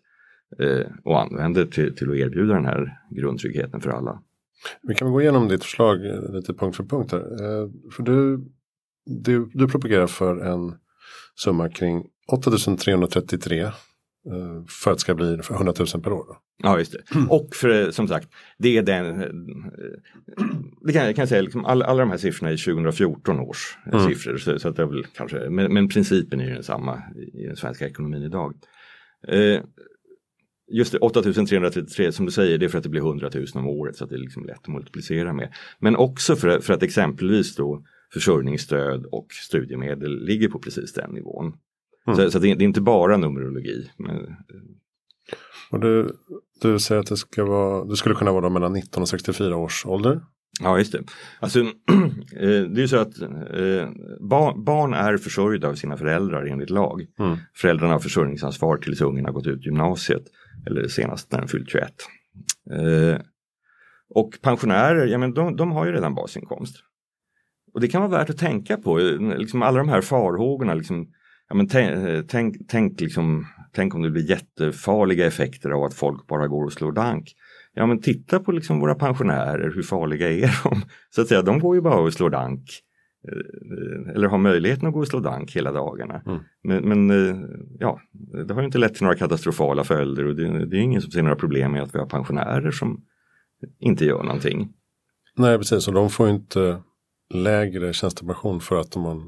och 1.03 1.21
använder 1.21 1.65
till, 1.65 1.95
till 1.95 2.11
att 2.11 2.17
erbjuda 2.17 2.53
den 2.53 2.65
här 2.65 2.99
grundtryggheten 3.11 3.81
för 3.81 3.89
alla. 3.89 4.21
Vi 4.81 4.95
kan 4.95 5.11
gå 5.11 5.21
igenom 5.21 5.47
ditt 5.47 5.63
förslag 5.63 6.05
eh, 6.05 6.33
lite 6.33 6.53
punkt 6.53 6.75
för 6.75 6.83
punkt. 6.83 7.11
Här. 7.11 7.19
Eh, 7.19 7.69
för 7.91 8.03
du, 8.03 8.45
du, 9.05 9.49
du 9.53 9.67
propagerar 9.67 10.07
för 10.07 10.37
en 10.37 10.75
summa 11.35 11.69
kring 11.69 12.03
8333 12.27 13.61
eh, 13.61 13.71
för 14.67 14.91
att 14.91 14.97
det 14.97 15.01
ska 15.01 15.15
bli 15.15 15.39
100 15.49 15.73
000 15.93 16.03
per 16.03 16.11
år. 16.11 16.25
Då. 16.27 16.37
Ja, 16.63 16.79
just 16.79 16.91
det. 16.91 17.19
Och 17.29 17.55
för, 17.55 17.91
som 17.91 18.07
sagt, 18.07 18.29
det 18.57 18.77
är 18.77 18.81
den, 18.83 19.21
eh, 19.21 19.27
det 20.81 20.93
kan 20.93 21.05
jag 21.05 21.15
kan 21.15 21.27
säga, 21.27 21.41
liksom 21.41 21.65
alla, 21.65 21.85
alla 21.85 21.99
de 21.99 22.09
här 22.09 22.17
siffrorna 22.17 22.51
är 22.51 22.57
2014 22.57 23.39
års 23.39 23.77
mm. 23.85 24.07
siffror. 24.07 24.37
Så, 24.37 24.59
så, 24.59 24.69
att 24.69 24.75
det 24.75 24.81
är 24.81 24.87
väl 24.87 25.05
kanske, 25.15 25.49
men, 25.49 25.73
men 25.73 25.89
principen 25.89 26.39
är 26.39 26.45
ju 26.45 26.53
densamma 26.53 27.01
i 27.33 27.45
den 27.45 27.55
svenska 27.55 27.87
ekonomin 27.87 28.23
idag. 28.23 28.53
Eh, 29.27 29.59
Just 30.71 30.91
det, 30.91 30.97
8333 30.97 32.11
som 32.11 32.25
du 32.25 32.31
säger, 32.31 32.57
det 32.57 32.65
är 32.65 32.69
för 32.69 32.77
att 32.77 32.83
det 32.83 32.89
blir 32.89 33.01
100 33.01 33.29
000 33.33 33.45
om 33.53 33.67
året 33.67 33.95
så 33.95 34.03
att 34.03 34.09
det 34.09 34.15
är 34.15 34.19
liksom 34.19 34.45
lätt 34.45 34.59
att 34.61 34.67
multiplicera 34.67 35.33
med. 35.33 35.53
Men 35.79 35.95
också 35.95 36.35
för, 36.35 36.59
för 36.59 36.73
att 36.73 36.83
exempelvis 36.83 37.55
då 37.55 37.83
försörjningsstöd 38.13 39.05
och 39.05 39.27
studiemedel 39.31 40.25
ligger 40.25 40.49
på 40.49 40.59
precis 40.59 40.93
den 40.93 41.11
nivån. 41.11 41.53
Mm. 42.07 42.17
Så, 42.17 42.31
så 42.31 42.39
det, 42.39 42.51
är, 42.51 42.55
det, 42.55 42.63
är 42.63 42.65
inte 42.65 42.81
bara 42.81 43.17
numerologi. 43.17 43.89
Men... 43.97 44.35
Och 45.71 45.79
du, 45.79 46.15
du 46.61 46.79
säger 46.79 47.01
att 47.01 47.07
det, 47.07 47.17
ska 47.17 47.45
vara, 47.45 47.85
det 47.85 47.95
skulle 47.95 48.15
kunna 48.15 48.31
vara 48.31 48.49
mellan 48.49 48.73
19 48.73 49.01
och 49.01 49.09
64 49.09 49.57
års 49.57 49.85
ålder? 49.85 50.21
Ja, 50.61 50.77
just 50.77 50.91
det. 50.91 51.03
Alltså, 51.39 51.59
eh, 52.39 52.61
det 52.61 52.83
är 52.83 52.87
så 52.87 52.97
att 52.97 53.21
eh, 53.21 53.89
barn 54.65 54.93
är 54.93 55.17
försörjda 55.17 55.67
av 55.67 55.75
sina 55.75 55.97
föräldrar 55.97 56.45
enligt 56.45 56.69
lag. 56.69 57.05
Mm. 57.19 57.37
Föräldrarna 57.55 57.93
har 57.93 57.99
försörjningsansvar 57.99 58.77
tills 58.77 59.01
ungen 59.01 59.25
har 59.25 59.31
gått 59.31 59.47
ut 59.47 59.65
gymnasiet 59.65 60.23
eller 60.67 60.87
senast 60.87 61.31
när 61.31 61.39
den 61.39 61.47
fyllt 61.47 61.69
21. 61.69 61.93
Eh, 62.71 63.21
och 64.09 64.37
pensionärer, 64.41 65.05
ja 65.05 65.17
men 65.17 65.33
de, 65.33 65.55
de 65.55 65.71
har 65.71 65.85
ju 65.85 65.91
redan 65.91 66.15
basinkomst. 66.15 66.75
Och 67.73 67.81
det 67.81 67.87
kan 67.87 68.01
vara 68.01 68.11
värt 68.11 68.29
att 68.29 68.37
tänka 68.37 68.77
på, 68.77 68.97
liksom 69.37 69.61
alla 69.61 69.77
de 69.77 69.89
här 69.89 70.01
farhågorna. 70.01 70.73
Liksom, 70.73 71.07
ja, 71.49 71.55
men 71.55 71.67
tänk, 71.67 71.91
eh, 71.91 72.21
tänk, 72.27 72.55
tänk, 72.67 73.01
liksom, 73.01 73.45
tänk 73.73 73.95
om 73.95 74.01
det 74.01 74.09
blir 74.09 74.29
jättefarliga 74.29 75.25
effekter 75.27 75.69
av 75.69 75.83
att 75.83 75.93
folk 75.93 76.27
bara 76.27 76.47
går 76.47 76.65
och 76.65 76.73
slår 76.73 76.91
dank. 76.91 77.35
Ja 77.73 77.85
men 77.85 78.01
titta 78.01 78.39
på 78.39 78.51
liksom 78.51 78.79
våra 78.79 78.95
pensionärer, 78.95 79.71
hur 79.75 79.83
farliga 79.83 80.31
är 80.31 80.59
de? 80.63 80.81
Så 81.09 81.21
att 81.21 81.27
säga, 81.27 81.41
de 81.41 81.59
går 81.59 81.75
ju 81.75 81.81
bara 81.81 81.99
och 81.99 82.13
slår 82.13 82.29
dank. 82.29 82.61
Eh, 83.27 84.15
eller 84.15 84.27
har 84.27 84.37
möjligheten 84.37 84.87
att 84.87 84.93
gå 84.93 84.99
och 84.99 85.07
slå 85.07 85.19
dank 85.19 85.55
hela 85.55 85.71
dagarna. 85.71 86.21
Mm. 86.25 86.39
Men, 86.63 86.89
men, 86.89 87.29
eh, 87.29 87.49
ja, 87.79 87.99
det 88.47 88.53
har 88.53 88.63
inte 88.63 88.77
lett 88.77 88.93
till 88.93 89.03
några 89.03 89.17
katastrofala 89.17 89.83
följder 89.83 90.25
och 90.25 90.35
det, 90.35 90.65
det 90.65 90.77
är 90.77 90.81
ingen 90.81 91.01
som 91.01 91.11
ser 91.11 91.21
några 91.21 91.35
problem 91.35 91.71
med 91.71 91.83
att 91.83 91.95
vi 91.95 91.99
har 91.99 92.05
pensionärer 92.05 92.71
som 92.71 93.01
inte 93.79 94.05
gör 94.05 94.23
någonting. 94.23 94.73
Nej 95.37 95.57
precis, 95.57 95.87
och 95.87 95.93
de 95.93 96.09
får 96.09 96.29
inte 96.29 96.81
lägre 97.33 97.93
tjänstepension 97.93 98.59
för 98.59 98.79
att 98.79 98.91
de 98.91 99.03
har 99.03 99.21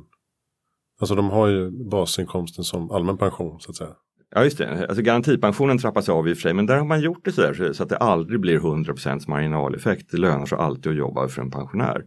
Alltså 0.99 1.15
de 1.15 1.29
har 1.29 1.47
ju 1.47 1.71
basinkomsten 1.89 2.63
som 2.63 2.91
allmän 2.91 3.17
pension 3.17 3.59
så 3.59 3.71
att 3.71 3.75
säga. 3.75 3.89
Ja 4.35 4.43
just 4.43 4.57
det, 4.57 4.85
alltså 4.87 5.01
garantipensionen 5.01 5.77
trappas 5.77 6.09
av 6.09 6.27
i 6.27 6.33
och 6.33 6.37
för 6.37 6.41
sig 6.41 6.53
men 6.53 6.65
där 6.65 6.77
har 6.77 6.85
man 6.85 7.01
gjort 7.01 7.25
det 7.25 7.31
så, 7.31 7.41
där, 7.41 7.73
så 7.73 7.83
att 7.83 7.89
det 7.89 7.97
aldrig 7.97 8.39
blir 8.39 8.59
100% 8.59 9.29
marginaleffekt. 9.29 10.11
Det 10.11 10.17
lönar 10.17 10.45
sig 10.45 10.57
alltid 10.57 10.91
att 10.91 10.97
jobba 10.97 11.27
för 11.27 11.41
en 11.41 11.51
pensionär. 11.51 12.03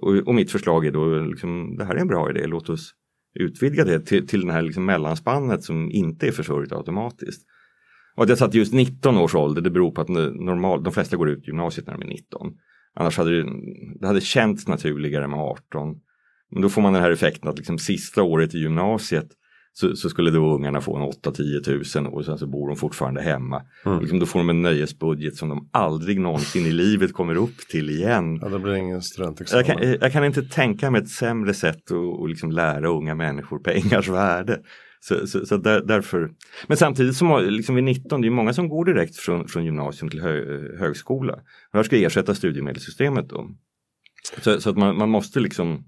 Och, 0.00 0.28
och 0.28 0.34
mitt 0.34 0.50
förslag 0.50 0.86
är 0.86 0.90
då, 0.90 1.18
liksom, 1.18 1.76
det 1.76 1.84
här 1.84 1.94
är 1.94 2.00
en 2.00 2.06
bra 2.06 2.30
idé, 2.30 2.46
låt 2.46 2.68
oss 2.68 2.94
utvidga 3.34 3.84
det 3.84 4.00
till, 4.00 4.26
till 4.26 4.40
den 4.40 4.50
här 4.50 4.62
liksom 4.62 4.84
mellanspannet 4.84 5.62
som 5.62 5.90
inte 5.90 6.26
är 6.26 6.32
försörjt 6.32 6.72
automatiskt. 6.72 7.42
Och 8.16 8.22
att 8.22 8.28
jag 8.28 8.38
satt 8.38 8.54
just 8.54 8.72
19 8.72 9.16
års 9.16 9.34
ålder, 9.34 9.62
det 9.62 9.70
beror 9.70 9.90
på 9.90 10.00
att 10.00 10.08
normal, 10.08 10.82
de 10.82 10.92
flesta 10.92 11.16
går 11.16 11.30
ut 11.30 11.46
gymnasiet 11.48 11.86
när 11.86 11.94
de 11.94 12.02
är 12.02 12.06
19. 12.06 12.52
Annars 12.94 13.18
hade 13.18 13.42
det, 13.42 13.50
det 14.00 14.06
hade 14.06 14.20
känts 14.20 14.68
naturligare 14.68 15.28
med 15.28 15.38
18. 15.38 16.00
Men 16.50 16.62
då 16.62 16.68
får 16.68 16.82
man 16.82 16.92
den 16.92 17.02
här 17.02 17.10
effekten 17.10 17.48
att 17.48 17.58
liksom 17.58 17.78
sista 17.78 18.22
året 18.22 18.54
i 18.54 18.58
gymnasiet 18.58 19.28
så, 19.76 19.96
så, 19.96 20.10
skulle 20.10 20.30
då 20.30 20.54
ungarna 20.54 20.80
få 20.80 20.96
en 20.96 21.32
8-10 21.32 21.64
tusen 21.64 22.06
och 22.06 22.24
sen 22.24 22.38
så 22.38 22.46
bor 22.46 22.68
de 22.68 22.76
fortfarande 22.76 23.22
hemma. 23.22 23.62
Mm. 23.84 24.00
Liksom 24.00 24.18
då 24.18 24.26
får 24.26 24.38
de 24.38 24.50
en 24.50 24.62
nöjesbudget 24.62 25.36
som 25.36 25.48
de 25.48 25.68
aldrig 25.72 26.20
någonsin 26.20 26.66
i 26.66 26.72
livet 26.82 27.12
kommer 27.12 27.34
upp 27.34 27.58
till 27.70 27.90
igen. 27.90 28.38
Ja, 28.42 28.48
det 28.48 28.58
blir 28.58 28.74
ingen 28.74 29.02
studentexamen. 29.02 29.66
Jag 29.66 29.78
kan, 29.78 29.96
jag 30.00 30.12
kan 30.12 30.24
inte 30.24 30.42
tänka 30.42 30.90
mig 30.90 31.02
ett 31.02 31.08
sämre 31.08 31.54
sätt 31.54 31.90
att, 31.90 32.22
att 32.22 32.28
liksom 32.28 32.50
lära 32.50 32.88
unga 32.88 33.14
människor 33.14 33.58
pengars 33.58 34.08
värde. 34.08 34.60
Så, 35.00 35.26
så, 35.26 35.46
så 35.46 35.56
där, 35.56 35.80
därför. 35.80 36.30
Men 36.66 36.76
samtidigt 36.76 37.16
som 37.16 37.46
liksom 37.48 37.74
vid 37.74 37.84
19, 37.84 38.20
det 38.20 38.28
är 38.28 38.30
många 38.30 38.52
som 38.52 38.68
går 38.68 38.84
direkt 38.84 39.16
från, 39.16 39.48
från 39.48 39.64
gymnasium 39.64 40.10
till 40.10 40.20
hö, 40.20 40.42
högskola. 40.78 41.32
Och 41.32 41.74
här 41.74 41.82
ska 41.82 41.96
ersätta 41.96 42.34
studiemedelssystemet 42.34 43.28
då. 43.28 43.50
Så, 44.42 44.60
så 44.60 44.70
att 44.70 44.76
man, 44.76 44.98
man 44.98 45.08
måste 45.08 45.40
liksom 45.40 45.84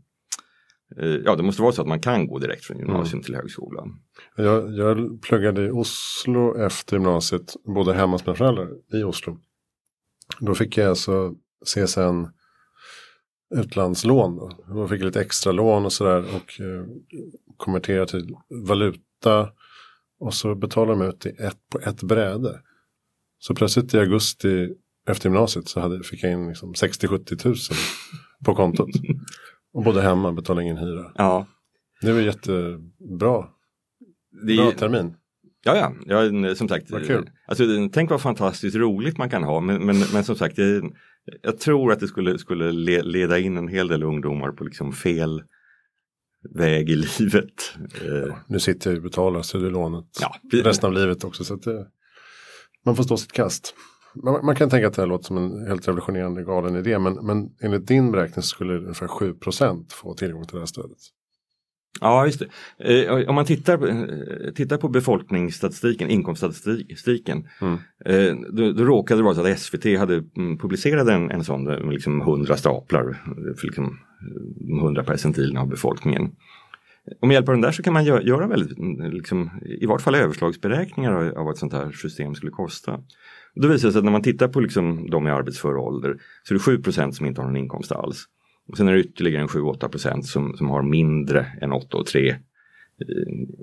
ja, 1.24 1.36
det 1.36 1.42
måste 1.42 1.62
vara 1.62 1.72
så 1.72 1.82
att 1.82 1.88
man 1.88 2.00
kan 2.00 2.26
gå 2.26 2.38
direkt 2.38 2.64
från 2.64 2.78
gymnasium 2.78 3.12
mm. 3.12 3.22
till 3.22 3.34
högskolan. 3.34 4.00
Jag, 4.36 4.72
jag 4.72 5.22
pluggade 5.22 5.66
i 5.66 5.70
Oslo 5.70 6.56
efter 6.58 6.96
gymnasiet, 6.96 7.56
både 7.64 7.94
hemma 7.94 8.12
hos 8.12 8.26
mina 8.26 8.36
föräldrar 8.36 8.68
i 8.92 9.02
Oslo. 9.02 9.38
Då 10.40 10.54
fick 10.54 10.76
jag 10.76 10.88
alltså 10.88 11.34
CSN 11.66 12.26
utlandslån. 13.54 14.36
Då. 14.36 14.50
då 14.68 14.88
fick 14.88 15.02
lite 15.02 15.20
extra 15.20 15.52
lån 15.52 15.84
och 15.84 15.92
sådär 15.92 16.18
och 16.18 16.60
eh, 16.60 16.86
konvertera 17.56 18.06
till 18.06 18.36
valuta. 18.66 19.48
Och 20.18 20.34
så 20.34 20.54
betalade 20.54 21.00
de 21.00 21.08
ut 21.08 21.26
i 21.26 21.28
ett, 21.28 21.58
på 21.70 21.78
ett 21.78 22.02
bräde. 22.02 22.60
Så 23.38 23.54
plötsligt 23.54 23.94
i 23.94 23.98
augusti 23.98 24.74
efter 25.08 25.28
gymnasiet 25.28 25.68
så 25.68 25.80
hade, 25.80 26.02
fick 26.02 26.24
jag 26.24 26.32
in 26.32 26.48
liksom 26.48 26.72
60-70 26.72 27.36
tusen 27.36 27.76
på 28.44 28.54
kontot. 28.54 28.90
Och 29.76 29.84
bodde 29.84 30.02
hemma, 30.02 30.32
betalade 30.32 30.64
ingen 30.64 30.76
hyra. 30.76 31.12
Ja. 31.14 31.46
Det 32.00 32.12
var 32.12 32.20
jättebra. 32.20 33.46
Det 34.46 34.56
Bra 34.56 34.70
termin. 34.70 35.14
Ja, 35.64 35.94
ja, 36.06 36.20
ja 36.30 36.54
som 36.54 36.68
sagt. 36.68 36.90
Vad 36.90 37.06
kul. 37.06 37.30
Alltså, 37.46 37.64
tänk 37.92 38.10
vad 38.10 38.20
fantastiskt 38.20 38.76
roligt 38.76 39.18
man 39.18 39.30
kan 39.30 39.42
ha. 39.42 39.60
Men, 39.60 39.86
men, 39.86 39.96
men 40.12 40.24
som 40.24 40.36
sagt, 40.36 40.58
jag, 40.58 40.92
jag 41.42 41.58
tror 41.58 41.92
att 41.92 42.00
det 42.00 42.06
skulle, 42.06 42.38
skulle 42.38 42.72
leda 43.02 43.38
in 43.38 43.56
en 43.56 43.68
hel 43.68 43.88
del 43.88 44.02
ungdomar 44.02 44.52
på 44.52 44.64
liksom 44.64 44.92
fel 44.92 45.42
väg 46.54 46.90
i 46.90 46.96
livet. 46.96 47.74
Ja, 48.04 48.38
nu 48.48 48.60
sitter 48.60 48.90
jag 48.90 48.96
och 48.96 49.02
betalar 49.02 49.42
studielånet 49.42 50.06
ja, 50.20 50.36
resten 50.62 50.86
av 50.86 50.92
livet 50.92 51.24
också. 51.24 51.44
Så 51.44 51.54
att 51.54 51.64
man 52.84 52.96
får 52.96 53.02
stå 53.02 53.16
sitt 53.16 53.32
kast 53.32 53.74
man, 54.22 54.46
man, 54.46 54.56
kan 54.56 54.70
tänka 54.70 54.86
att 54.86 54.94
det 54.94 55.02
här 55.02 55.06
låter 55.06 55.24
som 55.24 55.36
en 55.36 55.66
helt 55.66 55.88
revolutionerande 55.88 56.42
galen 56.42 56.76
idé. 56.76 56.98
Men, 56.98 57.14
men 57.26 57.50
enligt 57.60 57.86
din 57.86 58.12
beräkning 58.12 58.42
skulle 58.42 58.78
ungefär 58.78 59.06
7% 59.06 59.92
få 59.92 60.14
tillgång 60.14 60.44
till 60.44 60.54
det 60.54 60.60
här 60.60 60.66
stödet. 60.66 60.98
Ja, 62.00 62.26
just 62.26 62.42
det. 62.78 63.08
Eh, 63.08 63.28
om 63.28 63.34
man 63.34 63.44
tittar, 63.44 63.88
eh, 63.88 64.52
tittar 64.54 64.76
på 64.76 64.88
befolkningsstatistiken, 64.88 66.10
inkomststatistiken. 66.10 67.48
Mm. 67.60 67.78
Eh, 68.04 68.36
då, 68.52 68.72
då 68.72 68.84
råkade 68.84 69.20
det 69.20 69.24
vara 69.24 69.34
så 69.34 69.40
att 69.40 69.58
SVT 69.58 69.98
hade 69.98 70.24
mm, 70.36 70.58
publicerat 70.58 71.08
en, 71.08 71.30
en 71.30 71.44
sån 71.44 71.64
liksom 71.90 72.20
100 72.20 72.56
staplar 72.56 73.22
för 73.60 73.66
liksom 73.66 73.98
100 74.80 75.04
percentilerna 75.04 75.60
av 75.60 75.68
befolkningen. 75.68 76.30
Och 77.20 77.28
med 77.28 77.34
hjälp 77.34 77.48
av 77.48 77.54
den 77.54 77.62
där 77.62 77.72
så 77.72 77.82
kan 77.82 77.92
man 77.92 78.04
gö 78.04 78.20
göra 78.20 78.46
väldigt, 78.46 78.78
mm, 78.78 79.10
liksom, 79.10 79.50
i 79.80 79.86
vart 79.86 80.00
fall 80.00 80.14
överslagsberäkningar 80.14 81.12
av, 81.12 81.38
av 81.38 81.44
vad 81.44 81.52
ett 81.52 81.58
sånt 81.58 81.72
här 81.72 81.90
system 81.90 82.34
skulle 82.34 82.52
kosta. 82.52 83.00
Då 83.56 83.68
visar 83.68 83.88
det 83.88 83.92
sig 83.92 83.98
att 83.98 84.04
när 84.04 84.12
man 84.12 84.22
tittar 84.22 84.48
på 84.48 84.60
liksom 84.60 85.10
de 85.10 85.26
i 85.26 85.30
arbetsför 85.30 85.76
ålder 85.76 86.16
så 86.42 86.54
är 86.54 86.58
det 86.58 86.90
7% 86.90 87.10
som 87.10 87.26
inte 87.26 87.40
har 87.40 87.48
någon 87.48 87.56
inkomst 87.56 87.92
alls. 87.92 88.24
Och 88.68 88.76
sen 88.76 88.88
är 88.88 88.92
det 88.92 89.00
ytterligare 89.00 89.42
en 89.42 89.48
7-8 89.48 90.22
som, 90.22 90.56
som 90.56 90.70
har 90.70 90.82
mindre 90.82 91.46
än 91.60 91.72
8 91.72 91.96
och 91.96 92.06
3 92.06 92.20
i, 92.28 93.12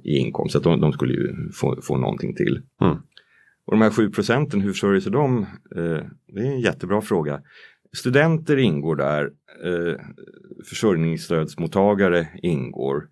i 0.04 0.18
inkomst. 0.18 0.54
Så 0.54 0.60
de, 0.60 0.82
de, 0.82 0.94
skulle 0.94 1.14
ju 1.14 1.52
få, 1.52 1.82
få 1.82 1.98
någonting 1.98 2.36
till. 2.36 2.62
Mm. 2.82 2.98
Och 3.66 3.74
de 3.74 3.82
här 3.82 3.90
7 3.90 4.10
procenten, 4.10 4.62
hur 4.62 4.72
försörjer 4.72 5.02
sig 5.02 5.12
de? 5.12 5.42
Eh, 5.76 6.00
det 6.28 6.40
är 6.40 6.46
en 6.46 6.60
jättebra 6.60 7.02
fråga. 7.02 7.42
Studenter 7.98 8.58
ingår 8.58 8.96
där, 8.96 9.32
eh, 9.64 10.00
försörjningsstödsmottagare 10.70 12.28
ingår. 12.42 13.08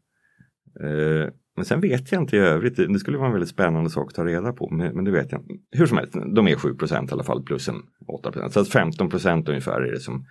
Eh, 0.79 1.29
men 1.61 1.65
sen 1.65 1.81
vet 1.81 2.11
jag 2.11 2.21
inte 2.21 2.35
i 2.35 2.39
övrigt, 2.39 2.75
det 2.75 2.99
skulle 2.99 3.17
vara 3.17 3.27
en 3.27 3.33
väldigt 3.33 3.49
spännande 3.49 3.89
sak 3.89 4.07
att 4.07 4.15
ta 4.15 4.25
reda 4.25 4.53
på, 4.53 4.69
men, 4.69 4.95
men 4.95 5.05
det 5.05 5.11
vet 5.11 5.31
jag 5.31 5.41
inte. 5.41 5.53
Hur 5.71 5.85
som 5.85 5.97
helst, 5.97 6.13
de 6.35 6.47
är 6.47 6.55
7 6.55 6.69
i 6.69 7.11
alla 7.11 7.23
fall 7.23 7.43
plus 7.43 7.69
en 7.69 7.83
8% 8.23 8.49
Så 8.49 8.59
att 8.59 8.67
15% 8.67 9.49
ungefär 9.49 9.81
är 9.81 9.91
det 9.91 9.99
som 9.99 10.25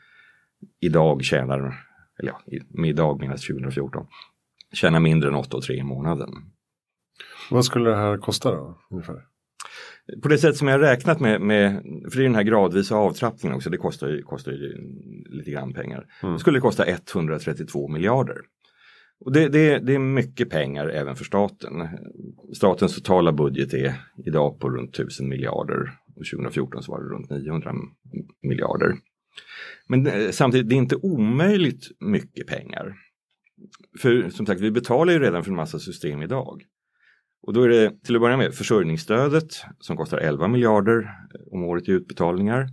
idag 0.80 1.24
tjänar, 1.24 1.58
eller 2.18 2.32
ja, 2.32 2.40
med 2.68 2.90
idag 2.90 3.20
menas 3.20 3.46
2014, 3.46 4.06
tjänar 4.72 5.00
mindre 5.00 5.28
än 5.28 5.34
8 5.34 5.60
3 5.60 5.76
i 5.76 5.82
månaden. 5.82 6.30
Vad 7.50 7.64
skulle 7.64 7.90
det 7.90 7.96
här 7.96 8.16
kosta 8.16 8.50
då 8.50 8.78
ungefär? 8.90 9.22
På 10.22 10.28
det 10.28 10.38
sätt 10.38 10.56
som 10.56 10.68
jag 10.68 10.82
räknat 10.82 11.20
med, 11.20 11.40
med 11.40 11.82
för 11.82 12.16
det 12.16 12.22
är 12.22 12.28
den 12.28 12.34
här 12.34 12.42
gradvisa 12.42 12.96
avtrappningen 12.96 13.56
också, 13.56 13.70
det 13.70 13.76
kostar 13.76 14.08
ju, 14.08 14.22
kostar 14.22 14.52
ju 14.52 14.76
lite 15.30 15.50
grann 15.50 15.72
pengar. 15.72 16.06
Mm. 16.22 16.34
Det 16.34 16.40
skulle 16.40 16.60
kosta 16.60 16.86
132 16.86 17.88
miljarder. 17.88 18.36
Och 19.20 19.32
det, 19.32 19.48
det, 19.48 19.78
det, 19.78 19.94
är 19.94 19.98
mycket 19.98 20.50
pengar 20.50 20.88
även 20.88 21.16
för 21.16 21.24
staten. 21.24 21.88
Statens 22.56 22.94
totala 22.94 23.32
budget 23.32 23.74
är 23.74 23.94
idag 24.24 24.60
på 24.60 24.70
runt 24.70 24.94
1000 24.94 25.28
miljarder 25.28 25.98
och 26.16 26.24
2014 26.32 26.82
så 26.82 26.92
var 26.92 27.02
det 27.02 27.08
runt 27.08 27.30
900 27.30 27.74
miljarder. 28.42 28.96
Men 29.88 30.06
eh, 30.06 30.30
samtidigt, 30.30 30.68
det 30.68 30.74
är 30.74 30.76
inte 30.76 30.96
omöjligt 30.96 31.90
mycket 32.00 32.46
pengar. 32.46 32.96
För 33.98 34.30
som 34.30 34.46
sagt, 34.46 34.60
vi 34.60 34.70
betalar 34.70 35.12
ju 35.12 35.18
redan 35.18 35.44
för 35.44 35.50
en 35.50 35.56
massa 35.56 35.78
system 35.78 36.22
idag. 36.22 36.62
Och 37.42 37.52
då 37.52 37.62
är 37.62 37.68
det 37.68 38.02
till 38.04 38.14
att 38.14 38.20
börja 38.20 38.36
med 38.36 38.54
försörjningsstödet 38.54 39.52
som 39.78 39.96
kostar 39.96 40.18
11 40.18 40.48
miljarder 40.48 40.98
eh, 40.98 41.52
om 41.52 41.64
året 41.64 41.88
i 41.88 41.92
utbetalningar. 41.92 42.68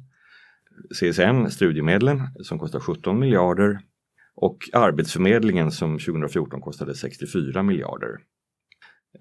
CSN, 1.00 1.52
studiemedlen, 1.52 2.22
som 2.44 2.60
kostar 2.60 2.80
17 2.80 3.20
miljarder 3.20 3.80
och 4.38 4.58
Arbetsförmedlingen 4.74 5.72
som 5.72 6.00
2014 6.00 6.62
kostade 6.62 6.96
64 6.96 7.64
miljarder. 7.64 8.20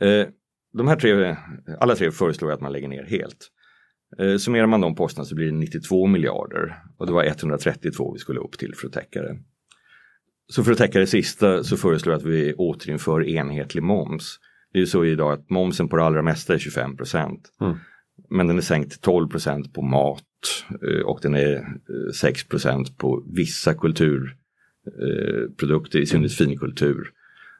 Eh, 0.01 0.27
de 0.73 0.89
här 0.89 0.97
tre, 0.97 1.37
alla 1.81 1.95
tre 1.95 2.11
föreslår 2.11 2.53
att 2.53 2.61
man 2.61 2.73
lägger 2.73 2.89
ner 2.89 3.05
helt. 3.05 3.51
Eh, 4.19 4.37
summerar 4.37 4.67
man 4.67 4.81
de 4.81 4.95
posterna 4.95 5.25
så 5.25 5.35
blir 5.35 5.47
det 5.47 5.53
92 5.53 6.07
miljarder 6.07 6.83
och 6.99 7.07
det 7.07 7.12
var 7.12 7.25
132 7.25 8.12
vi 8.12 8.19
skulle 8.19 8.41
upp 8.41 8.59
till 8.59 8.75
för 8.75 8.87
att 8.87 8.93
täcka 8.93 9.23
det. 9.23 9.39
Så 10.49 10.64
för 10.64 10.73
att 10.73 10.79
täcka 10.79 10.99
det 10.99 11.07
sista 11.07 11.64
så 11.64 11.77
föreslår 11.77 12.12
jag 12.12 12.19
att 12.19 12.27
vi 12.27 12.55
återinför 12.55 13.29
enhetlig 13.29 13.83
moms. 13.83 14.39
Det 14.73 14.79
är 14.79 14.81
ju 14.81 14.87
så 14.87 15.05
idag 15.05 15.33
att 15.33 15.51
momsen 15.51 15.89
på 15.89 15.97
det 15.97 16.05
allra 16.05 16.23
mesta 16.23 16.55
är 16.55 16.59
25 16.59 16.97
procent. 16.97 17.41
Mm. 17.61 17.77
Men 18.31 18.47
den 18.47 18.57
är 18.57 18.62
sänkt 18.62 18.91
till 18.91 19.01
12 19.01 19.29
procent 19.29 19.75
på 19.75 19.83
mat 19.83 20.23
eh, 20.71 21.07
och 21.07 21.19
den 21.23 21.35
är 21.35 21.64
6 22.14 22.43
eh, 22.43 22.49
procent 22.49 22.99
på 22.99 23.25
vissa 23.37 23.75
kulturprodukter, 24.87 25.99
i 25.99 26.07
synnerhet 26.07 26.32
finkultur. 26.32 27.11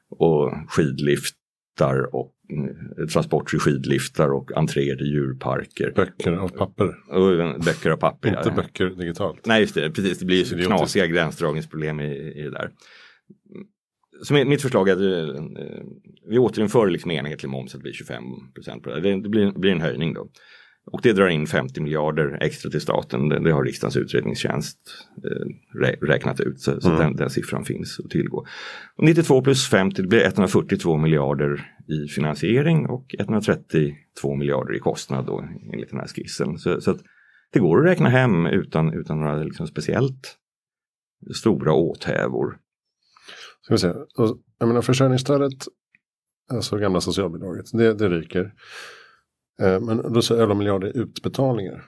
Och 0.09 0.53
skidliftar 0.69 2.15
och 2.15 2.33
Eh, 2.49 3.07
transporter 3.07 3.57
i 3.57 3.59
skidliftar 3.59 4.29
och 4.29 4.57
entréer 4.57 4.95
till 4.95 5.07
djurparker. 5.07 5.93
Böcker 5.95 6.31
av 6.31 6.47
papper. 6.47 6.95
Och, 7.09 7.59
böcker 7.65 7.89
av 7.89 7.97
papper. 7.97 8.29
Inte 8.29 8.41
ja. 8.45 8.55
böcker 8.55 8.89
digitalt. 8.89 9.45
Nej, 9.45 9.61
just 9.61 9.75
det. 9.75 9.91
Precis, 9.91 10.19
det 10.19 10.25
blir 10.25 10.43
så 10.43 10.57
knasiga 10.57 11.07
gränsdragningsproblem 11.07 11.99
i, 11.99 12.33
i 12.35 12.41
det 12.43 12.51
där. 12.51 12.71
Så 14.23 14.33
mitt 14.33 14.61
förslag 14.61 14.89
är 14.89 14.93
att 14.93 14.99
eh, 14.99 15.43
vi 16.29 16.37
återinför 16.37 16.87
liksom 16.87 17.11
enhetlig 17.11 17.49
moms, 17.49 17.75
att 17.75 17.79
det 17.79 17.83
blir 17.83 17.93
25 17.93 18.23
procent 18.55 18.83
det. 18.83 19.01
Blir, 19.29 19.45
det 19.45 19.59
blir 19.59 19.71
en 19.71 19.81
höjning 19.81 20.13
då. 20.13 20.29
Och 20.91 20.99
det 21.03 21.13
drar 21.13 21.27
in 21.27 21.47
50 21.47 21.81
miljarder 21.81 22.37
extra 22.41 22.71
till 22.71 22.81
staten. 22.81 23.29
Det, 23.29 23.39
det 23.39 23.51
har 23.51 23.63
riksdagens 23.63 23.97
utredningstjänst 23.97 24.77
eh, 25.23 26.07
räknat 26.07 26.39
ut. 26.39 26.59
Så, 26.59 26.81
så 26.81 26.89
mm. 26.89 26.99
den, 26.99 27.15
den, 27.15 27.29
siffran 27.29 27.65
finns 27.65 27.99
att 27.99 28.09
tillgå. 28.09 28.37
Och 28.95 29.03
92 29.03 29.41
plus 29.41 29.69
50 29.69 30.01
det 30.01 30.07
blir 30.07 30.25
142 30.25 30.97
miljarder 30.97 31.71
i 31.87 32.07
finansiering 32.07 32.89
och 32.89 33.15
132 33.19 34.35
miljarder 34.35 34.75
i 34.75 34.79
kostnad 34.79 35.25
då, 35.25 35.47
enligt 35.73 35.89
den 35.89 35.99
här 35.99 36.07
skissen. 36.07 36.57
Så, 36.57 36.81
så 36.81 36.97
det 37.53 37.59
går 37.59 37.79
att 37.79 37.85
räkna 37.85 38.09
hem 38.09 38.45
utan, 38.45 38.93
utan 38.93 39.19
några 39.19 39.43
liksom 39.43 39.67
speciellt 39.67 40.37
stora 41.35 41.73
åthävor. 41.73 42.57
Ska 43.61 43.73
vi 43.73 43.77
se. 43.77 43.93
Jag 44.59 44.67
menar, 44.67 44.81
försörjningsstödet, 44.81 45.53
alltså 46.51 46.77
gamla 46.77 47.01
socialbidraget, 47.01 47.65
det, 47.73 47.93
det 47.93 48.09
ryker. 48.09 48.53
Eh, 49.61 49.79
men 49.79 50.13
då 50.13 50.21
säger 50.21 50.41
11 50.41 50.55
miljarder 50.55 50.97
utbetalningar. 50.97 51.83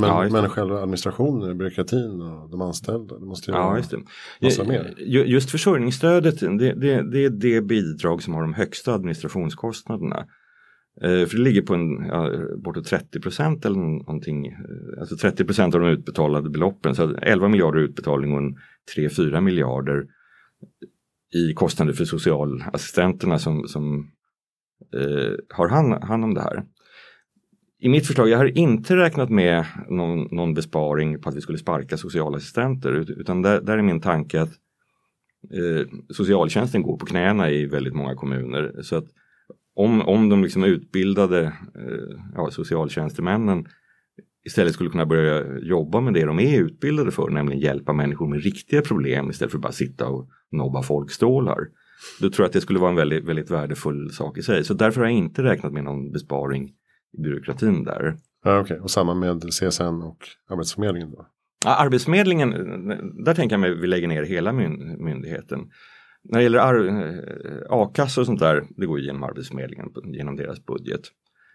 Men, 0.00 0.08
ja, 0.08 0.28
men 0.30 0.48
själva 0.48 0.78
administrationen, 0.78 1.58
byråkratin 1.58 2.20
och 2.20 2.50
de 2.50 2.60
anställda, 2.60 3.18
det 3.18 3.26
måste 3.26 3.50
ju 3.50 3.56
ja, 3.56 3.76
just 3.76 3.90
det. 3.90 3.98
massa 4.42 4.64
mer. 4.64 4.94
Just 5.06 5.50
försörjningsstödet, 5.50 6.40
det, 6.40 6.72
det, 6.72 7.02
det, 7.02 7.24
är 7.24 7.30
det 7.30 7.60
bidrag 7.60 8.22
som 8.22 8.34
har 8.34 8.42
de 8.42 8.54
högsta 8.54 8.94
administrationskostnaderna. 8.94 10.26
Eh, 11.00 11.26
för 11.26 11.36
det 11.36 11.42
ligger 11.42 11.62
på 11.62 11.74
en, 11.74 12.06
ja, 12.06 12.30
bortåt 12.56 12.86
30 12.86 13.20
procent 13.20 13.64
eller 13.64 13.76
någonting, 13.76 14.46
eh, 14.46 15.00
alltså 15.00 15.16
30 15.16 15.44
procent 15.44 15.74
av 15.74 15.80
de 15.80 15.88
utbetalade 15.90 16.50
beloppen. 16.50 16.94
Så 16.94 17.14
11 17.14 17.48
miljarder 17.48 17.80
utbetalning 17.80 18.32
och 18.32 18.56
3-4 18.96 19.40
miljarder 19.40 20.06
i 21.34 21.54
kostnader 21.54 21.92
för 21.92 22.04
socialassistenterna 22.04 23.38
som, 23.38 23.68
som 23.68 24.10
eh, 24.94 25.32
har 25.48 25.68
hand, 25.68 26.04
hand 26.04 26.24
om 26.24 26.34
det 26.34 26.40
här 26.40 26.64
i 27.80 27.88
mitt 27.88 28.06
förslag, 28.06 28.28
jag 28.28 28.38
har 28.38 28.58
inte 28.58 28.96
räknat 28.96 29.30
med 29.30 29.64
någon, 29.88 30.28
någon 30.36 30.54
besparing 30.54 31.20
på 31.20 31.28
att 31.28 31.36
vi 31.36 31.40
skulle 31.40 31.58
sparka 31.58 31.96
socialassistenter 31.96 32.92
utan 33.20 33.42
där, 33.42 33.60
där 33.60 33.78
är 33.78 33.82
min 33.82 34.00
tanke 34.00 34.40
att 34.40 34.52
eh, 35.54 35.86
socialtjänsten 36.08 36.82
går 36.82 36.98
på 36.98 37.06
knäna 37.06 37.50
i 37.50 37.66
väldigt 37.66 37.94
många 37.94 38.14
kommuner. 38.14 38.82
Så 38.82 38.96
att 38.96 39.04
om, 39.74 40.02
om 40.02 40.28
de 40.28 40.42
liksom 40.42 40.64
utbildade 40.64 41.42
eh, 41.74 42.18
ja, 42.34 42.50
socialtjänstemännen 42.50 43.66
istället 44.46 44.72
skulle 44.72 44.90
kunna 44.90 45.06
börja 45.06 45.58
jobba 45.58 46.00
med 46.00 46.14
det 46.14 46.24
de 46.24 46.40
är 46.40 46.60
utbildade 46.60 47.10
för, 47.10 47.30
nämligen 47.30 47.62
hjälpa 47.62 47.92
människor 47.92 48.28
med 48.28 48.42
riktiga 48.42 48.82
problem 48.82 49.30
istället 49.30 49.50
för 49.50 49.58
att 49.58 49.62
bara 49.62 49.72
sitta 49.72 50.08
och 50.08 50.28
nobba 50.52 50.82
folkstålar. 50.82 51.58
Då 52.20 52.30
tror 52.30 52.44
jag 52.44 52.46
att 52.46 52.52
det 52.52 52.60
skulle 52.60 52.78
vara 52.78 52.90
en 52.90 52.96
väldigt, 52.96 53.24
väldigt 53.24 53.50
värdefull 53.50 54.10
sak 54.10 54.38
i 54.38 54.42
sig. 54.42 54.64
Så 54.64 54.74
därför 54.74 55.00
har 55.00 55.08
jag 55.08 55.16
inte 55.16 55.42
räknat 55.42 55.72
med 55.72 55.84
någon 55.84 56.12
besparing 56.12 56.72
byråkratin 57.18 57.84
där. 57.84 58.16
Ja, 58.44 58.60
okay. 58.60 58.78
Och 58.78 58.90
samma 58.90 59.14
med 59.14 59.42
CSN 59.42 60.02
och 60.02 60.28
Arbetsförmedlingen 60.50 61.10
då? 61.10 61.26
Ja, 61.64 61.76
Arbetsförmedlingen, 61.76 62.50
där 63.24 63.34
tänker 63.34 63.54
jag 63.54 63.60
mig 63.60 63.80
vi 63.80 63.86
lägger 63.86 64.08
ner 64.08 64.22
hela 64.22 64.52
myndigheten. 64.52 65.70
När 66.24 66.38
det 66.38 66.42
gäller 66.42 66.88
eh, 66.88 67.62
a-kassa 67.68 68.20
och 68.20 68.26
sånt 68.26 68.40
där, 68.40 68.66
det 68.76 68.86
går 68.86 69.00
genom 69.00 69.22
Arbetsförmedlingen, 69.22 69.88
genom 70.04 70.36
deras 70.36 70.64
budget. 70.64 71.00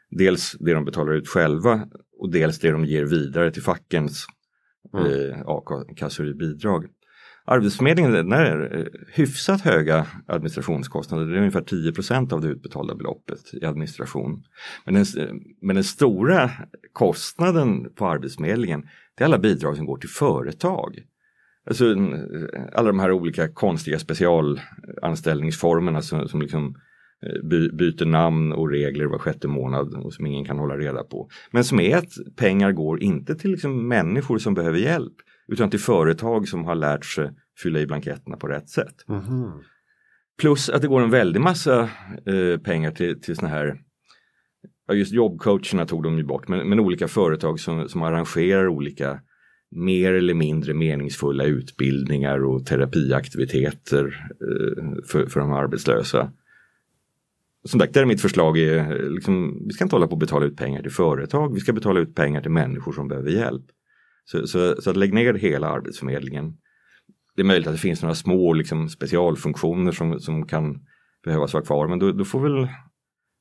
Dels 0.09 0.55
det 0.59 0.73
de 0.73 0.85
betalar 0.85 1.13
ut 1.13 1.27
själva 1.27 1.87
och 2.19 2.31
dels 2.31 2.59
det 2.59 2.71
de 2.71 2.85
ger 2.85 3.05
vidare 3.05 3.51
till 3.51 3.61
fackens 3.61 4.25
mm. 4.93 5.31
eh, 5.31 5.41
a-kassor 5.45 6.27
i 6.27 6.33
bidrag. 6.33 6.85
Arbetsförmedlingen 7.45 8.31
är 8.31 8.77
eh, 8.77 8.85
hyfsat 9.13 9.61
höga 9.61 10.07
administrationskostnader, 10.27 11.25
det 11.25 11.35
är 11.35 11.39
ungefär 11.39 11.61
10% 11.61 12.33
av 12.33 12.41
det 12.41 12.47
utbetalda 12.47 12.95
beloppet 12.95 13.53
i 13.53 13.65
administration. 13.65 14.43
Men 14.85 14.93
den, 14.93 15.05
men 15.61 15.75
den 15.75 15.83
stora 15.83 16.51
kostnaden 16.93 17.93
på 17.95 18.07
Arbetsförmedlingen 18.07 18.83
det 19.17 19.23
är 19.23 19.25
alla 19.25 19.39
bidrag 19.39 19.77
som 19.77 19.85
går 19.85 19.97
till 19.97 20.09
företag. 20.09 20.99
Alltså, 21.67 21.91
eh, 21.91 21.97
alla 22.73 22.87
de 22.87 22.99
här 22.99 23.11
olika 23.11 23.47
konstiga 23.47 23.99
specialanställningsformerna 23.99 26.01
som, 26.01 26.27
som 26.27 26.41
liksom 26.41 26.75
eh, 27.25 27.47
by, 27.49 27.69
byter 27.69 28.05
namn 28.05 28.53
och 28.53 28.69
regler 28.69 29.05
var 29.05 29.17
sjätte 29.17 29.47
månad 29.47 29.93
och 29.93 30.13
som 30.13 30.25
ingen 30.25 30.45
kan 30.45 30.59
hålla 30.59 30.77
reda 30.77 31.03
på. 31.03 31.29
Men 31.51 31.63
som 31.63 31.79
är 31.79 31.97
att 31.97 32.11
pengar 32.35 32.71
går 32.71 33.03
inte 33.03 33.35
till 33.35 33.51
liksom 33.51 33.87
människor 33.87 34.37
som 34.37 34.53
behöver 34.53 34.79
hjälp 34.79 35.13
utan 35.47 35.69
till 35.69 35.79
företag 35.79 36.47
som 36.47 36.65
har 36.65 36.75
lärt 36.75 37.05
sig 37.05 37.31
fylla 37.63 37.79
i 37.79 37.87
blanketterna 37.87 38.37
på 38.37 38.47
rätt 38.47 38.69
sätt. 38.69 38.95
Mm. 39.09 39.23
Plus 40.41 40.69
att 40.69 40.81
det 40.81 40.87
går 40.87 41.01
en 41.01 41.09
väldig 41.09 41.41
massa 41.41 41.89
eh, 42.25 42.59
pengar 42.63 42.91
till, 42.91 43.21
till 43.21 43.35
såna 43.35 43.49
här 43.49 43.77
Ja, 44.87 44.93
just 44.93 45.13
jobbcoacherna 45.13 45.85
tog 45.85 46.03
de 46.03 46.17
ju 46.17 46.23
bort, 46.23 46.47
men, 46.47 46.69
men 46.69 46.79
olika 46.79 47.07
företag 47.07 47.59
som, 47.59 47.89
som 47.89 48.01
arrangerar 48.01 48.67
olika 48.67 49.19
mer 49.71 50.13
eller 50.13 50.33
mindre 50.33 50.73
meningsfulla 50.73 51.43
utbildningar 51.43 52.43
och 52.43 52.65
terapiaktiviteter 52.65 54.29
eh, 54.29 55.03
för, 55.07 55.25
för 55.25 55.39
de 55.39 55.53
arbetslösa. 55.53 56.31
Som 57.65 57.79
sagt, 57.79 57.93
där 57.93 58.01
är 58.01 58.05
mitt 58.05 58.21
förslag 58.21 58.57
är, 58.57 59.09
liksom, 59.09 59.63
vi 59.67 59.73
ska 59.73 59.83
inte 59.83 59.95
hålla 59.95 60.07
på 60.07 60.15
att 60.15 60.19
betala 60.19 60.45
ut 60.45 60.57
pengar 60.57 60.81
till 60.81 60.91
företag, 60.91 61.53
vi 61.53 61.59
ska 61.59 61.73
betala 61.73 61.99
ut 61.99 62.15
pengar 62.15 62.41
till 62.41 62.51
människor 62.51 62.91
som 62.91 63.07
behöver 63.07 63.29
hjälp. 63.29 63.65
Så, 64.25 64.47
så, 64.47 64.81
så 64.81 64.89
att 64.89 64.97
lägg 64.97 65.13
ner 65.13 65.33
hela 65.33 65.67
Arbetsförmedlingen. 65.67 66.57
Det 67.35 67.41
är 67.41 67.45
möjligt 67.45 67.67
att 67.67 67.73
det 67.73 67.79
finns 67.79 68.01
några 68.01 68.15
små 68.15 68.53
liksom, 68.53 68.89
specialfunktioner 68.89 69.91
som, 69.91 70.19
som 70.19 70.47
kan 70.47 70.85
behövas 71.23 71.53
vara 71.53 71.63
kvar 71.63 71.87
men 71.87 71.99
då, 71.99 72.11
då 72.11 72.25
får 72.25 72.39
väl 72.39 72.67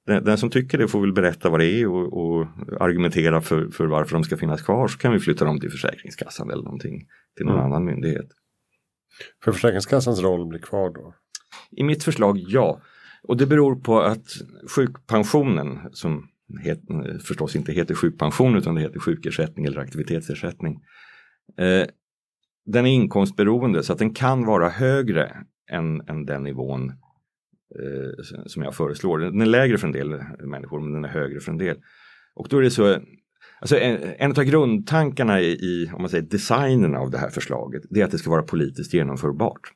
den, 0.07 0.25
den, 0.25 0.39
som 0.39 0.51
tycker 0.51 0.79
det 0.79 0.89
får 0.89 1.01
väl 1.01 1.13
berätta 1.13 1.51
vad 1.51 1.61
det 1.61 1.67
är 1.67 1.87
och, 1.87 2.13
och, 2.13 2.47
argumentera 2.81 3.41
för, 3.41 3.69
för 3.69 3.87
varför 3.87 4.13
de 4.13 4.25
ska 4.25 4.37
finnas 4.37 4.63
kvar 4.63 4.89
så 4.89 4.99
kan 4.99 5.13
vi 5.13 5.19
flytta 5.19 5.45
dem 5.45 5.61
till 5.61 5.71
Försäkringskassan 5.71 6.51
eller 6.51 6.63
någonting 6.63 7.07
till 7.37 7.47
någon 7.47 7.55
mm. 7.55 7.67
annan 7.67 7.85
myndighet. 7.85 8.27
För 9.45 9.53
Försäkringskassans 9.53 10.21
roll 10.21 10.47
blir 10.47 10.61
kvar 10.61 10.91
då? 10.91 11.15
I 11.71 11.85
mitt 11.85 12.05
förslag 12.05 12.39
ja. 12.39 12.81
Och 13.23 13.37
det 13.37 13.47
beror 13.47 13.77
på 13.77 14.01
att 14.01 14.27
sjukpensionen 14.77 15.79
som 15.93 16.29
het, 16.61 16.81
förstås 17.27 17.57
inte 17.57 17.73
heter 17.73 17.95
sjukpension 17.95 18.57
utan 18.57 18.75
det 18.75 18.81
heter 18.81 19.01
sjukersättning 19.01 19.65
eller 19.65 19.81
aktivitetsersättning. 19.81 20.81
Eh, 21.59 21.87
den 22.67 22.87
är 22.87 22.91
inkomstberoende 22.91 23.83
så 23.83 23.93
att 23.93 23.99
den 23.99 24.15
kan 24.15 24.47
vara 24.47 24.69
högre 24.69 25.37
än, 25.71 26.01
än 26.01 26.27
den 26.27 26.43
nivån 26.43 26.89
eh, 27.81 28.25
som 28.47 28.63
jag 28.63 28.75
föreslår. 28.75 29.19
Den 29.19 29.41
är 29.41 29.47
lägre 29.47 29.79
för 29.79 29.87
en 29.87 29.93
del 29.93 30.09
människor 30.45 30.81
men 30.81 30.93
den 30.93 31.05
är 31.05 31.09
högre 31.09 31.41
för 31.41 31.53
en 31.53 31.59
del. 31.59 31.77
Och 32.35 32.47
då 32.51 32.59
är 32.59 32.63
det 32.63 32.71
så, 32.71 32.99
alltså 33.61 33.79
en, 33.79 33.99
en 34.19 34.31
av 34.31 34.45
grundtankarna 34.45 35.41
i, 35.41 35.53
i, 35.53 35.91
om 35.95 36.03
man 36.03 36.11
säger 36.11 36.25
designen 36.25 36.95
av 36.95 37.11
det 37.11 37.19
här 37.19 37.31
förslaget, 37.31 37.83
det 37.91 38.01
är 38.01 38.05
att 38.05 38.11
det 38.11 38.19
ska 38.19 38.31
vara 38.31 38.43
politiskt 38.43 38.95
genomförbart. 38.95 39.73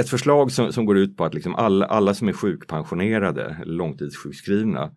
Ett 0.00 0.08
förslag 0.08 0.52
som, 0.52 0.72
som 0.72 0.86
går 0.86 0.98
ut 0.98 1.16
på 1.16 1.24
att 1.24 1.34
liksom 1.34 1.54
alla, 1.54 1.86
alla 1.86 2.14
som 2.14 2.28
är 2.28 2.32
sjukpensionerade, 2.32 3.56
långtidssjukskrivna, 3.64 4.90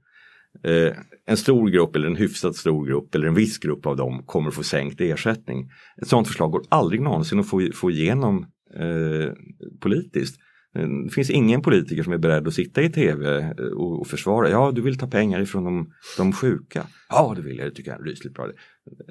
Eh, 0.64 0.94
en 1.26 1.38
stor 1.38 1.70
grupp 1.70 1.96
eller 1.96 2.08
en 2.08 2.16
hyfsat 2.16 2.56
stor 2.56 2.86
grupp 2.86 3.16
eller 3.16 3.28
en 3.28 3.34
viss 3.34 3.58
grupp 3.58 3.86
av 3.86 3.96
dem 3.96 4.24
kommer 4.26 4.52
få 4.52 4.64
sänkt 4.64 5.02
ersättning. 5.02 5.70
Ett 6.02 6.08
sådant 6.08 6.28
förslag 6.28 6.52
går 6.52 6.64
aldrig 6.70 7.02
någonsin 7.02 7.40
att 7.40 7.50
få, 7.50 7.70
få 7.74 7.92
igenom 7.92 8.46
eh, 8.76 9.32
politiskt. 9.80 10.40
Eh, 10.76 10.88
det 11.06 11.14
finns 11.14 11.30
ingen 11.30 11.62
politiker 11.62 12.04
som 12.04 12.14
är 12.14 12.18
beredd 12.18 12.48
att 12.48 12.54
sitta 12.54 12.82
i 12.82 12.90
tv 12.90 13.38
eh, 13.40 13.66
och, 13.66 14.00
och 14.00 14.08
försvara. 14.08 14.50
Ja, 14.50 14.72
du 14.72 14.82
vill 14.82 14.98
ta 14.98 15.08
pengar 15.08 15.42
ifrån 15.42 15.64
de, 15.64 15.94
de 16.18 16.34
sjuka. 16.34 16.88
Ja, 17.10 17.34
det 17.36 17.42
vill 17.42 17.58
jag. 17.58 17.68
Det 17.68 17.76
tycker 17.76 17.92
jag 17.92 18.02
är 18.02 18.06
rysligt 18.06 18.34
bra. 18.34 18.50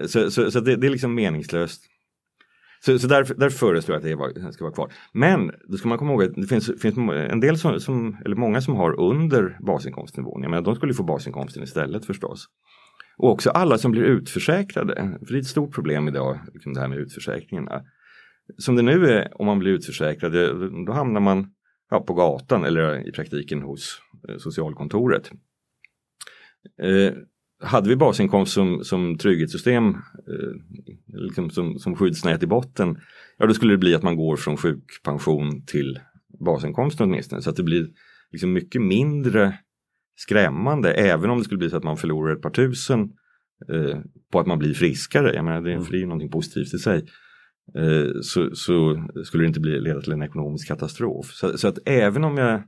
Så, 0.07 0.30
så, 0.30 0.51
så 0.51 0.61
det, 0.61 0.76
det, 0.76 0.86
är 0.86 0.90
liksom 0.90 1.14
meningslöst. 1.14 1.82
Så, 2.85 2.99
så 2.99 3.07
därför, 3.07 3.35
därför 3.35 3.59
föreslår 3.59 4.01
jag 4.03 4.22
att 4.22 4.35
det 4.35 4.53
ska 4.53 4.64
vara 4.64 4.74
kvar. 4.74 4.93
Men 5.12 5.53
då 5.68 5.76
ska 5.76 5.89
man 5.89 5.99
komma 5.99 6.12
ihåg 6.12 6.22
att 6.22 6.35
det 6.35 6.47
finns, 6.47 6.70
finns 6.83 6.99
en 6.99 7.41
del 7.41 7.59
som, 7.59 7.80
som, 7.80 8.16
eller 8.24 8.37
många 8.37 8.61
som 8.61 8.76
har 8.76 9.01
under 9.01 9.59
basinkomstnivån. 9.61 10.43
Jag 10.43 10.51
menar, 10.51 10.62
de 10.62 10.76
skulle 10.76 10.95
få 10.95 11.03
basinkomsten 11.03 11.62
istället 11.62 12.05
förstås. 12.05 12.47
Och 13.16 13.30
också 13.30 13.51
alla 13.51 13.78
som 13.78 13.91
blir 13.91 14.03
utförsäkrade. 14.03 14.95
För 14.95 15.33
det 15.33 15.39
är 15.39 15.41
ett 15.41 15.47
stort 15.47 15.74
problem 15.74 16.09
idag, 16.09 16.39
liksom 16.53 16.74
det 16.74 16.80
här 16.80 16.89
med 16.89 16.99
utförsäkringarna. 16.99 17.83
Som 18.59 18.76
det 18.76 18.83
nu 18.83 19.07
är, 19.07 19.41
om 19.41 19.47
man 19.47 19.59
blir 19.59 19.72
utförsäkrad, 19.72 20.33
då 20.87 20.93
hamnar 20.93 21.20
man 21.20 21.47
ja, 21.91 22.01
på 22.01 22.14
gatan 22.14 22.64
eller 22.64 23.09
i 23.09 23.12
praktiken 23.12 23.62
hos 23.62 24.01
eh, 24.28 24.37
socialkontoret. 24.39 25.30
Eh, 26.83 27.12
hade 27.62 27.88
vi 27.88 27.96
basinkomst 27.96 28.52
som, 28.52 28.84
som 28.84 29.18
trygghetssystem, 29.18 29.88
eh, 29.88 30.52
liksom 31.06 31.50
som, 31.50 31.78
som 31.78 31.96
skyddsnät 31.96 32.42
i 32.42 32.46
botten, 32.46 32.96
ja 33.38 33.46
då 33.46 33.54
skulle 33.54 33.72
det 33.72 33.78
bli 33.78 33.94
att 33.94 34.02
man 34.02 34.16
går 34.16 34.36
från 34.36 34.56
sjukpension 34.56 35.64
till 35.66 35.98
basinkomsten 36.44 37.08
åtminstone. 37.08 37.42
Så 37.42 37.50
att 37.50 37.56
det 37.56 37.62
blir 37.62 37.86
liksom 38.32 38.52
mycket 38.52 38.82
mindre 38.82 39.58
skrämmande, 40.16 40.92
även 40.92 41.30
om 41.30 41.38
det 41.38 41.44
skulle 41.44 41.58
bli 41.58 41.70
så 41.70 41.76
att 41.76 41.84
man 41.84 41.96
förlorar 41.96 42.36
ett 42.36 42.42
par 42.42 42.50
tusen 42.50 43.00
eh, 43.72 43.98
på 44.32 44.40
att 44.40 44.46
man 44.46 44.58
blir 44.58 44.74
friskare. 44.74 45.34
Jag 45.34 45.44
menar, 45.44 45.60
det, 45.60 45.84
för 45.84 45.90
det 45.92 45.98
är 45.98 46.00
ju 46.00 46.06
någonting 46.06 46.30
positivt 46.30 46.74
i 46.74 46.78
sig. 46.78 47.06
Eh, 47.78 48.20
så, 48.22 48.50
så, 48.54 49.06
skulle 49.24 49.42
det 49.42 49.48
inte 49.48 49.60
bli, 49.60 49.80
leda 49.80 50.00
till 50.00 50.12
en 50.12 50.22
ekonomisk 50.22 50.68
katastrof. 50.68 51.26
Så, 51.26 51.58
så 51.58 51.68
att 51.68 51.78
även 51.86 52.24
om 52.24 52.36
jag 52.36 52.62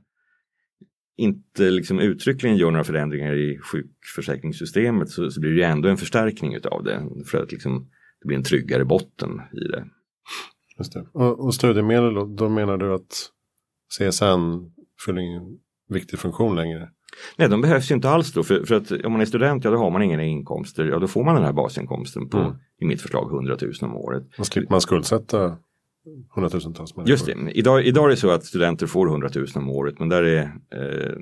inte 1.17 1.71
liksom 1.71 1.99
uttryckligen 1.99 2.57
gör 2.57 2.71
några 2.71 2.83
förändringar 2.83 3.33
i 3.33 3.59
sjukförsäkringssystemet 3.59 5.09
så, 5.09 5.31
så 5.31 5.39
blir 5.39 5.51
det 5.51 5.57
ju 5.57 5.63
ändå 5.63 5.89
en 5.89 5.97
förstärkning 5.97 6.55
utav 6.55 6.83
det. 6.83 7.09
För 7.31 7.43
att 7.43 7.51
liksom, 7.51 7.89
det 8.21 8.27
blir 8.27 8.37
en 8.37 8.43
tryggare 8.43 8.85
botten 8.85 9.41
i 9.53 9.67
det. 9.67 9.85
Just 10.77 10.93
det. 10.93 11.07
Och, 11.13 11.45
och 11.45 11.55
studiemedel 11.55 12.13
då, 12.13 12.25
då 12.25 12.49
menar 12.49 12.77
du 12.77 12.93
att 12.93 13.31
CSN 13.97 14.71
fyller 15.05 15.21
ingen 15.21 15.57
viktig 15.89 16.19
funktion 16.19 16.55
längre? 16.55 16.89
Nej, 17.37 17.49
de 17.49 17.61
behövs 17.61 17.91
ju 17.91 17.95
inte 17.95 18.09
alls 18.09 18.33
då. 18.33 18.43
För, 18.43 18.63
för, 18.65 18.75
att 18.75 18.91
om 18.91 19.11
man 19.11 19.21
är 19.21 19.25
student, 19.25 19.63
ja 19.63 19.71
då 19.71 19.77
har 19.77 19.91
man 19.91 20.01
inga 20.01 20.23
inkomster. 20.23 20.85
Ja, 20.85 20.99
då 20.99 21.07
får 21.07 21.23
man 21.23 21.35
den 21.35 21.43
här 21.43 21.53
basinkomsten 21.53 22.29
på, 22.29 22.37
mm. 22.37 22.53
i 22.81 22.85
mitt 22.85 23.01
förslag, 23.01 23.33
100 23.33 23.57
000 23.61 23.73
om 23.81 23.95
året. 23.95 24.23
Man 24.37 24.45
slipper 24.45 24.71
man 24.71 24.81
skuldsätta 24.81 25.57
hundratusentals 26.29 26.95
människor. 26.95 27.09
Just 27.09 27.25
det, 27.25 27.51
idag, 27.51 27.85
idag 27.85 28.05
är 28.05 28.09
det 28.09 28.17
så 28.17 28.31
att 28.31 28.45
studenter 28.45 28.87
får 28.87 29.07
100 29.07 29.29
000 29.35 29.47
om 29.55 29.69
året 29.69 29.99
men 29.99 30.09
där 30.09 30.23
är 30.23 30.51
eh, 30.71 31.13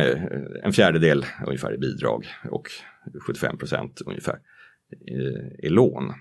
eh, 0.00 0.22
en 0.64 0.72
fjärdedel 0.72 1.26
ungefär 1.46 1.74
i 1.74 1.78
bidrag 1.78 2.24
och 2.50 2.68
75 3.26 3.58
procent 3.58 4.02
ungefär 4.06 4.38
i, 5.06 5.66
i 5.66 5.68
lån. 5.68 6.12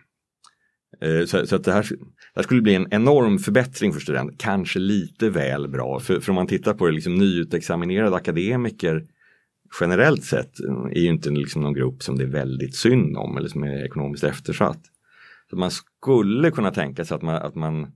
Eh, 1.02 1.26
så, 1.26 1.46
så, 1.48 1.56
att 1.56 1.64
det 1.64 1.72
här, 1.72 1.82
det 1.90 1.98
här, 2.36 2.44
skulle 2.44 2.62
bli 2.62 2.76
en 2.76 2.88
enorm 2.92 3.40
förbättring 3.40 3.94
för 3.94 4.00
studenter, 4.00 4.36
kanske 4.40 4.80
lite 4.80 5.30
väl 5.30 5.68
bra. 5.68 6.00
För, 6.00 6.20
för 6.20 6.30
om 6.30 6.36
man 6.36 6.48
tittar 6.48 6.74
på 6.74 6.86
det, 6.86 6.92
liksom, 6.92 7.16
nyutexaminerade 7.16 8.16
akademiker 8.16 9.06
generellt 9.82 10.24
sett 10.24 10.60
eh, 10.60 10.86
är 10.92 11.02
ju 11.02 11.10
inte 11.10 11.30
liksom 11.30 11.62
någon 11.62 11.74
grupp 11.74 12.04
som 12.04 12.18
det 12.18 12.24
är 12.24 12.28
väldigt 12.28 12.76
synd 12.76 13.18
om 13.18 13.38
eller 13.38 13.48
som 13.48 13.64
är 13.64 13.86
ekonomiskt 13.86 14.24
eftersatt. 14.24 14.82
Så 15.50 15.56
man 15.56 15.72
skulle 15.72 16.52
kunna 16.52 16.72
tänka 16.72 17.06
sig 17.06 17.16
att 17.16 17.22
man, 17.22 17.36
att 17.36 17.56
man 17.56 17.92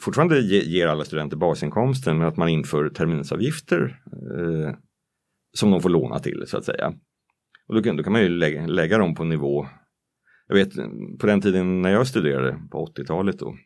fortfarande 0.00 0.40
ger 0.40 0.86
alla 0.86 1.04
studenter 1.04 1.36
basinkomsten 1.36 2.18
men 2.18 2.28
att 2.28 2.36
man 2.36 2.48
inför 2.48 2.88
terminsavgifter 2.88 4.00
eh, 4.38 4.74
som 5.52 5.70
de 5.70 5.80
får 5.80 5.90
låna 5.90 6.18
till 6.18 6.44
så 6.46 6.56
att 6.56 6.64
säga. 6.64 6.94
Och 7.68 7.74
då, 7.74 7.82
kan, 7.82 7.96
då 7.96 8.02
kan 8.02 8.12
man 8.12 8.22
ju 8.22 8.28
lägga, 8.28 8.66
lägga 8.66 8.98
dem 8.98 9.14
på 9.14 9.24
nivå 9.24 9.66
jag 10.50 10.56
vet 10.56 10.74
på 11.18 11.26
den 11.26 11.40
tiden 11.40 11.82
när 11.82 11.90
jag 11.90 12.06
studerade 12.06 12.60
på 12.70 12.86
80-talet 12.86 13.38
då, 13.38 13.56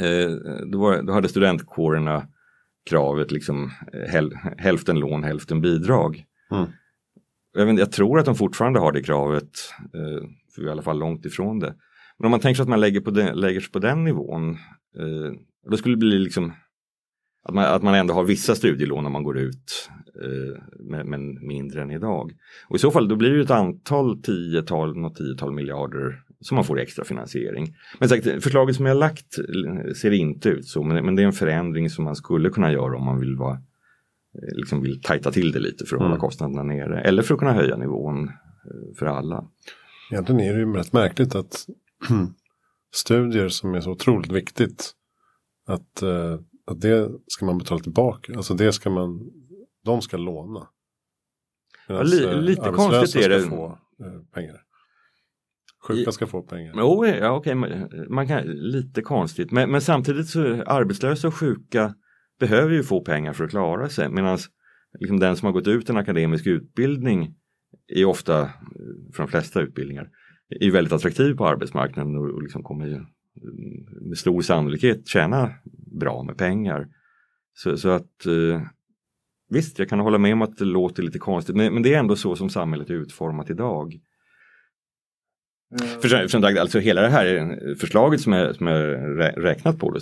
eh, 0.00 0.30
då, 0.66 0.78
var, 0.78 1.02
då, 1.02 1.12
hade 1.12 1.28
studentkårerna 1.28 2.28
kravet 2.90 3.30
liksom 3.30 3.70
eh, 3.92 4.12
häl, 4.12 4.32
hälften 4.58 4.98
lån, 4.98 5.24
hälften 5.24 5.60
bidrag. 5.60 6.24
Mm. 6.50 6.66
Jag, 7.52 7.66
vet, 7.66 7.78
jag, 7.78 7.92
tror 7.92 8.18
att 8.18 8.24
de 8.24 8.34
fortfarande 8.34 8.80
har 8.80 8.92
det 8.92 9.02
kravet, 9.02 9.50
eh, 9.84 10.28
för 10.54 10.62
vi 10.62 10.62
är 10.62 10.68
i 10.68 10.72
alla 10.72 10.82
fall 10.82 10.98
långt 10.98 11.24
ifrån 11.26 11.58
det. 11.58 11.74
Men 12.22 12.26
om 12.26 12.30
man 12.30 12.40
tänker 12.40 12.56
sig 12.56 12.62
att 12.62 12.68
man 12.68 12.80
lägger, 12.80 13.00
på 13.00 13.10
den, 13.10 13.40
lägger 13.40 13.60
sig 13.60 13.70
på 13.70 13.78
den 13.78 14.04
nivån, 14.04 14.50
eh, 14.98 15.32
då 15.70 15.76
skulle 15.76 15.94
det 15.94 15.98
bli 15.98 16.18
liksom 16.18 16.52
att 17.44 17.54
man, 17.54 17.64
att 17.64 17.82
man 17.82 17.94
ändå 17.94 18.14
har 18.14 18.24
vissa 18.24 18.54
studielån 18.54 19.04
när 19.04 19.10
man 19.10 19.22
går 19.22 19.38
ut, 19.38 19.90
eh, 20.22 20.62
men, 21.04 21.46
mindre 21.46 21.82
än 21.82 21.90
idag. 21.90 22.32
Och 22.68 22.76
i 22.76 22.78
så 22.78 22.90
fall 22.90 23.08
då 23.08 23.16
blir 23.16 23.30
det 23.30 23.42
ett 23.42 23.50
antal 23.50 24.22
tiotal, 24.22 24.96
något 24.96 25.16
tiotal 25.16 25.52
miljarder 25.52 26.22
som 26.40 26.54
man 26.54 26.64
får 26.64 26.78
i 26.78 26.82
extra 26.82 27.04
finansiering. 27.04 27.74
Men 27.98 28.08
sagt, 28.08 28.24
förslaget 28.24 28.76
som 28.76 28.86
jag 28.86 28.96
lagt 28.96 29.34
ser 29.96 30.10
inte 30.10 30.48
ut 30.48 30.66
så, 30.66 30.82
men, 30.82 31.04
men 31.04 31.16
det 31.16 31.22
är 31.22 31.26
en 31.26 31.32
förändring 31.32 31.90
som 31.90 32.04
man 32.04 32.16
skulle 32.16 32.50
kunna 32.50 32.72
göra 32.72 32.96
om 32.96 33.04
man 33.04 33.20
vill 33.20 33.36
vara 33.36 33.54
eh, 33.54 34.56
liksom 34.56 34.82
vill 34.82 35.00
tajta 35.00 35.32
till 35.32 35.52
det 35.52 35.60
lite 35.60 35.84
för 35.84 35.96
att 35.96 36.00
mm. 36.00 36.10
hålla 36.10 36.20
kostnaderna 36.20 36.62
nere 36.62 37.00
eller 37.00 37.22
för 37.22 37.34
att 37.34 37.40
kunna 37.40 37.52
höja 37.52 37.76
nivån 37.76 38.28
eh, 38.28 38.96
för 38.98 39.06
alla. 39.06 39.44
Egentligen 40.12 40.40
är 40.40 40.52
det 40.52 40.60
ju 40.60 40.72
rätt 40.72 40.92
märkligt 40.92 41.34
att 41.34 41.66
studier 42.94 43.48
som 43.48 43.74
är 43.74 43.80
så 43.80 43.90
otroligt 43.90 44.32
viktigt 44.32 44.92
att 45.66 46.02
eh, 46.02 46.38
att 46.64 46.80
det 46.80 47.10
ska 47.26 47.46
man 47.46 47.58
betala 47.58 47.80
tillbaka. 47.80 48.32
Alltså 48.36 48.54
det 48.54 48.72
ska 48.72 48.90
man, 48.90 49.30
de 49.84 50.02
ska 50.02 50.16
låna. 50.16 50.68
ja, 51.88 52.02
li, 52.02 52.24
eh, 52.24 52.40
lite 52.40 52.70
konstigt 52.70 53.24
är 53.24 53.28
det. 53.28 53.40
Ska 53.40 53.50
få, 53.50 53.78
eh, 54.04 54.22
pengar. 54.34 54.60
Sjuka 55.88 56.12
ska 56.12 56.26
få 56.26 56.42
pengar. 56.42 56.74
Jo, 56.76 57.06
ja, 57.06 57.30
okej, 57.30 57.54
man 58.08 58.28
kan, 58.28 58.46
lite 58.46 59.02
konstigt. 59.02 59.50
Men, 59.50 59.70
men 59.70 59.80
samtidigt 59.80 60.28
så 60.28 60.62
arbetslösa 60.62 61.28
och 61.28 61.34
sjuka 61.34 61.94
behöver 62.40 62.72
ju 62.72 62.82
få 62.82 63.04
pengar 63.04 63.32
för 63.32 63.44
att 63.44 63.50
klara 63.50 63.88
sig. 63.88 64.08
Medan 64.08 64.38
liksom 64.98 65.20
den 65.20 65.36
som 65.36 65.46
har 65.46 65.52
gått 65.52 65.66
ut 65.66 65.90
en 65.90 65.96
akademisk 65.96 66.46
utbildning 66.46 67.34
är 67.88 68.04
ofta, 68.04 68.50
för 69.14 69.22
de 69.22 69.28
flesta 69.28 69.60
utbildningar, 69.60 70.08
är 70.60 70.70
väldigt 70.70 70.92
attraktiv 70.92 71.34
på 71.34 71.46
arbetsmarknaden 71.46 72.16
och, 72.16 72.30
och 72.30 72.42
liksom 72.42 72.62
kommer 72.62 72.86
ju 72.86 73.00
med 74.00 74.18
stor 74.18 74.42
sannolikhet 74.42 75.08
tjäna 75.08 75.50
bra 76.00 76.22
med 76.22 76.38
pengar. 76.38 76.88
Så, 77.54 77.76
så 77.76 77.88
att 77.88 78.26
eh, 78.26 78.62
visst, 79.48 79.78
jag 79.78 79.88
kan 79.88 80.00
hålla 80.00 80.18
med 80.18 80.32
om 80.32 80.42
att 80.42 80.56
det 80.56 80.64
låter 80.64 81.02
lite 81.02 81.18
konstigt, 81.18 81.56
men, 81.56 81.74
men 81.74 81.82
det 81.82 81.94
är 81.94 81.98
ändå 81.98 82.16
så 82.16 82.36
som 82.36 82.50
samhället 82.50 82.90
är 82.90 82.94
utformat 82.94 83.50
idag. 83.50 84.00
Mm. 85.80 86.00
För, 86.00 86.28
för, 86.28 86.58
alltså 86.58 86.78
hela 86.78 87.00
det 87.00 87.08
här 87.08 87.74
förslaget 87.74 88.20
som 88.20 88.32
jag, 88.32 88.56
som 88.56 88.66
jag 88.66 89.44
räknat 89.44 89.78
på, 89.78 89.90
det, 89.90 90.00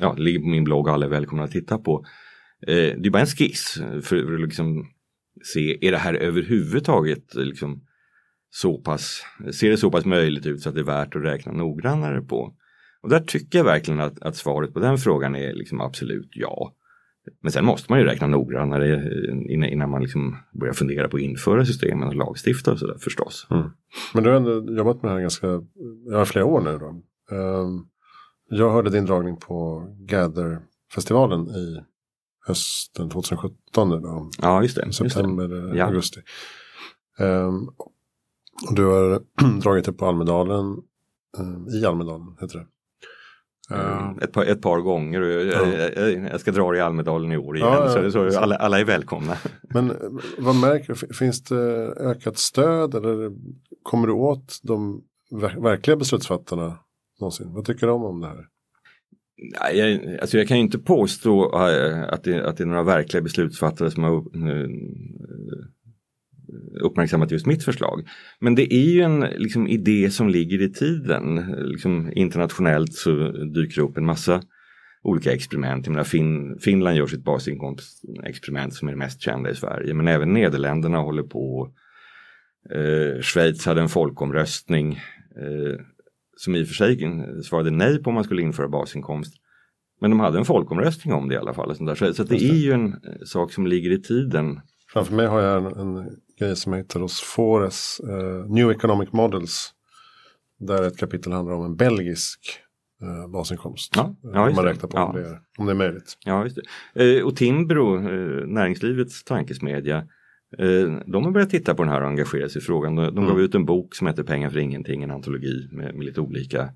ja, 0.00 0.12
ligger 0.12 0.40
på 0.40 0.46
min 0.46 0.64
blogg 0.64 0.86
och 0.86 0.92
alla 0.92 1.06
är 1.06 1.10
välkomna 1.10 1.44
att 1.44 1.50
titta 1.50 1.78
på. 1.78 2.04
Eh, 2.66 2.74
det 2.74 3.06
är 3.06 3.10
bara 3.10 3.20
en 3.20 3.26
skiss 3.26 3.80
för 4.02 4.34
att 4.34 4.40
liksom 4.40 4.86
se, 5.54 5.86
är 5.86 5.92
det 5.92 5.98
här 5.98 6.14
överhuvudtaget 6.14 7.34
liksom, 7.34 7.80
så 8.54 8.78
pass, 8.78 9.22
ser 9.60 9.70
det 9.70 9.76
så 9.76 9.90
pass 9.90 10.04
möjligt 10.04 10.46
ut 10.46 10.60
så 10.60 10.68
att 10.68 10.74
det 10.74 10.80
är 10.80 10.84
värt 10.84 11.16
att 11.16 11.24
räkna 11.24 11.52
noggrannare 11.52 12.22
på. 12.22 12.54
Och 13.02 13.08
där 13.08 13.20
tycker 13.20 13.58
jag 13.58 13.64
verkligen 13.64 14.00
att, 14.00 14.22
att 14.22 14.36
svaret 14.36 14.74
på 14.74 14.80
den 14.80 14.98
frågan 14.98 15.36
är 15.36 15.52
liksom 15.52 15.80
absolut 15.80 16.30
ja. 16.30 16.72
Men 17.42 17.52
sen 17.52 17.64
måste 17.64 17.92
man 17.92 17.98
ju 17.98 18.04
räkna 18.04 18.26
noggrannare 18.26 19.10
innan 19.48 19.90
man 19.90 20.02
liksom 20.02 20.36
börjar 20.60 20.74
fundera 20.74 21.08
på 21.08 21.16
att 21.16 21.22
införa 21.22 21.66
systemen 21.66 22.08
och 22.08 22.14
lagstifta 22.14 22.72
och 22.72 22.78
sådär 22.78 22.96
förstås. 23.00 23.46
Mm. 23.50 23.70
Men 24.14 24.24
du 24.24 24.30
har 24.30 24.36
ändå 24.36 24.76
jobbat 24.76 25.02
med 25.02 25.10
det 25.10 25.14
här 25.14 25.20
ganska, 25.20 25.46
ja, 26.10 26.24
flera 26.24 26.44
år 26.44 26.60
nu 26.60 26.78
då. 26.78 27.02
Um, 27.36 27.86
jag 28.50 28.72
hörde 28.72 28.90
din 28.90 29.06
dragning 29.06 29.36
på 29.36 29.86
Gather-festivalen 29.98 31.48
i 31.48 31.80
hösten 32.46 33.10
2017. 33.10 33.90
Då. 33.90 34.30
Ja, 34.42 34.62
just 34.62 34.76
det. 34.76 34.92
September, 34.92 35.48
just 35.48 35.74
det. 35.74 35.84
augusti. 35.84 36.20
Um, 38.68 38.74
du 38.74 38.84
har 38.84 39.20
dragit 39.62 39.84
det 39.84 39.92
på 39.92 40.06
Almedalen, 40.06 40.76
um, 41.38 41.68
i 41.68 41.86
Almedalen 41.86 42.36
heter 42.40 42.58
det. 42.58 42.66
Mm. 43.70 44.18
Ett, 44.18 44.32
par, 44.32 44.44
ett 44.44 44.62
par 44.62 44.80
gånger 44.80 45.20
och 45.20 45.28
jag, 45.28 45.46
ja. 45.46 45.90
jag, 45.96 46.12
jag, 46.32 46.40
ska 46.40 46.50
dra 46.52 46.76
i 46.76 46.80
Almedalen 46.80 47.32
i 47.32 47.36
år 47.36 47.56
igen. 47.56 47.68
Ja, 47.68 48.02
ja. 48.02 48.10
Så, 48.10 48.30
så 48.30 48.38
alla, 48.38 48.56
alla, 48.56 48.80
är 48.80 48.84
välkomna. 48.84 49.36
Men 49.62 49.90
eh, 49.90 49.96
vad 50.38 50.56
märker 50.56 50.94
du? 50.94 51.14
Finns 51.14 51.42
det 51.42 51.56
ökat 51.96 52.38
stöd 52.38 52.94
eller 52.94 53.32
kommer 53.82 54.06
du 54.06 54.12
åt 54.12 54.58
de 54.62 55.02
verkliga 55.62 55.96
beslutsfattarna 55.96 56.78
någonsin? 57.20 57.52
Vad 57.52 57.64
tycker 57.64 57.86
de 57.86 58.04
om 58.04 58.20
det 58.20 58.26
här? 58.26 58.46
Jag, 59.72 60.18
alltså 60.20 60.38
jag 60.38 60.48
kan 60.48 60.56
inte 60.56 60.78
påstå 60.78 61.44
eh, 61.68 62.02
att 62.02 62.24
det, 62.24 62.48
att 62.48 62.56
det 62.56 62.64
är 62.64 62.66
några 62.66 62.82
verkliga 62.82 63.22
beslutsfattare 63.22 63.90
som 63.90 64.02
har 64.02 64.16
eh, 64.16 64.68
uppmärksammat 66.80 67.30
just 67.30 67.46
mitt 67.46 67.64
förslag. 67.64 68.08
Men 68.40 68.54
det 68.54 68.74
är 68.74 68.90
ju 68.90 69.00
en 69.00 69.20
liksom, 69.20 69.68
idé 69.68 70.10
som 70.10 70.28
ligger 70.28 70.62
i 70.62 70.72
tiden. 70.72 71.54
Liksom, 71.58 72.12
internationellt 72.14 72.94
så 72.94 73.30
dyker 73.30 73.76
det 73.76 73.88
upp 73.88 73.96
en 73.96 74.06
massa 74.06 74.42
olika 75.02 75.32
experiment. 75.32 75.86
Jag 75.86 75.92
menar, 75.92 76.04
fin 76.04 76.58
Finland 76.60 76.96
gör 76.96 77.06
sitt 77.06 77.24
basinkomstexperiment 77.24 78.74
som 78.74 78.88
är 78.88 78.92
det 78.92 78.98
mest 78.98 79.20
kända 79.20 79.50
i 79.50 79.54
Sverige. 79.54 79.94
Men 79.94 80.08
även 80.08 80.32
Nederländerna 80.32 80.98
håller 80.98 81.22
på. 81.22 81.72
Eh, 82.70 83.22
Schweiz 83.22 83.66
hade 83.66 83.80
en 83.80 83.88
folkomröstning 83.88 84.92
eh, 85.36 85.80
som 86.36 86.54
i 86.54 86.62
och 86.62 86.66
för 86.66 86.74
sig 86.74 86.98
svarade 87.44 87.70
nej 87.70 88.02
på 88.02 88.10
om 88.10 88.14
man 88.14 88.24
skulle 88.24 88.42
införa 88.42 88.68
basinkomst. 88.68 89.34
Men 90.00 90.10
de 90.10 90.20
hade 90.20 90.38
en 90.38 90.44
folkomröstning 90.44 91.14
om 91.14 91.28
det 91.28 91.34
i 91.34 91.38
alla 91.38 91.54
fall. 91.54 91.76
Så, 91.76 91.96
så, 91.96 92.14
så 92.14 92.24
det 92.24 92.36
är 92.36 92.54
ju 92.54 92.72
en 92.72 92.92
eh, 92.92 93.24
sak 93.24 93.52
som 93.52 93.66
ligger 93.66 93.90
i 93.90 94.02
tiden. 94.02 94.60
Framför 94.92 95.14
mig 95.14 95.26
har 95.26 95.40
jag 95.40 95.56
en, 95.56 95.80
en 95.80 96.16
grej 96.38 96.56
som 96.56 96.72
heter 96.72 97.00
hos 97.00 97.20
Fores 97.20 98.00
uh, 98.04 98.46
New 98.50 98.70
Economic 98.70 99.12
Models. 99.12 99.70
Där 100.58 100.82
ett 100.82 100.96
kapitel 100.96 101.32
handlar 101.32 101.54
om 101.54 101.64
en 101.64 101.76
belgisk 101.76 102.40
uh, 103.02 103.32
basinkomst. 103.32 103.92
Ja, 103.96 104.14
ja, 104.22 104.50
man 104.50 104.64
räknar 104.64 104.88
på 104.88 104.96
ja. 104.96 105.04
om, 105.04 105.16
det 105.16 105.28
är, 105.28 105.38
om 105.58 105.66
det 105.66 105.72
är 105.72 105.76
möjligt. 105.76 106.18
Ja, 106.24 106.44
just 106.44 106.58
det. 106.94 107.18
Uh, 107.18 107.26
och 107.26 107.36
Timbro, 107.36 108.00
näringslivets 108.46 109.24
tankesmedja, 109.24 110.06
de 111.06 111.24
har 111.24 111.30
börjat 111.30 111.50
titta 111.50 111.74
på 111.74 111.82
den 111.82 111.92
här 111.92 112.00
och 112.00 112.08
engagera 112.08 112.48
sig 112.48 112.62
i 112.62 112.64
frågan. 112.64 112.94
De, 112.94 113.02
de 113.02 113.18
mm. 113.18 113.28
gav 113.28 113.40
ut 113.40 113.54
en 113.54 113.64
bok 113.64 113.94
som 113.94 114.06
heter 114.06 114.22
Pengar 114.22 114.50
för 114.50 114.58
ingenting, 114.58 115.02
en 115.02 115.10
antologi 115.10 115.68
med, 115.72 115.94
med 115.94 116.04
lite 116.04 116.20
olika 116.20 116.68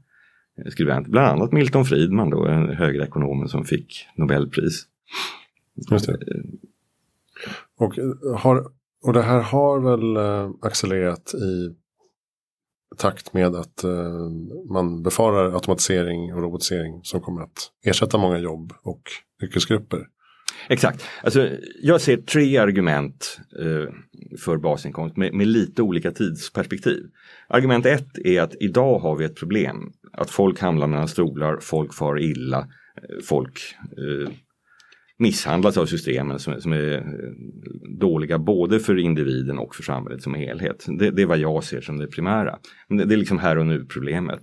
skribenter. 0.70 1.10
Bland 1.10 1.26
annat 1.26 1.52
Milton 1.52 1.84
Friedman, 1.84 2.30
då, 2.30 2.46
en 2.46 2.68
högerekonomen 2.68 3.48
som 3.48 3.64
fick 3.64 4.06
Nobelpris. 4.16 4.86
Just 5.90 6.06
det. 6.06 6.18
Och, 7.78 7.98
eh, 7.98 8.38
har, 8.38 8.66
och 9.04 9.12
det 9.12 9.22
här 9.22 9.40
har 9.40 9.80
väl 9.80 10.16
eh, 10.16 10.50
accelererat 10.62 11.34
i 11.34 11.76
takt 12.96 13.32
med 13.34 13.54
att 13.54 13.84
eh, 13.84 14.30
man 14.70 15.02
befarar 15.02 15.52
automatisering 15.54 16.34
och 16.34 16.42
robotisering 16.42 17.00
som 17.02 17.20
kommer 17.20 17.42
att 17.42 17.70
ersätta 17.84 18.18
många 18.18 18.38
jobb 18.38 18.72
och 18.82 19.02
yrkesgrupper. 19.42 20.06
Exakt. 20.68 21.04
Alltså, 21.22 21.48
jag 21.82 22.00
ser 22.00 22.16
tre 22.16 22.58
argument 22.58 23.40
eh, 23.60 23.92
för 24.38 24.56
basinkomst 24.56 25.16
med, 25.16 25.34
med, 25.34 25.46
lite 25.46 25.82
olika 25.82 26.10
tidsperspektiv. 26.10 27.02
Argument 27.48 27.86
ett 27.86 28.18
är 28.24 28.40
att 28.40 28.54
idag 28.60 28.98
har 28.98 29.16
vi 29.16 29.24
ett 29.24 29.36
problem. 29.36 29.92
Att 30.12 30.30
folk 30.30 30.60
hamnar 30.60 30.86
mellan 30.86 31.08
stolar, 31.08 31.58
folk 31.60 31.94
far 31.94 32.20
illa, 32.20 32.68
folk 33.28 33.60
eh, 33.82 34.32
misshandlas 35.18 35.76
av 35.76 35.86
systemen 35.86 36.38
som, 36.38 36.60
som, 36.60 36.72
är 36.72 36.92
eh, 36.92 37.02
dåliga 37.98 38.38
både 38.38 38.80
för 38.80 38.98
individen 38.98 39.58
och 39.58 39.74
för 39.74 39.82
samhället 39.82 40.22
som 40.22 40.34
helhet. 40.34 40.86
Det, 40.98 41.10
det 41.10 41.22
är 41.22 41.26
vad 41.26 41.38
jag 41.38 41.64
ser 41.64 41.80
som 41.80 41.98
det 41.98 42.06
primära. 42.06 42.58
Det, 42.88 43.04
det 43.04 43.14
är 43.14 43.18
liksom 43.18 43.38
här 43.38 43.58
och 43.58 43.66
nu 43.66 43.84
problemet. 43.84 44.40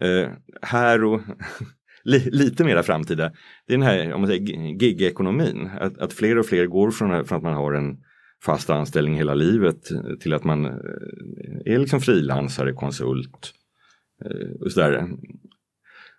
Eh, 0.00 0.30
här 0.62 1.04
och 1.04 1.20
li, 2.04 2.30
lite 2.30 2.64
mera 2.64 2.82
framtida, 2.82 3.32
det 3.66 3.74
är 3.74 3.78
den 3.78 3.86
här 3.86 4.12
om 4.12 4.20
man 4.20 4.30
säger, 4.30 4.78
gig-ekonomin. 4.78 5.70
Att, 5.80 5.98
att 5.98 6.12
fler 6.12 6.38
och 6.38 6.46
fler 6.46 6.66
går 6.66 6.90
från, 6.90 7.24
från 7.24 7.36
att 7.36 7.44
man 7.44 7.54
har 7.54 7.72
en 7.72 7.96
fast 8.44 8.70
anställning 8.70 9.14
hela 9.14 9.34
livet 9.34 9.80
till 10.20 10.34
att 10.34 10.44
man 10.44 10.64
eh, 10.64 10.72
är 11.64 11.78
liksom 11.78 12.00
frilansare, 12.00 12.72
konsult 12.72 13.52
eh, 14.24 14.50
och 14.60 14.72
sådär. 14.72 15.08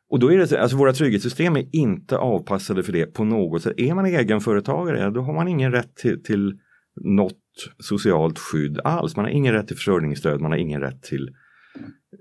Och 0.10 0.20
då 0.20 0.34
är 0.34 0.38
det 0.38 0.48
så, 0.48 0.58
alltså 0.58 0.78
våra 0.78 0.94
trygghetssystem 0.94 1.56
är 1.56 1.76
inte 1.76 2.18
avpassade 2.18 2.84
för 2.84 2.92
det 2.92 3.06
på 3.06 3.24
något 3.24 3.62
sätt. 3.62 3.74
Är 3.78 3.94
man 3.94 4.06
egenföretagare, 4.06 5.10
då 5.10 5.22
har 5.22 5.34
man 5.34 5.48
ingen 5.48 5.72
rätt 5.72 5.96
till, 5.96 6.24
till 6.24 6.60
något 7.02 7.38
socialt 7.80 8.40
skydd 8.40 8.80
alls. 8.84 9.16
Man 9.16 9.26
har 9.26 9.32
ingen 9.32 9.54
rätt 9.54 9.68
till 9.68 9.76
försörjningsstöd, 9.76 10.42
man 10.42 10.52
har 10.52 10.58
ingen 10.58 10.82
rätt 10.82 11.04
till 11.04 11.30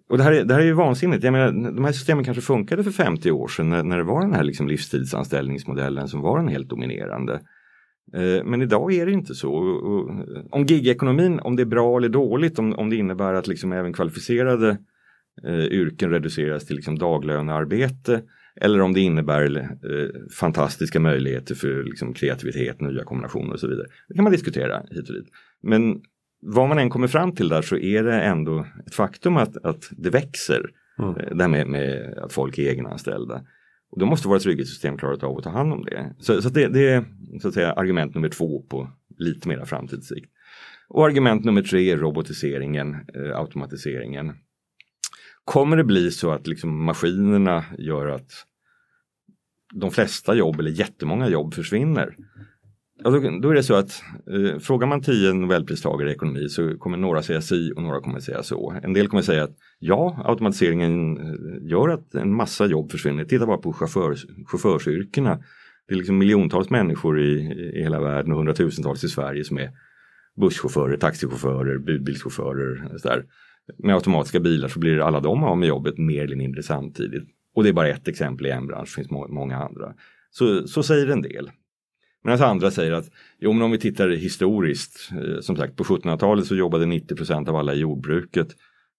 och 0.08 0.18
det 0.18 0.24
här, 0.24 0.32
är, 0.32 0.44
det 0.44 0.54
här 0.54 0.60
är 0.60 0.66
ju 0.66 0.72
vansinnigt. 0.72 1.24
Jag 1.24 1.32
menar, 1.32 1.72
de 1.72 1.84
här 1.84 1.92
systemen 1.92 2.24
kanske 2.24 2.40
funkade 2.40 2.84
för 2.84 2.90
50 2.90 3.30
år 3.30 3.48
sedan 3.48 3.70
när, 3.70 3.82
när 3.82 3.96
det 3.96 4.04
var 4.04 4.20
den 4.20 4.32
här 4.32 4.42
liksom 4.42 4.68
livstidsanställningsmodellen 4.68 6.08
som 6.08 6.20
var 6.20 6.38
den 6.38 6.48
helt 6.48 6.68
dominerande. 6.68 7.32
Eh, 8.14 8.44
men 8.44 8.62
idag 8.62 8.92
är 8.92 9.06
det 9.06 9.12
inte 9.12 9.34
så. 9.34 9.52
Om 10.50 10.64
gigekonomin, 10.64 11.40
om 11.40 11.56
det 11.56 11.62
är 11.62 11.66
bra 11.66 11.96
eller 11.96 12.08
dåligt, 12.08 12.58
om, 12.58 12.72
om 12.72 12.90
det 12.90 12.96
innebär 12.96 13.34
att 13.34 13.46
liksom 13.46 13.72
även 13.72 13.92
kvalificerade 13.92 14.78
eh, 15.44 15.64
yrken 15.64 16.10
reduceras 16.10 16.66
till 16.66 16.76
liksom 16.76 16.98
daglönearbete 16.98 18.22
eller 18.60 18.80
om 18.80 18.92
det 18.92 19.00
innebär 19.00 19.56
eh, 19.60 20.30
fantastiska 20.30 21.00
möjligheter 21.00 21.54
för 21.54 21.82
liksom, 21.82 22.14
kreativitet, 22.14 22.80
nya 22.80 23.04
kombinationer 23.04 23.52
och 23.52 23.60
så 23.60 23.68
vidare. 23.68 23.86
Det 24.08 24.14
kan 24.14 24.24
man 24.24 24.32
diskutera 24.32 24.82
hit 24.90 25.08
och 25.08 25.14
dit. 25.14 25.28
Men 25.62 26.00
vad 26.40 26.68
man 26.68 26.78
än 26.78 26.90
kommer 26.90 27.06
fram 27.06 27.34
till 27.34 27.48
där 27.48 27.62
så 27.62 27.76
är 27.76 28.04
det 28.04 28.20
ändå 28.20 28.66
ett 28.86 28.94
faktum 28.94 29.36
att, 29.36 29.56
att 29.56 29.88
det 29.90 30.10
växer. 30.10 30.70
Mm. 30.98 31.16
Eh, 31.16 31.36
det 31.36 31.42
här 31.42 31.48
med, 31.48 31.66
med, 31.66 32.18
att 32.18 32.32
folk 32.32 32.58
är 32.58 32.62
egenanställda. 32.62 33.42
Och 33.90 33.98
då 33.98 34.06
måste 34.06 34.28
våra 34.28 34.38
trygghetssystem 34.38 34.96
klara 34.96 35.26
av 35.26 35.38
att 35.38 35.44
ta 35.44 35.50
hand 35.50 35.72
om 35.72 35.84
det. 35.84 36.14
Så, 36.18 36.42
så 36.42 36.48
det, 36.48 36.68
det, 36.68 36.88
är 36.88 37.04
så 37.42 37.48
att 37.48 37.54
säga 37.54 37.72
argument 37.72 38.14
nummer 38.14 38.28
två 38.28 38.62
på 38.62 38.90
lite 39.18 39.48
mera 39.48 39.66
framtidssikt. 39.66 40.30
Och 40.88 41.06
argument 41.06 41.44
nummer 41.44 41.62
tre 41.62 41.90
är 41.90 41.96
robotiseringen, 41.96 42.96
eh, 43.14 43.38
automatiseringen. 43.38 44.32
Kommer 45.48 45.76
det 45.76 45.84
bli 45.84 46.10
så 46.10 46.30
att 46.30 46.46
liksom 46.46 46.84
maskinerna 46.84 47.64
gör 47.78 48.06
att 48.06 48.30
de 49.74 49.90
flesta 49.90 50.34
jobb 50.34 50.60
eller 50.60 50.70
jättemånga 50.70 51.28
jobb 51.28 51.54
försvinner? 51.54 52.16
Ja, 53.04 53.10
då, 53.10 53.38
då 53.42 53.50
är 53.50 53.54
det 53.54 53.62
så 53.62 53.74
att 53.74 54.02
eh, 54.30 54.58
frågar 54.58 54.86
man 54.86 55.02
tio 55.02 55.32
nobelpristagare 55.32 56.10
i 56.10 56.12
ekonomi 56.12 56.48
så 56.48 56.78
kommer 56.78 56.96
några 56.96 57.22
säga 57.22 57.40
si 57.40 57.72
och 57.76 57.82
några 57.82 58.00
kommer 58.00 58.20
säga 58.20 58.42
så. 58.42 58.74
En 58.82 58.92
del 58.92 59.08
kommer 59.08 59.22
säga 59.22 59.44
att 59.44 59.56
ja, 59.78 60.22
automatiseringen 60.24 61.16
eh, 61.16 61.70
gör 61.70 61.88
att 61.88 62.14
en 62.14 62.34
massa 62.34 62.66
jobb 62.66 62.90
försvinner. 62.90 63.24
Titta 63.24 63.46
bara 63.46 63.58
på 63.58 63.72
chaufför, 63.72 64.16
chaufförsyrkena. 64.46 65.38
Det 65.86 65.94
är 65.94 65.98
liksom 65.98 66.18
miljontals 66.18 66.70
människor 66.70 67.20
i, 67.20 67.32
i 67.78 67.82
hela 67.82 68.00
världen 68.00 68.32
och 68.32 68.38
hundratusentals 68.38 69.04
i 69.04 69.08
Sverige 69.08 69.44
som 69.44 69.58
är 69.58 69.70
busschaufförer, 70.40 70.96
taxichaufförer, 70.96 71.78
budbilschaufförer. 71.78 72.98
Så 72.98 73.08
där 73.08 73.24
med 73.78 73.94
automatiska 73.94 74.40
bilar 74.40 74.68
så 74.68 74.78
blir 74.78 74.98
alla 74.98 75.20
de 75.20 75.44
av 75.44 75.58
med 75.58 75.68
jobbet 75.68 75.98
mer 75.98 76.24
eller 76.24 76.36
mindre 76.36 76.62
samtidigt. 76.62 77.24
Och 77.54 77.62
det 77.62 77.68
är 77.68 77.72
bara 77.72 77.88
ett 77.88 78.08
exempel 78.08 78.46
i 78.46 78.50
en 78.50 78.66
bransch, 78.66 78.88
det 78.88 78.94
finns 78.94 79.10
må 79.10 79.28
många 79.28 79.56
andra. 79.56 79.94
Så, 80.30 80.66
så 80.66 80.82
säger 80.82 81.08
en 81.08 81.22
del. 81.22 81.50
Medan 82.24 82.32
alltså 82.32 82.44
andra 82.44 82.70
säger 82.70 82.92
att 82.92 83.10
jo, 83.38 83.52
men 83.52 83.62
om 83.62 83.70
vi 83.70 83.78
tittar 83.78 84.08
historiskt, 84.08 85.10
eh, 85.12 85.40
som 85.40 85.56
sagt 85.56 85.76
på 85.76 85.84
1700-talet 85.84 86.46
så 86.46 86.56
jobbade 86.56 86.84
90% 86.84 87.48
av 87.48 87.56
alla 87.56 87.74
i 87.74 87.78
jordbruket. 87.78 88.48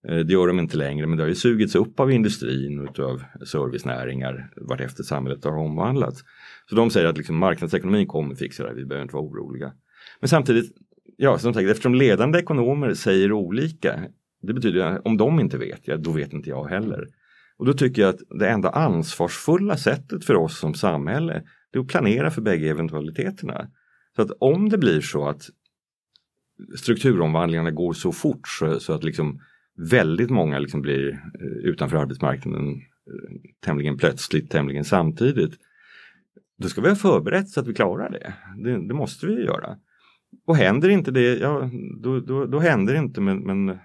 Eh, 0.07 0.17
det 0.17 0.33
gör 0.33 0.47
de 0.47 0.59
inte 0.59 0.77
längre 0.77 1.07
men 1.07 1.17
det 1.17 1.23
har 1.23 1.27
ju 1.27 1.35
sugits 1.35 1.75
upp 1.75 1.99
av 1.99 2.11
industrin 2.11 2.87
och 2.87 2.99
av 2.99 3.23
servicenäringar 3.45 4.51
vartefter 4.55 5.03
samhället 5.03 5.43
har 5.43 5.57
omvandlats. 5.57 6.23
Så 6.69 6.75
de 6.75 6.89
säger 6.89 7.07
att 7.07 7.17
liksom 7.17 7.37
marknadsekonomin 7.37 8.07
kommer 8.07 8.35
fixa 8.35 8.63
det, 8.63 8.73
vi 8.73 8.85
behöver 8.85 9.03
inte 9.03 9.15
vara 9.15 9.25
oroliga. 9.25 9.71
Men 10.19 10.29
samtidigt, 10.29 10.71
ja 11.17 11.37
som 11.37 11.53
sagt 11.53 11.69
eftersom 11.69 11.95
ledande 11.95 12.39
ekonomer 12.39 12.93
säger 12.93 13.31
olika 13.31 13.99
det 14.41 14.53
betyder 14.53 14.81
att 14.81 15.05
om 15.05 15.17
de 15.17 15.39
inte 15.39 15.57
vet, 15.57 15.87
ja, 15.87 15.97
då 15.97 16.11
vet 16.11 16.33
inte 16.33 16.49
jag 16.49 16.65
heller. 16.65 17.07
Och 17.57 17.65
då 17.65 17.73
tycker 17.73 18.01
jag 18.01 18.09
att 18.09 18.39
det 18.39 18.49
enda 18.49 18.69
ansvarsfulla 18.69 19.77
sättet 19.77 20.25
för 20.25 20.35
oss 20.35 20.59
som 20.59 20.73
samhälle 20.73 21.43
det 21.71 21.79
är 21.79 21.81
att 21.81 21.87
planera 21.87 22.31
för 22.31 22.41
bägge 22.41 22.69
eventualiteterna. 22.69 23.67
Så 24.15 24.21
att 24.21 24.31
om 24.39 24.69
det 24.69 24.77
blir 24.77 25.01
så 25.01 25.27
att 25.27 25.49
strukturomvandlingarna 26.77 27.71
går 27.71 27.93
så 27.93 28.11
fort 28.11 28.47
så, 28.47 28.79
så 28.79 28.93
att 28.93 29.03
liksom 29.03 29.39
väldigt 29.91 30.29
många 30.29 30.59
liksom 30.59 30.81
blir 30.81 31.09
eh, 31.11 31.69
utanför 31.69 31.97
arbetsmarknaden 31.97 32.69
eh, 32.69 33.51
tämligen 33.65 33.97
plötsligt, 33.97 34.51
tämligen 34.51 34.85
samtidigt. 34.85 35.53
Då 36.57 36.69
ska 36.69 36.81
vi 36.81 36.89
ha 36.89 36.95
förberett 36.95 37.49
så 37.49 37.59
att 37.59 37.67
vi 37.67 37.73
klarar 37.73 38.09
det. 38.09 38.33
Det, 38.63 38.87
det 38.87 38.93
måste 38.93 39.27
vi 39.27 39.43
göra. 39.43 39.77
Och 40.45 40.55
händer 40.55 40.89
inte 40.89 41.11
det, 41.11 41.37
ja 41.37 41.69
då, 42.01 42.19
då, 42.19 42.45
då 42.45 42.59
händer 42.59 42.93
det 42.93 42.99
inte 42.99 43.21
men, 43.21 43.39
men 43.39 43.77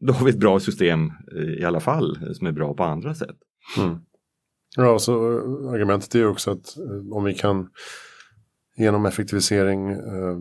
då 0.00 0.12
har 0.12 0.24
vi 0.24 0.30
ett 0.30 0.40
bra 0.40 0.60
system 0.60 1.12
eh, 1.36 1.60
i 1.60 1.64
alla 1.64 1.80
fall 1.80 2.34
som 2.34 2.46
är 2.46 2.52
bra 2.52 2.74
på 2.74 2.84
andra 2.84 3.14
sätt. 3.14 3.36
Mm. 3.78 3.98
Ja, 4.76 4.98
så 4.98 5.32
eh, 5.32 5.72
argumentet 5.72 6.14
är 6.14 6.26
också 6.26 6.50
att 6.50 6.76
eh, 6.76 7.16
om 7.16 7.24
vi 7.24 7.34
kan 7.34 7.70
genom 8.76 9.06
effektivisering 9.06 9.90
eh, 9.90 10.38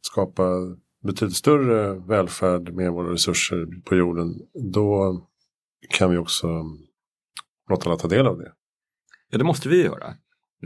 skapa 0.00 0.42
betydligt 1.02 1.36
större 1.36 2.06
välfärd 2.08 2.72
med 2.72 2.92
våra 2.92 3.12
resurser 3.12 3.66
på 3.84 3.96
jorden, 3.96 4.34
då 4.72 5.20
kan 5.90 6.10
vi 6.10 6.16
också 6.16 6.64
låta 7.70 7.90
alla 7.90 7.98
ta 7.98 8.08
del 8.08 8.26
av 8.26 8.38
det. 8.38 8.52
Ja, 9.30 9.38
det 9.38 9.44
måste 9.44 9.68
vi 9.68 9.82
göra. 9.82 10.14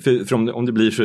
För, 0.04 0.24
för 0.24 0.34
om, 0.34 0.46
det, 0.46 0.52
om 0.52 0.66
det 0.66 0.72
blir 0.72 0.90
så, 0.90 1.02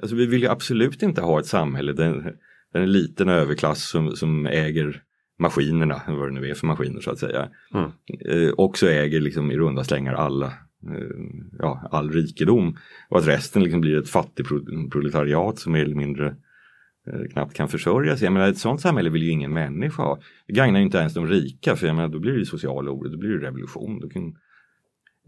alltså 0.00 0.16
vi 0.16 0.26
vill 0.26 0.42
ju 0.42 0.48
absolut 0.48 1.02
inte 1.02 1.20
ha 1.20 1.40
ett 1.40 1.46
samhälle 1.46 1.92
där, 1.92 2.36
där 2.72 2.80
en 2.80 2.92
liten 2.92 3.28
överklass 3.28 3.90
som, 3.90 4.16
som 4.16 4.46
äger 4.46 5.02
maskinerna, 5.38 6.02
vad 6.06 6.28
det 6.28 6.40
nu 6.40 6.50
är 6.50 6.54
för 6.54 6.66
maskiner 6.66 7.00
så 7.00 7.10
att 7.10 7.18
säga, 7.18 7.48
mm. 7.74 7.90
eh, 8.30 8.52
också 8.56 8.88
äger 8.88 9.20
liksom 9.20 9.50
i 9.50 9.56
runda 9.56 9.84
slängar 9.84 10.14
alla 10.14 10.52
Eh, 10.90 11.16
ja, 11.58 11.88
all 11.90 12.10
rikedom 12.12 12.76
och 13.08 13.18
att 13.18 13.26
resten 13.26 13.62
liksom 13.62 13.80
blir 13.80 13.98
ett 13.98 14.08
fattigproletariat 14.08 15.58
som 15.58 15.72
mer 15.72 15.84
eller 15.84 15.96
mindre 15.96 16.26
eh, 17.06 17.32
knappt 17.32 17.54
kan 17.54 17.68
försörja 17.68 18.16
sig. 18.16 18.26
Jag 18.26 18.32
menar, 18.32 18.48
ett 18.48 18.58
sånt 18.58 18.80
samhälle 18.80 19.10
vill 19.10 19.22
ju 19.22 19.30
ingen 19.30 19.52
människa 19.52 20.02
ha. 20.02 20.18
Det 20.46 20.52
gagnar 20.52 20.78
ju 20.80 20.84
inte 20.84 20.98
ens 20.98 21.14
de 21.14 21.26
rika 21.26 21.76
för 21.76 21.86
jag 21.86 21.96
menar, 21.96 22.08
då 22.08 22.18
blir 22.18 22.32
det 22.32 22.46
social 22.46 22.88
oro, 22.88 23.08
då 23.08 23.18
blir 23.18 23.30
det 23.30 23.46
revolution. 23.46 24.00
Då 24.00 24.08
kan... 24.08 24.34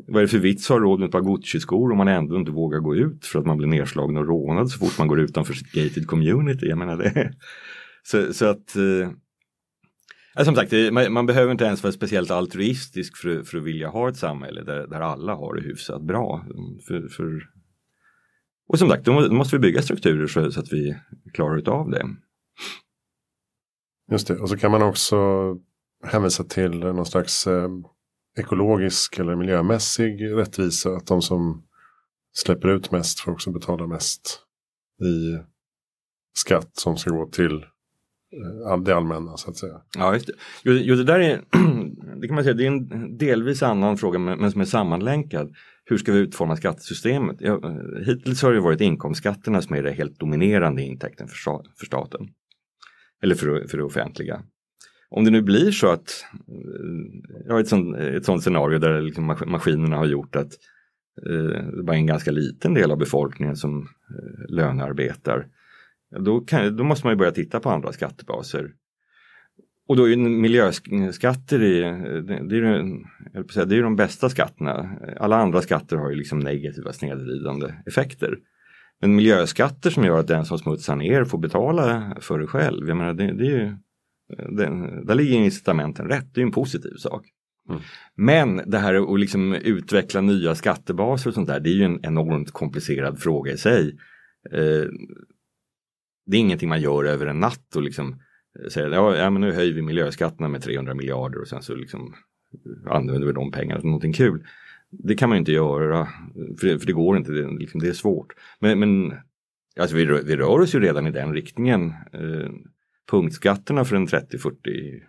vad 0.07 0.17
är 0.17 0.23
det 0.23 0.29
för 0.29 0.39
vits 0.39 0.71
att 0.71 0.77
ha 0.77 0.85
råd 0.85 1.01
med 1.01 1.07
ett 1.07 1.13
par 1.13 1.23
Gucci-skor 1.23 1.93
om 1.93 1.99
man 1.99 2.09
ändå 2.09 2.37
inte 2.37 2.53
vågar 2.53 2.79
gå 2.79 2.97
ut 2.97 3.27
för 3.27 3.39
att 3.39 3.47
man 3.47 3.57
blir 3.57 3.69
nedslagen 3.69 4.17
och 4.17 4.27
rånad 4.27 4.71
så 4.71 4.79
fort 4.79 4.99
man 4.99 5.09
går 5.09 5.21
utanför 5.21 5.55
sitt 5.55 5.73
gated 5.73 6.07
community. 6.07 6.67
Jag 6.67 6.79
menar 6.79 6.97
det. 6.97 7.33
Så, 8.03 8.33
så 8.33 8.47
att 8.47 8.77
eh, 8.77 9.11
som 10.45 10.55
sagt, 10.55 10.72
man, 10.93 11.12
man, 11.12 11.26
behöver 11.26 11.53
inte 11.53 11.64
ens 11.64 11.83
vara 11.83 11.93
speciellt 11.93 12.31
altruistisk 12.31 13.16
för, 13.16 13.43
för 13.43 13.59
att 13.59 13.64
vilja 13.64 13.89
ha 13.89 14.09
ett 14.09 14.16
samhälle 14.16 14.62
där, 14.62 14.87
där 14.87 15.01
alla 15.01 15.35
har 15.35 15.55
det 15.55 15.62
hyfsat 15.62 16.03
bra. 16.03 16.45
För, 16.87 17.09
för... 17.09 17.43
Och 18.68 18.79
som 18.79 18.89
sagt, 18.89 19.05
då 19.05 19.33
måste 19.33 19.57
vi 19.57 19.61
bygga 19.61 19.83
strukturer 19.83 20.26
så, 20.26 20.53
så 20.53 20.61
att 20.61 20.72
vi 20.72 20.97
klarar 21.33 21.68
av 21.68 21.91
det. 21.91 22.07
Just 24.12 24.29
det, 24.29 24.37
och 24.37 24.49
så 24.49 24.57
kan 24.57 24.70
man 24.70 24.83
också 24.83 25.16
hänvisa 26.05 26.45
till 26.45 26.79
någon 26.79 27.07
slags 27.07 27.47
eh, 27.47 27.68
ekologisk 28.39 29.18
eller 29.18 29.37
miljömässig 29.37 30.33
rättvisa. 30.37 30.97
Att 30.97 31.07
de 31.07 31.22
som 31.22 31.64
släpper 32.33 32.68
ut 32.68 32.91
mest 32.91 33.20
får 33.20 33.33
också 33.33 33.51
betala 33.51 33.87
mest 33.87 34.41
i 35.03 35.45
skatt 36.39 36.70
som 36.72 36.97
ska 36.97 37.11
gå 37.11 37.26
till 37.26 37.64
det 38.85 38.97
allmänna 38.97 39.37
så 39.37 39.51
att 39.51 39.57
säga. 39.57 39.81
Ja, 39.99 40.14
just 40.14 40.26
det. 40.26 40.33
Jo, 40.62 40.72
jo, 40.72 40.95
det 40.95 41.05
där 41.05 41.20
är, 41.20 41.41
det 42.20 42.26
kan 42.26 42.35
man 42.35 42.45
säga, 42.45 42.55
det 42.55 42.64
är 42.64 42.68
en 42.68 43.18
delvis 43.18 43.62
annan 43.62 43.97
fråga 43.97 44.18
men 44.18 44.53
som 44.53 44.61
är 44.61 44.64
sammanlänkad. 44.64 45.55
Hur 45.85 45.99
ska 45.99 46.12
vi 46.12 46.18
utforma 46.18 46.57
skattesystemet? 46.57 47.37
Ja, 47.41 47.61
hittills 48.07 48.43
har 48.43 48.53
det 48.53 48.61
varit 48.61 48.81
inkomstskatterna 48.81 49.62
som 49.62 49.76
är 49.76 49.83
det 49.83 49.93
helt 49.93 50.18
dominerande 50.18 50.83
intäkten 50.83 51.29
för, 51.29 51.37
för 51.79 51.87
staten. 51.87 52.29
Eller 53.22 53.35
för, 53.35 53.66
för 53.68 53.79
det 53.79 53.85
offentliga. 53.85 54.43
Om 55.11 55.24
det 55.24 55.31
nu 55.31 55.43
blir 55.43 55.70
så 55.70 55.89
att, 55.89 56.24
eh, 56.49 57.45
ja, 57.47 57.61
ett, 57.61 57.68
sånt, 57.68 57.97
ett 57.97 58.24
sånt 58.24 58.43
scenario 58.43 58.79
där 58.79 59.01
liksom 59.01 59.37
maskinerna 59.47 59.97
har 59.97 60.07
gjort 60.07 60.37
att 60.37 60.53
eh, 61.26 61.66
det 61.76 61.83
bara 61.83 61.97
är 61.97 62.01
en 62.01 62.07
ganska 62.07 62.31
liten 62.31 62.74
del 62.74 62.91
av 62.91 62.99
befolkningen 62.99 63.57
som 63.57 63.79
eh, 63.83 64.55
lönearbetar. 64.55 65.47
Då, 66.11 66.41
kan, 66.41 66.77
då 66.77 66.85
måste 66.85 67.07
man 67.07 67.13
ju 67.13 67.19
börja 67.19 67.33
titta 67.33 67.61
på 67.61 67.71
andra 67.71 67.93
skattebaser. 67.93 68.71
Och 69.89 69.97
då 69.97 70.09
är 70.09 70.17
miljöskatter 70.17 71.63
i, 71.63 71.81
det, 71.81 72.37
är, 72.37 72.43
det, 73.55 73.65
det 73.65 73.77
är 73.77 73.83
de 73.83 73.97
bästa 73.97 74.29
skatterna. 74.29 74.99
Alla 75.21 75.37
andra 75.37 75.63
skatter 75.63 75.97
har 75.97 76.11
ju 76.11 76.17
liksom 76.17 76.39
negativa 76.39 76.93
snedvridande 76.93 77.75
effekter. 77.87 78.39
Men 79.01 79.17
miljöskatter 79.17 79.91
som 79.91 80.05
gör 80.05 80.19
att 80.19 80.27
den 80.29 80.45
som 80.45 80.59
smutsar 80.59 80.97
ner 80.97 81.25
får 81.25 81.39
betala 81.39 82.17
för 82.21 82.39
det 82.39 82.47
själv. 82.47 82.89
Jag 82.89 82.97
menar, 82.97 83.15
det, 83.15 83.33
det 83.33 83.47
är 83.47 83.59
ju, 83.59 83.77
det, 84.57 84.67
där 85.05 85.15
ligger 85.15 85.37
incitamenten 85.37 86.09
rätt, 86.09 86.35
det 86.35 86.41
är 86.41 86.45
en 86.47 86.53
positiv 86.53 86.95
sak. 86.99 87.27
Mm. 87.69 87.81
Men 88.15 88.71
det 88.71 88.79
här 88.79 89.15
att 89.15 89.21
liksom 89.21 89.55
utveckla 89.55 90.21
nya 90.21 90.55
skattebaser 90.55 91.31
och 91.31 91.35
sånt 91.35 91.49
där, 91.49 91.61
det 91.61 91.71
är 91.71 91.75
ju 91.75 91.85
en 91.85 92.05
enormt 92.05 92.51
komplicerad 92.51 93.19
fråga 93.19 93.53
i 93.53 93.57
sig. 93.57 93.97
Eh, 94.53 94.89
det 96.29 96.37
är 96.37 96.41
ingenting 96.41 96.68
man 96.68 96.81
gör 96.81 97.05
över 97.05 97.26
en 97.26 97.41
natt 97.41 97.76
och 97.76 97.83
liksom 97.83 98.20
eh, 98.59 98.68
säger 98.68 98.91
ja, 98.91 99.16
ja 99.16 99.31
men 99.31 99.41
nu 99.43 99.53
höjer 99.53 99.74
vi 99.74 99.83
miljöskatterna 99.83 100.49
med 100.49 100.62
300 100.62 100.95
miljarder 100.95 101.41
och 101.41 101.49
sen 101.49 101.62
så 101.62 101.74
liksom 101.74 102.14
eh, 102.53 102.93
använder 102.93 103.26
vi 103.26 103.33
de 103.33 103.51
pengarna 103.51 103.81
till 103.81 103.89
någonting 103.89 104.12
kul. 104.12 104.47
Det 104.91 105.14
kan 105.14 105.29
man 105.29 105.39
inte 105.39 105.53
göra, 105.53 106.09
för 106.61 106.66
det, 106.66 106.79
för 106.79 106.87
det 106.87 106.93
går 106.93 107.16
inte, 107.16 107.33
det, 107.33 107.59
liksom, 107.59 107.81
det 107.81 107.89
är 107.89 107.93
svårt. 107.93 108.33
Men, 108.61 108.79
men 108.79 109.12
alltså 109.81 109.97
vi, 109.97 110.05
vi 110.05 110.37
rör 110.37 110.61
oss 110.61 110.74
ju 110.74 110.81
redan 110.81 111.07
i 111.07 111.11
den 111.11 111.33
riktningen. 111.33 111.89
Eh, 112.12 112.51
punktskatterna 113.11 113.85
för 113.85 113.97
en 113.97 114.07
30, 114.07 114.39
40, 114.39 114.57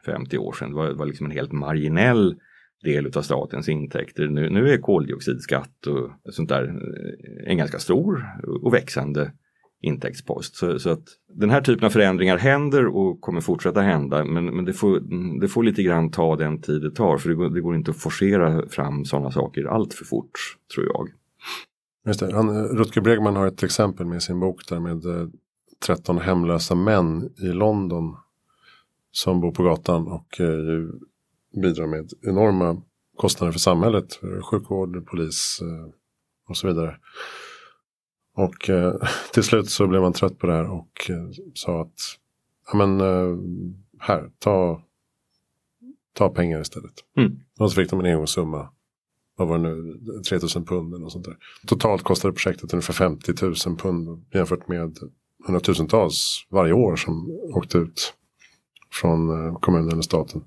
50 0.06 0.38
år 0.38 0.54
sedan 0.54 0.74
var, 0.74 0.92
var 0.92 1.06
liksom 1.06 1.26
en 1.26 1.32
helt 1.32 1.52
marginell 1.52 2.36
del 2.84 3.18
av 3.18 3.22
statens 3.22 3.70
intäkter. 3.70 4.28
Nu, 4.28 4.50
nu 4.50 4.70
är 4.70 4.78
koldioxidskatt 4.78 5.88
och 5.88 6.34
sånt 6.34 6.50
där 6.50 6.64
eh, 6.64 7.52
en 7.52 7.58
ganska 7.58 7.80
stor 7.80 8.26
och 8.62 8.74
växande 8.74 9.32
intäktspost. 9.82 10.56
Så, 10.56 10.80
så, 10.80 10.90
att 10.90 11.04
den 11.34 11.50
här 11.50 11.62
typen 11.62 11.86
av 11.86 11.90
förändringar 11.90 12.38
händer 12.38 12.88
och 12.88 13.22
kommer 13.22 13.42
fortsätta 13.42 13.82
hända 13.82 14.26
men, 14.26 14.46
men 14.46 14.66
det, 14.66 14.74
får, 14.74 15.00
det 15.40 15.48
får 15.48 15.64
lite 15.64 15.84
grann 15.84 16.12
ta 16.12 16.36
den 16.36 16.62
tid 16.62 16.82
det 16.82 16.92
tar 16.92 17.18
för 17.18 17.30
det 17.30 17.36
går, 17.36 17.50
det 17.50 17.62
går 17.62 17.76
inte 17.76 17.92
att 17.92 18.02
forcera 18.02 18.68
fram 18.70 19.06
sådana 19.06 19.32
saker 19.32 19.66
allt 19.66 19.94
för 19.94 20.06
fort 20.06 20.58
tror 20.76 20.86
jag. 20.86 21.10
Just 22.06 22.20
det. 22.20 22.34
Han, 22.34 22.68
Rutger 22.68 23.02
Bregman 23.02 23.36
har 23.36 23.48
ett 23.48 23.64
exempel 23.64 24.06
med 24.06 24.24
sin 24.24 24.40
bok 24.40 24.68
där 24.70 24.80
med 24.80 25.06
eh, 25.06 25.28
13 25.86 26.18
hemlösa 26.18 26.76
män 26.76 27.30
i 27.38 27.48
London 27.48 28.16
som 29.12 29.42
bor 29.42 29.52
på 29.52 29.64
gatan 29.64 30.08
och 30.08 30.42
eh, 30.42 30.88
bidrar 31.62 31.88
med 31.88 32.10
enorma 32.22 32.82
kostnader 33.18 33.52
för 33.52 33.60
samhället, 33.60 34.14
för 34.14 34.42
sjukvård, 34.42 35.08
polis 35.08 35.60
eh, 35.62 35.94
och 36.50 36.58
så 36.58 36.68
vidare. 36.68 36.98
Och 38.34 38.70
eh, 38.70 38.94
till 39.34 39.44
slut 39.44 39.70
så 39.70 39.88
blev 39.88 40.02
man 40.02 40.14
trött 40.14 40.38
på 40.38 40.48
det 40.48 40.54
här 40.54 40.72
och 40.72 41.10
eh, 41.10 41.30
sa 41.54 41.82
att 41.82 42.00
ja 42.72 42.78
men 42.78 43.02
eh, 43.02 43.38
här, 44.00 44.30
ta, 44.40 44.82
ta 46.14 46.30
pengar 46.30 46.62
istället. 46.62 46.94
Mm. 47.18 47.40
Och 47.60 47.72
så 47.72 47.76
fick 47.76 47.90
de 47.90 48.00
en 48.00 48.06
engångssumma. 48.06 48.70
Vad 49.36 49.48
var 49.48 49.58
det 49.58 49.64
nu? 49.64 50.00
3000 50.30 50.66
pund 50.66 50.94
eller 50.94 51.04
något 51.04 51.12
sånt 51.12 51.26
där. 51.26 51.38
Totalt 51.68 52.04
kostade 52.04 52.34
projektet 52.34 52.74
ungefär 52.74 52.94
50 52.94 53.34
000 53.42 53.78
pund 53.78 54.26
jämfört 54.34 54.68
med 54.68 54.98
hundratusentals 55.48 56.48
varje 56.50 56.74
år 56.74 56.96
som 56.96 57.30
åkte 57.54 57.78
ut 57.78 58.14
från 58.92 59.30
eh, 59.30 59.60
kommunen 59.60 59.92
eller 59.92 60.02
staten. 60.02 60.44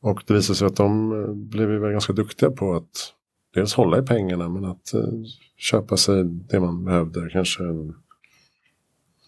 Och 0.00 0.22
det 0.26 0.34
visade 0.34 0.56
sig 0.56 0.66
att 0.66 0.76
de 0.76 1.12
eh, 1.12 1.34
blev 1.34 1.68
väl 1.68 1.92
ganska 1.92 2.12
duktiga 2.12 2.50
på 2.50 2.74
att 2.74 3.12
dels 3.56 3.74
hålla 3.74 3.98
i 3.98 4.02
pengarna 4.02 4.48
men 4.48 4.64
att 4.64 4.94
eh, 4.94 5.02
köpa 5.56 5.96
sig 5.96 6.24
det 6.24 6.60
man 6.60 6.84
behövde. 6.84 7.30
Kanske 7.32 7.62
en, 7.62 7.94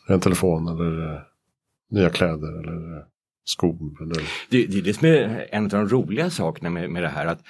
en 0.08 0.20
telefon 0.20 0.68
eller 0.68 1.14
eh, 1.14 1.20
nya 1.90 2.10
kläder 2.10 2.60
eller 2.60 2.96
eh, 2.96 3.02
skor. 3.44 4.02
Eller... 4.02 4.22
Det, 4.50 4.66
det 4.66 4.78
är 4.78 4.82
det 4.82 4.94
som 4.94 5.08
är 5.08 5.46
en 5.50 5.64
av 5.64 5.70
de 5.70 5.88
roliga 5.88 6.30
sakerna 6.30 6.70
med, 6.70 6.90
med 6.90 7.02
det 7.02 7.08
här 7.08 7.26
att 7.26 7.42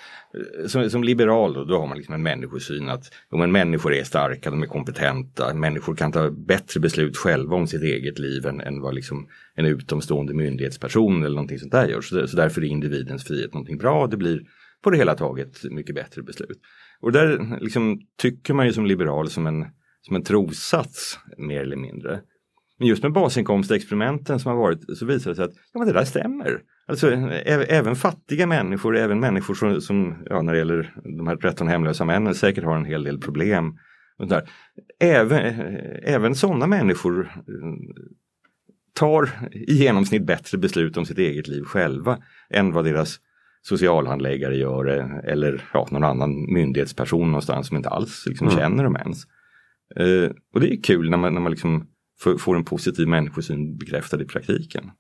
som, 0.66 0.90
som 0.90 1.04
liberal 1.04 1.54
då, 1.54 1.64
då 1.64 1.78
har 1.78 1.86
man 1.86 1.96
liksom 1.96 2.14
en 2.14 2.22
människosyn 2.22 2.88
att 2.88 3.12
jo, 3.32 3.38
men 3.38 3.52
människor 3.52 3.94
är 3.94 4.04
starka, 4.04 4.50
de 4.50 4.62
är 4.62 4.66
kompetenta, 4.66 5.54
människor 5.54 5.94
kan 5.94 6.12
ta 6.12 6.30
bättre 6.30 6.80
beslut 6.80 7.16
själva 7.16 7.56
om 7.56 7.66
sitt 7.66 7.82
eget 7.82 8.18
liv 8.18 8.46
än, 8.46 8.60
än 8.60 8.80
vad 8.80 8.94
liksom 8.94 9.28
en 9.54 9.64
utomstående 9.64 10.34
myndighetsperson 10.34 11.22
eller 11.22 11.34
någonting 11.34 11.58
sånt 11.58 11.72
där 11.72 11.88
gör. 11.88 12.00
Så, 12.00 12.26
så 12.26 12.36
därför 12.36 12.64
är 12.64 12.66
individens 12.66 13.24
frihet 13.24 13.52
någonting 13.54 13.78
bra, 13.78 14.06
det 14.06 14.16
blir 14.16 14.42
på 14.82 14.90
det 14.90 14.96
hela 14.96 15.14
taget 15.14 15.64
mycket 15.64 15.94
bättre 15.94 16.22
beslut. 16.22 16.60
Och 17.00 17.12
där 17.12 17.58
liksom 17.60 18.00
tycker 18.16 18.54
man 18.54 18.66
ju 18.66 18.72
som 18.72 18.86
liberal 18.86 19.30
som 19.30 19.46
en, 19.46 19.66
som 20.02 20.16
en 20.16 20.22
trossats 20.22 21.18
mer 21.36 21.60
eller 21.60 21.76
mindre. 21.76 22.20
Men 22.78 22.88
just 22.88 23.02
med 23.02 23.12
basinkomstexperimenten 23.12 24.38
som 24.38 24.50
har 24.50 24.58
varit 24.58 24.98
så 24.98 25.06
visar 25.06 25.30
det 25.30 25.36
sig 25.36 25.44
att 25.44 25.54
ja, 25.72 25.78
men 25.78 25.88
det 25.88 25.94
där 25.94 26.04
stämmer. 26.04 26.62
Alltså, 26.86 27.10
även 27.10 27.96
fattiga 27.96 28.46
människor, 28.46 28.96
även 28.96 29.20
människor 29.20 29.54
som, 29.54 29.80
som 29.80 30.22
ja, 30.26 30.42
när 30.42 30.52
det 30.52 30.58
gäller 30.58 30.94
de 31.18 31.26
här 31.26 31.36
13 31.36 31.68
hemlösa 31.68 32.04
männen 32.04 32.34
säkert 32.34 32.64
har 32.64 32.76
en 32.76 32.84
hel 32.84 33.04
del 33.04 33.20
problem. 33.20 33.78
Och 34.18 34.28
där. 34.28 34.50
Även, 35.00 35.40
även 36.02 36.34
sådana 36.34 36.66
människor 36.66 37.30
mm, 37.48 37.78
tar 38.94 39.30
i 39.52 39.74
genomsnitt 39.74 40.26
bättre 40.26 40.58
beslut 40.58 40.96
om 40.96 41.06
sitt 41.06 41.18
eget 41.18 41.48
liv 41.48 41.62
själva 41.62 42.18
än 42.50 42.72
vad 42.72 42.84
deras 42.84 43.20
socialhandläggare 43.68 44.56
gör 44.56 44.84
det 44.84 45.22
eller 45.24 45.64
ja, 45.72 45.88
någon 45.90 46.04
annan 46.04 46.52
myndighetsperson 46.52 47.26
någonstans 47.30 47.68
som 47.68 47.76
inte 47.76 47.88
alls 47.88 48.26
liksom, 48.26 48.48
mm. 48.48 48.58
känner 48.58 48.84
dem 48.84 48.96
ens. 48.96 49.24
Eh, 49.96 50.30
och 50.54 50.60
det 50.60 50.72
är 50.72 50.82
kul 50.82 51.10
när 51.10 51.18
man, 51.18 51.34
när 51.34 51.40
man 51.40 51.52
liksom 51.52 51.86
får, 52.20 52.38
får 52.38 52.56
en 52.56 52.64
positiv 52.64 53.08
människosyn 53.08 53.76
bekräftad 53.76 54.22
i 54.22 54.24
praktiken. 54.24 54.90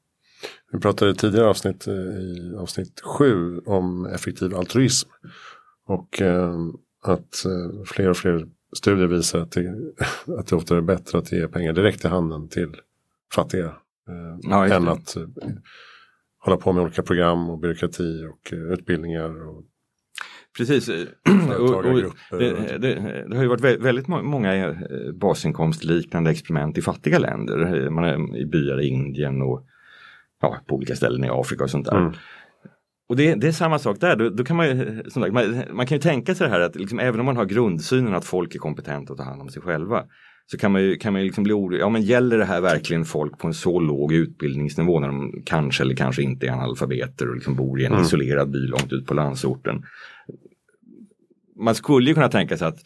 Vi 0.72 0.80
pratade 0.80 1.14
tidigare 1.14 1.48
avsnitt, 1.48 1.86
eh, 1.86 1.94
i 1.94 2.54
avsnitt 2.58 3.00
sju 3.00 3.58
om 3.58 4.06
effektiv 4.06 4.54
altruism. 4.54 5.08
Och 5.86 6.22
eh, 6.22 6.58
att 7.02 7.44
eh, 7.44 7.84
fler 7.86 8.10
och 8.10 8.16
fler 8.16 8.48
studier 8.76 9.06
visar 9.06 9.38
att 9.38 9.52
det, 9.52 9.74
att 10.38 10.46
det 10.46 10.56
ofta 10.56 10.76
är 10.76 10.80
bättre 10.80 11.18
att 11.18 11.32
ge 11.32 11.48
pengar 11.48 11.72
direkt 11.72 12.04
i 12.04 12.08
handen 12.08 12.48
till 12.48 12.76
fattiga. 13.34 13.66
Eh, 14.08 14.38
ja, 14.42 14.66
än 14.66 14.88
att 14.88 15.16
eh, 15.16 15.22
hålla 16.38 16.56
på 16.56 16.72
med 16.72 16.82
olika 16.82 17.02
program 17.02 17.50
och 17.50 17.58
byråkrati 17.58 18.24
och 18.24 18.52
uh, 18.52 18.72
utbildningar. 18.72 19.48
Och 19.48 19.64
Precis. 20.56 20.88
och, 21.58 21.74
och 21.74 21.82
det, 22.30 22.78
det, 22.78 23.24
det, 23.28 23.36
har 23.36 23.42
ju 23.42 23.48
varit 23.48 23.80
väldigt 23.80 24.08
många 24.08 24.54
eh, 24.54 24.74
basinkomstliknande 25.14 26.30
experiment 26.30 26.78
i 26.78 26.82
fattiga 26.82 27.18
länder. 27.18 27.90
Man 27.90 28.04
är 28.04 28.36
i 28.36 28.46
byar 28.46 28.80
i 28.80 28.88
Indien 28.88 29.42
och 29.42 29.66
ja, 30.40 30.60
på 30.66 30.74
olika 30.74 30.96
ställen 30.96 31.24
i 31.24 31.28
Afrika 31.28 31.64
och 31.64 31.70
sånt 31.70 31.86
där. 31.86 31.96
Mm. 31.96 32.12
Och 33.08 33.16
det, 33.16 33.34
det, 33.34 33.48
är 33.48 33.52
samma 33.52 33.78
sak 33.78 34.00
där, 34.00 34.16
då, 34.16 34.28
då 34.30 34.44
kan 34.44 34.56
man, 34.56 34.66
sagt, 35.10 35.32
man, 35.32 35.62
man, 35.70 35.86
kan 35.86 35.96
ju 35.96 36.02
tänka 36.02 36.34
sig 36.34 36.46
det 36.46 36.52
här 36.52 36.60
att 36.60 36.76
liksom, 36.76 36.98
även 36.98 37.20
om 37.20 37.26
man 37.26 37.36
har 37.36 37.44
grundsynen 37.44 38.14
att 38.14 38.24
folk 38.24 38.54
är 38.54 38.58
kompetenta 38.58 39.12
att 39.12 39.18
ta 39.18 39.24
hand 39.24 39.42
om 39.42 39.48
sig 39.48 39.62
själva 39.62 40.04
så 40.50 40.58
kan 40.58 40.72
man 40.72 40.82
ju, 40.82 40.96
kan 40.96 41.12
man 41.12 41.22
ju 41.22 41.26
liksom 41.26 41.44
bli 41.44 41.52
orolig. 41.52 41.80
Ja 41.80 41.88
men 41.88 42.02
gäller 42.02 42.38
det 42.38 42.44
här 42.44 42.60
verkligen 42.60 43.04
folk 43.04 43.38
på 43.38 43.46
en 43.46 43.54
så 43.54 43.80
låg 43.80 44.12
utbildningsnivå 44.12 45.00
när 45.00 45.08
de 45.08 45.42
kanske 45.44 45.82
eller 45.82 45.94
kanske 45.94 46.22
inte 46.22 46.46
är 46.46 46.50
analfabeter 46.50 47.28
och 47.28 47.34
liksom 47.34 47.56
bor 47.56 47.80
i 47.80 47.84
en 47.84 47.92
mm. 47.92 48.04
isolerad 48.04 48.50
by 48.50 48.58
långt 48.58 48.92
ut 48.92 49.06
på 49.06 49.14
landsorten. 49.14 49.84
man 51.56 51.74
skulle 51.74 52.08
ju 52.08 52.14
kunna 52.14 52.28
tänka 52.28 52.56
sig 52.56 52.68
att 52.68 52.78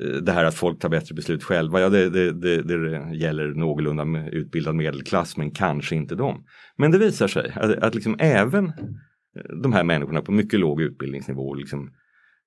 eh, 0.00 0.22
det 0.22 0.32
här 0.32 0.44
att 0.44 0.54
folk 0.54 0.78
tar 0.78 0.88
bättre 0.88 1.14
beslut 1.14 1.44
själva, 1.44 1.80
ja 1.80 1.88
det, 1.88 2.10
det, 2.10 2.32
det, 2.32 2.62
det 2.62 3.16
gäller 3.16 3.48
någorlunda 3.48 4.28
utbildad 4.32 4.74
medelklass 4.74 5.36
men 5.36 5.50
kanske 5.50 5.96
inte 5.96 6.14
dem. 6.14 6.44
Men 6.76 6.90
det 6.90 6.98
visar 6.98 7.28
sig 7.28 7.52
att, 7.56 7.70
att 7.70 7.94
liksom 7.94 8.16
även 8.18 8.72
de 9.62 9.72
här 9.72 9.84
människorna 9.84 10.22
på 10.22 10.32
mycket 10.32 10.60
låg 10.60 10.82
utbildningsnivå, 10.82 11.54
liksom, 11.54 11.90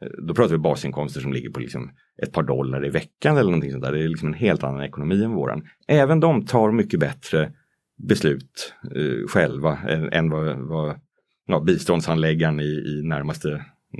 Eh, 0.03 0.09
då 0.17 0.35
pratar 0.35 0.51
vi 0.51 0.57
basinkomster 0.57 1.21
som 1.21 1.33
ligger 1.33 1.49
på 1.49 1.59
liksom 1.59 1.91
ett 2.21 2.31
par 2.31 2.43
dollar 2.43 2.85
i 2.85 2.89
veckan 2.89 3.37
eller 3.37 3.51
någonting 3.51 3.71
sånt 3.71 3.83
där. 3.83 3.91
Det 3.91 4.03
är 4.03 4.07
liksom 4.07 4.27
en 4.27 4.33
helt 4.33 4.63
annan 4.63 4.83
ekonomi 4.83 5.23
än 5.23 5.31
våran. 5.31 5.67
Även 5.87 6.19
de 6.19 6.45
tar 6.45 6.71
mycket 6.71 6.99
bättre 6.99 7.51
beslut 8.07 8.73
eh, 8.95 9.27
själva 9.27 9.77
än, 9.77 10.13
än 10.13 10.29
vad, 10.29 10.57
vad 10.57 10.99
ja, 11.47 11.59
biståndshandläggaren 11.59 12.59
i, 12.59 12.63
i 12.63 13.01
närmaste 13.03 13.51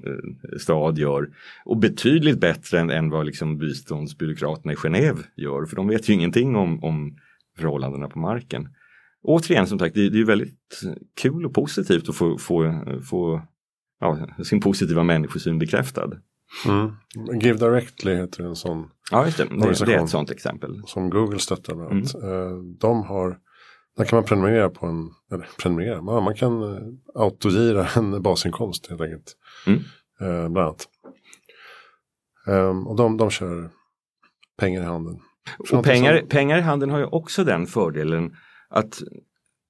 eh, 0.06 0.58
stad 0.60 0.98
gör. 0.98 1.30
Och 1.66 1.78
betydligt 1.78 2.40
bättre 2.40 2.80
än, 2.80 2.90
än 2.90 3.10
vad 3.10 3.26
liksom 3.26 3.58
biståndsbyråkraterna 3.58 4.74
i 4.74 4.76
Genève 4.76 5.24
gör. 5.36 5.66
För 5.66 5.76
de 5.76 5.88
vet 5.88 6.10
ju 6.10 6.14
ingenting 6.14 6.56
om, 6.56 6.84
om 6.84 7.18
förhållandena 7.58 8.08
på 8.08 8.20
marken. 8.20 8.70
Återigen 9.24 9.68
som 9.68 9.80
sagt, 9.80 9.96
det, 9.96 10.10
det 10.10 10.20
är 10.20 10.26
väldigt 10.26 10.82
kul 11.22 11.46
och 11.46 11.54
positivt 11.54 12.10
att 12.10 12.16
få, 12.16 12.38
få, 12.38 12.84
få 13.10 13.42
ja, 14.04 14.44
sin 14.44 14.62
positiva 14.62 15.04
människosyn 15.04 15.60
bekräftad. 15.60 16.12
Mm. 16.68 16.92
Give 17.42 17.58
Directly 17.58 18.16
heter 18.16 18.44
en 18.44 18.56
sån 18.56 18.90
Ja, 19.12 19.26
just 19.26 19.38
det. 19.38 19.44
Det, 19.44 19.86
det 19.86 19.94
är 19.94 20.04
ett 20.04 20.10
sånt 20.10 20.32
exempel. 20.32 20.82
Som 20.86 21.10
Google 21.10 21.40
stöttar 21.40 21.76
bland 21.76 21.92
annat. 21.92 22.16
Mm. 22.16 22.78
De 22.78 23.04
har 23.04 23.38
där 23.98 24.06
kan 24.06 24.18
man 24.18 24.24
prenumerera 24.24 24.70
på 24.70 24.86
en, 24.86 25.10
eller 25.32 25.48
prenumerera, 25.58 26.02
man, 26.02 26.24
man 26.24 26.36
kan 26.36 26.64
uh, 26.64 26.80
autogira 27.16 27.88
en 27.96 28.22
basinkomst 28.22 28.90
helt 28.90 29.02
enkelt. 29.02 29.34
Mm. 29.68 29.80
Uh, 30.22 30.50
bland 30.50 30.68
annat. 30.68 30.88
Um, 32.48 32.88
och 32.88 32.96
de, 32.96 33.18
de 33.18 33.30
kör 33.30 33.70
pengar 34.58 34.82
i 34.82 34.86
handen. 34.86 35.20
Och 35.60 35.84
pengar, 35.84 36.20
som... 36.20 36.28
pengar 36.28 36.58
i 36.58 36.62
handen 36.62 36.90
har 36.90 37.00
ju 37.00 37.06
också 37.06 37.44
den 37.44 37.66
fördelen 37.66 38.36
att 38.70 39.02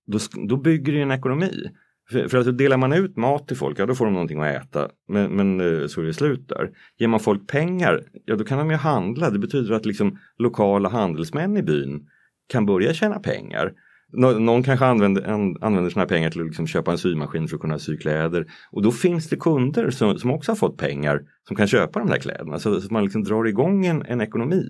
då, 0.05 0.19
då 0.47 0.57
bygger 0.57 0.93
det 0.93 1.01
en 1.01 1.11
ekonomi. 1.11 1.69
För, 2.11 2.27
för 2.27 2.37
att 2.37 2.57
delar 2.57 2.77
man 2.77 2.93
ut 2.93 3.17
mat 3.17 3.47
till 3.47 3.57
folk, 3.57 3.79
ja 3.79 3.85
då 3.85 3.95
får 3.95 4.05
de 4.05 4.13
någonting 4.13 4.41
att 4.41 4.55
äta. 4.55 4.89
Men, 5.07 5.31
men 5.31 5.59
eh, 5.59 5.87
så 5.87 6.01
är 6.01 6.05
det 6.05 6.13
slut 6.13 6.49
där. 6.49 6.69
Ger 6.97 7.07
man 7.07 7.19
folk 7.19 7.47
pengar, 7.47 8.03
ja 8.25 8.35
då 8.35 8.43
kan 8.43 8.57
de 8.57 8.69
ju 8.69 8.75
handla. 8.75 9.29
Det 9.29 9.39
betyder 9.39 9.73
att 9.73 9.85
liksom 9.85 10.17
lokala 10.37 10.89
handelsmän 10.89 11.57
i 11.57 11.63
byn 11.63 12.07
kan 12.47 12.65
börja 12.65 12.93
tjäna 12.93 13.19
pengar. 13.19 13.73
Någon 14.15 14.63
kanske 14.63 14.85
använder, 14.85 15.23
använder 15.61 15.89
sina 15.89 16.05
pengar 16.05 16.29
till 16.29 16.41
att 16.41 16.47
liksom 16.47 16.67
köpa 16.67 16.91
en 16.91 16.97
symaskin 16.97 17.47
för 17.47 17.55
att 17.55 17.61
kunna 17.61 17.79
sy 17.79 17.97
kläder. 17.97 18.45
Och 18.71 18.81
då 18.81 18.91
finns 18.91 19.29
det 19.29 19.35
kunder 19.35 19.89
som, 19.89 20.19
som 20.19 20.31
också 20.31 20.51
har 20.51 20.55
fått 20.55 20.77
pengar 20.77 21.21
som 21.47 21.55
kan 21.55 21.67
köpa 21.67 21.99
de 21.99 22.09
där 22.09 22.17
kläderna. 22.17 22.59
Så, 22.59 22.81
så 22.81 22.93
man 22.93 23.03
liksom 23.03 23.23
drar 23.23 23.45
igång 23.45 23.85
en, 23.85 24.05
en 24.05 24.21
ekonomi. 24.21 24.63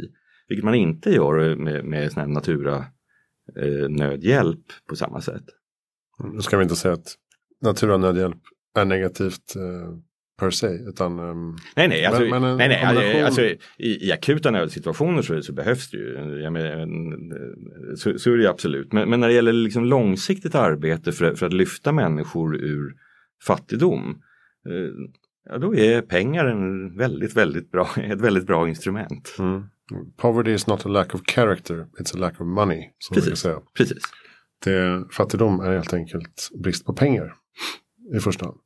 Vilket 0.48 0.66
man 0.66 0.76
inte 0.76 1.10
gör 1.10 1.56
med, 1.56 1.86
med 1.86 2.12
sån 2.12 2.22
här 2.22 2.28
natura 2.28 2.76
eh, 3.60 3.90
nödhjälp 3.90 4.66
på 4.90 4.96
samma 4.96 5.22
sätt. 5.22 5.44
Nu 6.34 6.42
ska 6.42 6.58
vi 6.58 6.64
inte 6.64 6.76
säga 6.76 6.94
att 6.94 7.16
natura 7.64 7.98
nödhjälp 7.98 8.38
är 8.78 8.86
negativt 8.86 9.56
eh, 9.56 9.98
per 10.40 10.50
se. 10.50 10.68
Utan, 10.68 11.20
um, 11.20 11.58
nej, 11.76 11.88
nej, 11.88 12.06
alltså, 12.06 12.22
men, 12.22 12.42
men 12.42 12.58
nej, 12.58 12.68
nej 12.68 12.86
kombination... 12.86 13.24
alltså, 13.24 13.42
i, 13.78 14.08
i, 14.08 14.12
akuta 14.12 14.52
nödsituationer 14.52 15.22
så, 15.22 15.42
så 15.42 15.54
behövs 15.54 15.90
det 15.92 15.98
ju. 15.98 16.42
Jag 16.44 16.54
men, 16.54 16.88
så, 17.98 18.20
så 18.20 18.34
är 18.34 18.38
det 18.38 18.50
absolut. 18.50 18.94
Men, 18.94 19.10
men, 19.10 19.20
när 19.20 19.28
det 19.28 19.34
gäller 19.34 19.54
liksom 19.54 19.86
långsiktigt 19.86 20.56
arbete 20.56 21.12
för, 21.12 21.36
för 21.36 21.46
att 21.46 21.54
lyfta 21.54 21.92
människor 21.92 22.56
ur 22.56 22.94
fattigdom. 23.46 24.22
Eh, 24.70 25.10
ja, 25.50 25.58
då 25.58 25.76
är 25.76 26.02
pengar 26.02 26.46
en 26.46 26.98
väldigt, 26.98 27.36
väldigt 27.36 27.72
bra, 27.72 27.90
ett 27.98 28.22
väldigt 28.22 28.48
bra 28.48 28.70
instrument. 28.70 29.36
Mm. 29.40 29.64
Poverty 30.18 30.52
is 30.52 30.68
not 30.68 30.86
a 30.86 30.90
lack 30.90 31.16
of 31.16 31.22
character, 31.26 31.86
it's 32.00 32.16
a 32.16 32.20
lack 32.20 32.42
of 32.42 32.48
money. 32.48 32.90
Som 33.00 33.16
precis, 33.16 33.40
säga. 33.40 33.60
precis. 33.78 34.04
Det, 34.66 35.06
fattigdom 35.12 35.60
är 35.60 35.74
helt 35.74 35.94
enkelt 35.94 36.50
brist 36.64 36.86
på 36.86 36.94
pengar 36.94 37.34
i 38.16 38.20
första 38.20 38.46
hand. 38.46 38.60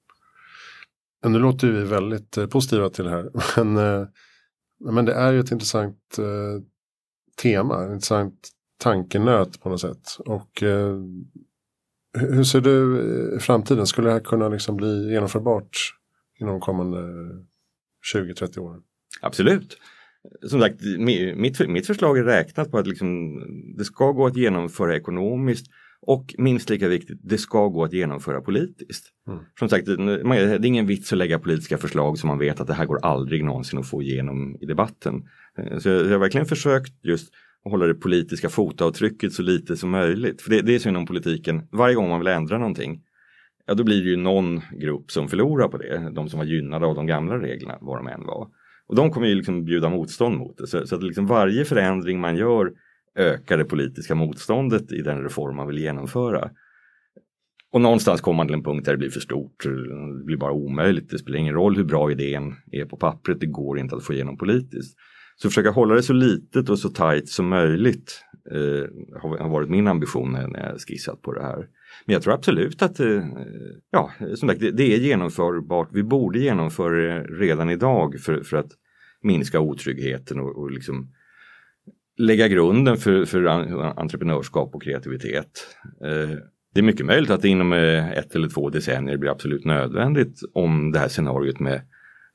Nu 1.26 1.40
låter 1.40 1.72
vi 1.72 1.84
väldigt 1.84 2.38
eh, 2.38 2.48
positiva 2.48 2.90
till 2.90 3.06
det 3.06 3.10
här. 3.10 3.30
Men, 3.64 3.78
eh, 3.78 4.08
men 4.80 5.06
det 5.06 5.14
är 5.14 5.34
ju 5.34 5.40
ett 5.40 5.52
intressant 5.52 6.18
eh, 6.18 6.64
tema, 7.42 7.84
en 7.84 7.94
intressant 7.94 8.50
tankenöt 8.80 9.62
på 9.62 9.70
något 9.70 9.82
sätt. 9.82 10.18
Och 10.20 10.64
hur 12.14 12.44
ser 12.44 12.62
du 12.62 13.02
i 13.38 13.40
framtiden? 13.40 13.88
Skulle 13.88 14.08
det 14.08 14.14
här 14.14 14.20
kunna 14.20 14.50
liksom 14.50 14.76
bli 14.76 15.12
genomförbart 15.12 15.78
inom 16.40 16.54
de 16.54 16.62
kommande 16.62 16.98
20-30 18.14 18.60
åren? 18.60 18.82
Absolut. 19.22 19.78
Som 20.50 20.62
sagt, 20.62 20.82
mitt, 21.36 21.68
mitt 21.70 21.88
förslag 21.88 22.18
är 22.18 22.24
räknat 22.24 22.72
på 22.72 22.78
att 22.78 22.88
liksom, 22.88 23.40
det 23.78 23.86
ska 23.86 24.12
gå 24.12 24.26
att 24.26 24.38
genomföra 24.38 24.96
ekonomiskt 24.96 25.68
och 26.02 26.36
minst 26.38 26.70
lika 26.70 26.88
viktigt, 26.88 27.20
det 27.24 27.38
ska 27.38 27.68
gå 27.68 27.84
att 27.84 27.94
genomföra 27.94 28.42
politiskt. 28.42 29.06
Mm. 29.28 29.40
Som 29.60 29.70
sagt, 29.70 29.86
det 29.86 29.94
är 29.94 30.66
ingen 30.66 30.88
vits 30.88 31.14
att 31.14 31.18
lägga 31.18 31.40
politiska 31.40 31.78
förslag 31.78 32.18
som 32.18 32.28
man 32.28 32.40
vet 32.40 32.60
att 32.60 32.68
det 32.68 32.74
här 32.74 32.86
går 32.86 33.06
aldrig 33.06 33.46
någonsin 33.46 33.80
att 33.80 33.90
få 33.90 34.02
igenom 34.02 34.58
i 34.62 34.66
debatten. 34.66 35.24
Eh, 35.58 35.78
så 35.78 35.90
jag 35.90 36.10
har 36.10 36.18
verkligen 36.18 36.46
försökt 36.46 37.06
just 37.06 37.34
att 37.66 37.72
hålla 37.72 37.86
det 37.86 37.94
politiska 37.94 38.50
fotavtrycket 38.50 39.34
så 39.34 39.42
lite 39.42 39.78
som 39.78 39.90
möjligt. 39.90 40.42
För 40.42 40.50
det, 40.50 40.62
det 40.62 40.76
är 40.76 40.80
så 40.80 40.90
inom 40.90 41.06
politiken, 41.06 41.68
varje 41.72 41.96
gång 41.96 42.10
man 42.10 42.20
vill 42.20 42.28
ändra 42.28 42.58
någonting, 42.58 43.02
ja 43.66 43.74
då 43.74 43.84
blir 43.84 44.04
det 44.04 44.10
ju 44.10 44.16
någon 44.18 44.62
grupp 44.72 45.12
som 45.12 45.28
förlorar 45.28 45.68
på 45.68 45.78
det. 45.78 46.12
De 46.16 46.30
som 46.30 46.40
var 46.40 46.46
gynnade 46.46 46.86
av 46.86 46.96
de 46.96 47.08
gamla 47.08 47.40
reglerna, 47.40 47.78
vad 47.82 48.00
de 48.00 48.08
än 48.08 48.26
var. 48.26 48.48
Och 48.88 48.96
de 48.96 49.12
kommer 49.12 49.28
ju 49.28 49.36
liksom 49.36 49.66
bjuda 49.66 49.90
motstånd 49.90 50.38
mot 50.38 50.58
det. 50.58 50.68
Så, 50.68 50.88
så 50.88 50.96
att 50.96 51.04
liksom 51.04 51.28
varje 51.28 51.66
förändring 51.66 52.20
man 52.20 52.36
gör 52.36 52.72
öka 53.18 53.58
det 53.58 53.66
politiska 53.66 54.16
motståndet 54.16 54.92
i 54.92 55.02
den 55.02 55.24
reform 55.24 55.56
man 55.56 55.68
vill 55.68 55.78
genomföra. 55.78 56.50
Och 57.72 57.82
någonstans 57.82 58.22
kommer 58.22 58.38
man 58.38 58.48
till 58.48 58.56
en 58.56 58.64
punkt 58.64 58.86
där 58.86 58.92
det 58.92 58.98
blir 58.98 59.10
för 59.10 59.20
stort, 59.20 59.64
det 60.18 60.26
blir 60.26 60.38
bara 60.38 60.52
omöjligt. 60.52 61.10
Det 61.10 61.18
spelar 61.18 61.40
ingen 61.40 61.54
roll 61.54 61.76
hur 61.76 61.84
bra 61.84 62.12
idén 62.12 62.56
är 62.72 62.86
på 62.86 62.98
pappret, 62.98 63.40
det 63.40 63.46
går 63.46 63.80
inte 63.80 63.96
att 63.96 64.04
få 64.04 64.14
igenom 64.14 64.38
politiskt. 64.38 64.98
Så 65.36 65.50
försöka 65.50 65.70
hålla 65.70 65.96
det 65.96 66.04
så 66.04 66.14
litet 66.14 66.70
och 66.70 66.80
så 66.80 66.90
tajt 66.90 67.30
som 67.30 67.48
möjligt 67.48 68.22
eh, 68.52 69.20
har 69.22 69.50
varit 69.50 69.70
min 69.70 69.88
ambition 69.88 70.32
när 70.32 70.70
jag 70.70 70.82
skissat 70.82 71.22
på 71.22 71.34
det 71.34 71.44
här. 71.44 71.68
Men 72.06 72.14
jag 72.14 72.22
tror 72.22 72.34
absolut 72.34 72.82
att 72.82 73.00
eh, 73.00 73.24
ja, 73.92 74.12
som 74.36 74.50
sagt, 74.50 74.60
det, 74.60 74.72
det 74.72 74.94
är 74.94 74.98
genomförbart. 74.98 75.90
Vi 75.92 76.04
borde 76.04 76.40
genomföra 76.40 76.96
det 76.96 77.24
redan 77.24 77.70
idag 77.70 78.20
för, 78.20 78.44
för 78.44 78.58
att 78.58 78.72
minska 79.22 79.60
otryggheten 79.60 80.40
och, 80.40 80.58
och 80.58 80.72
liksom 80.72 81.12
lägga 82.18 82.48
grunden 82.48 82.98
för, 82.98 83.26
för 83.26 83.46
entreprenörskap 84.00 84.76
och 84.76 84.84
kreativitet. 84.84 85.68
Eh, 86.02 86.38
det 86.74 86.80
är 86.80 86.84
mycket 86.84 87.06
möjligt 87.06 87.30
att 87.30 87.42
det 87.42 87.48
inom 87.48 87.74
eh, 87.74 88.12
ett 88.12 88.36
eller 88.36 88.50
två 88.50 88.70
decennier 88.70 89.18
blir 89.18 89.32
absolut 89.32 89.66
nödvändigt 89.66 90.42
om 90.54 90.92
det 90.92 91.00
här 91.00 91.08
scenariot 91.08 91.60
med 91.60 91.82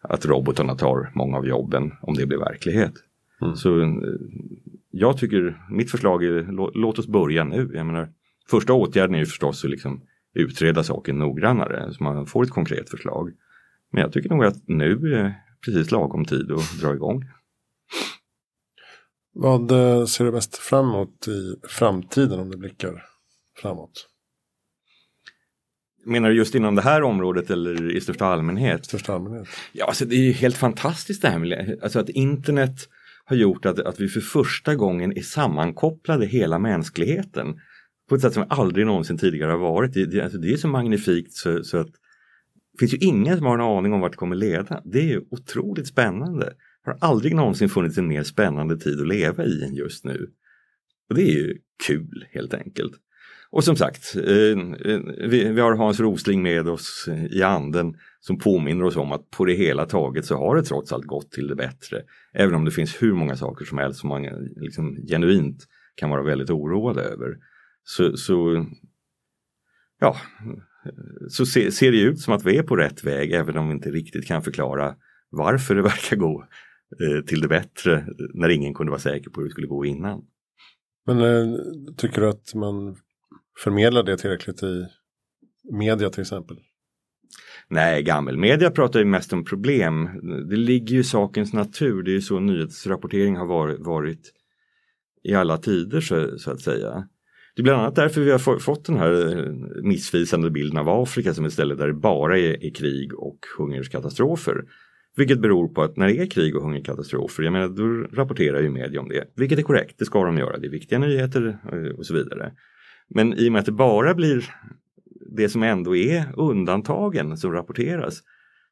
att 0.03 0.27
robotarna 0.27 0.75
tar 0.75 1.11
många 1.15 1.37
av 1.37 1.47
jobben, 1.47 1.93
om 2.03 2.15
det 2.15 2.27
blir 2.27 2.39
verklighet. 2.39 2.95
Mm. 3.43 3.57
Så 3.57 3.81
eh, 3.81 3.89
jag 4.91 5.19
tycker, 5.19 5.63
mitt 5.71 5.91
förslag 5.91 6.25
är 6.25 6.73
låt 6.79 6.99
oss 6.99 7.07
börja 7.07 7.45
nu. 7.45 7.71
Jag 7.75 7.87
menar, 7.87 8.09
första 8.51 8.73
åtgärden 8.73 9.15
är 9.15 9.19
ju 9.19 9.27
förstås 9.27 9.65
att 9.65 9.71
liksom 9.71 10.01
utreda 10.35 10.83
saken 10.83 11.19
noggrannare 11.19 11.93
så 11.93 12.05
man 12.05 12.27
får 12.27 12.43
ett 12.43 12.51
konkret 12.51 12.91
förslag. 12.91 13.33
Men 13.93 14.03
jag 14.03 14.13
tycker 14.13 14.31
nog 14.31 14.45
att 14.45 14.69
nu 14.69 15.15
är 15.15 15.35
precis 15.65 15.91
lagom 15.91 16.25
tid 16.25 16.53
att 16.53 16.81
dra 16.81 16.95
igång. 16.95 17.25
Vad 19.35 19.71
eh, 19.71 20.05
ser 20.05 20.25
du 20.25 20.33
mest 20.33 20.57
fram 20.57 20.89
emot 20.89 21.29
i 21.29 21.57
framtiden 21.69 22.41
om 22.41 22.51
du 22.51 22.57
blickar 22.57 23.05
framåt? 23.61 24.09
Menar 26.05 26.29
du 26.29 26.37
just 26.37 26.55
inom 26.55 26.75
det 26.75 26.83
här 26.83 27.03
området 27.03 27.51
eller 27.51 27.97
i 27.97 28.01
största 28.01 28.27
allmänhet? 28.27 28.87
Största 28.87 29.15
allmänhet. 29.15 29.49
Ja, 29.73 29.87
alltså 29.87 30.05
det 30.05 30.15
är 30.15 30.23
ju 30.23 30.33
helt 30.33 30.57
fantastiskt 30.57 31.23
det 31.23 31.29
här 31.29 31.39
med 31.39 31.79
alltså 31.83 31.99
att 31.99 32.09
internet 32.09 32.89
har 33.25 33.37
gjort 33.37 33.67
att, 33.67 33.79
att 33.79 34.01
vi 34.01 34.09
för 34.09 34.21
första 34.21 34.75
gången 34.75 35.17
är 35.19 35.23
sammankopplade 35.23 36.27
hela 36.27 36.59
mänskligheten 36.59 37.61
på 38.09 38.15
ett 38.15 38.21
sätt 38.21 38.35
som 38.35 38.47
aldrig 38.49 38.87
någonsin 38.87 39.19
tidigare 39.19 39.51
har 39.51 39.59
varit. 39.59 39.93
Det, 39.93 40.07
det, 40.07 40.21
alltså 40.21 40.39
det 40.39 40.53
är 40.53 40.57
så 40.57 40.69
magnifikt 40.69 41.33
så, 41.33 41.65
så 41.65 41.79
att 41.79 41.91
det 42.73 42.79
finns 42.79 42.95
ju 42.95 42.99
ingen 42.99 43.37
som 43.37 43.47
har 43.47 43.55
en 43.55 43.61
aning 43.61 43.93
om 43.93 44.01
vart 44.01 44.13
det 44.13 44.19
kommer 44.19 44.37
leda. 44.37 44.83
Det 44.85 44.99
är 44.99 45.09
ju 45.09 45.23
otroligt 45.31 45.87
spännande 45.87 46.53
har 46.85 46.99
aldrig 47.01 47.35
någonsin 47.35 47.69
funnits 47.69 47.99
en 47.99 48.09
mer 48.09 48.23
spännande 48.23 48.77
tid 48.77 49.01
att 49.01 49.09
leva 49.09 49.45
i 49.45 49.65
än 49.65 49.75
just 49.75 50.05
nu. 50.05 50.31
Och 51.09 51.15
det 51.15 51.23
är 51.23 51.33
ju 51.33 51.59
kul 51.87 52.27
helt 52.31 52.55
enkelt. 52.55 52.93
Och 53.51 53.65
som 53.65 53.77
sagt, 53.77 54.17
eh, 54.17 54.93
eh, 54.93 55.01
vi, 55.29 55.61
har 55.61 55.77
Hans 55.77 56.01
Rosling 56.01 56.43
med 56.43 56.69
oss 56.69 57.09
eh, 57.09 57.25
i 57.25 57.43
anden 57.43 57.97
som 58.21 58.39
påminner 58.39 58.85
oss 58.85 58.97
om 58.97 59.13
att 59.13 59.31
på 59.31 59.45
det 59.45 59.55
hela 59.55 59.87
taget 59.87 60.27
så 60.27 60.37
har 60.37 60.57
det 60.57 60.63
trots 60.63 60.93
allt 60.93 61.07
gått 61.07 61.33
till 61.33 61.49
det 61.49 61.55
bättre. 61.55 62.03
Även 62.33 62.55
om 62.55 62.65
det 62.65 62.71
finns 62.71 63.03
hur 63.03 63.13
många 63.13 63.37
saker 63.37 63.65
som 63.65 63.79
helst 63.79 64.01
som 64.01 64.09
man 64.09 64.23
liksom 64.57 64.97
genuint 65.09 65.67
kan 65.95 66.11
vara 66.11 66.23
väldigt 66.23 66.51
oroad 66.51 66.99
över. 66.99 67.37
Så, 67.85 68.17
så 68.17 68.67
ja, 70.01 70.17
så 71.29 71.47
ser, 71.47 71.93
det 71.93 72.01
ut 72.01 72.21
som 72.21 72.35
att 72.35 72.45
vi 72.45 72.59
är 72.59 72.63
på 72.63 72.77
rätt 72.77 73.05
väg 73.05 73.33
även 73.33 73.57
om 73.57 73.69
vi 73.69 73.75
inte 73.75 73.91
riktigt 73.91 74.27
kan 74.27 74.43
förklara 74.43 74.95
varför 75.31 75.75
det 75.75 75.83
verkar 75.83 76.17
gå 76.17 76.47
till 77.27 77.41
det 77.41 77.49
bättre 77.49 78.07
när 78.35 78.49
ingen 78.49 78.75
kunde 78.75 78.91
vara 78.91 79.01
säker 79.01 79.31
på 79.31 79.41
hur 79.41 79.49
det 79.49 79.53
skulle 79.53 79.67
gå 79.67 79.85
innan. 79.85 80.25
Men 81.07 81.21
eh, 81.21 81.59
tycker 81.97 82.21
du 82.21 82.29
att 82.29 82.55
man 82.55 82.97
förmedlar 83.59 84.03
det 84.03 84.17
tillräckligt 84.17 84.63
i 84.63 84.87
media 85.73 86.11
till 86.11 86.21
exempel? 86.21 86.57
Nej, 87.69 88.03
gammelmedia 88.03 88.71
pratar 88.71 88.99
ju 88.99 89.05
mest 89.05 89.33
om 89.33 89.45
problem. 89.45 90.09
Det 90.49 90.57
ligger 90.57 90.95
ju 90.95 91.01
i 91.01 91.05
sakens 91.05 91.53
natur. 91.53 92.03
Det 92.03 92.11
är 92.11 92.15
ju 92.15 92.21
så 92.21 92.41
nyhetsrapportering 92.41 93.37
har 93.37 93.47
varit, 93.47 93.81
varit 93.81 94.33
i 95.23 95.35
alla 95.35 95.59
tider 95.59 96.01
så, 96.01 96.39
så, 96.39 96.51
att 96.51 96.61
säga. 96.61 97.09
Det 97.57 97.63
är 97.63 97.65
bland 97.65 97.81
annat 97.81 97.95
därför 97.95 98.21
vi 98.21 98.31
har 98.31 98.59
fått 98.59 98.85
den 98.85 98.97
här 98.97 99.39
eh, 99.39 99.53
missvisande 99.83 100.51
bilden 100.51 100.79
av 100.79 100.89
Afrika 100.89 101.35
som 101.35 101.45
ett 101.45 101.53
ställe 101.53 101.75
där 101.75 101.87
det 101.87 101.95
bara 101.95 102.39
är, 102.39 102.65
är 102.65 102.75
krig 102.75 103.15
och 103.15 103.39
hungerskatastrofer. 103.59 104.65
Vilket 105.17 105.41
beror 105.41 105.69
på 105.69 105.83
att 105.83 105.97
när 105.97 106.07
det 106.07 106.19
är 106.19 106.27
krig 106.27 106.57
och 106.57 106.63
hungerkatastrofer, 106.63 107.43
jag 107.43 107.53
menar 107.53 107.69
då 107.69 108.17
rapporterar 108.17 108.61
ju 108.61 108.71
media 108.71 109.01
om 109.01 109.09
det. 109.09 109.25
Vilket 109.37 109.59
är 109.59 109.63
korrekt, 109.63 109.99
det 109.99 110.05
ska 110.05 110.25
de 110.25 110.39
göra, 110.39 110.59
det 110.59 110.67
är 110.67 110.71
viktiga 110.71 110.99
nyheter 110.99 111.59
eh, 111.73 111.99
och 111.99 112.07
så 112.07 112.15
vidare. 112.15 112.53
Men 113.09 113.35
i 113.35 113.49
och 113.49 113.53
med 113.53 113.61
att 113.61 113.67
det 113.67 113.73
bara 113.73 114.15
blir 114.15 114.45
det 115.37 115.49
som 115.49 115.63
ändå 115.63 115.97
är 115.97 116.35
undantagen 116.37 117.37
som 117.37 117.53
rapporteras 117.53 118.21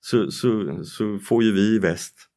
så, 0.00 0.30
så, 0.30 0.80
så 0.84 1.18
får 1.18 1.42
ju 1.42 1.52
vi 1.52 1.76
i 1.76 1.78
väst 1.78 2.30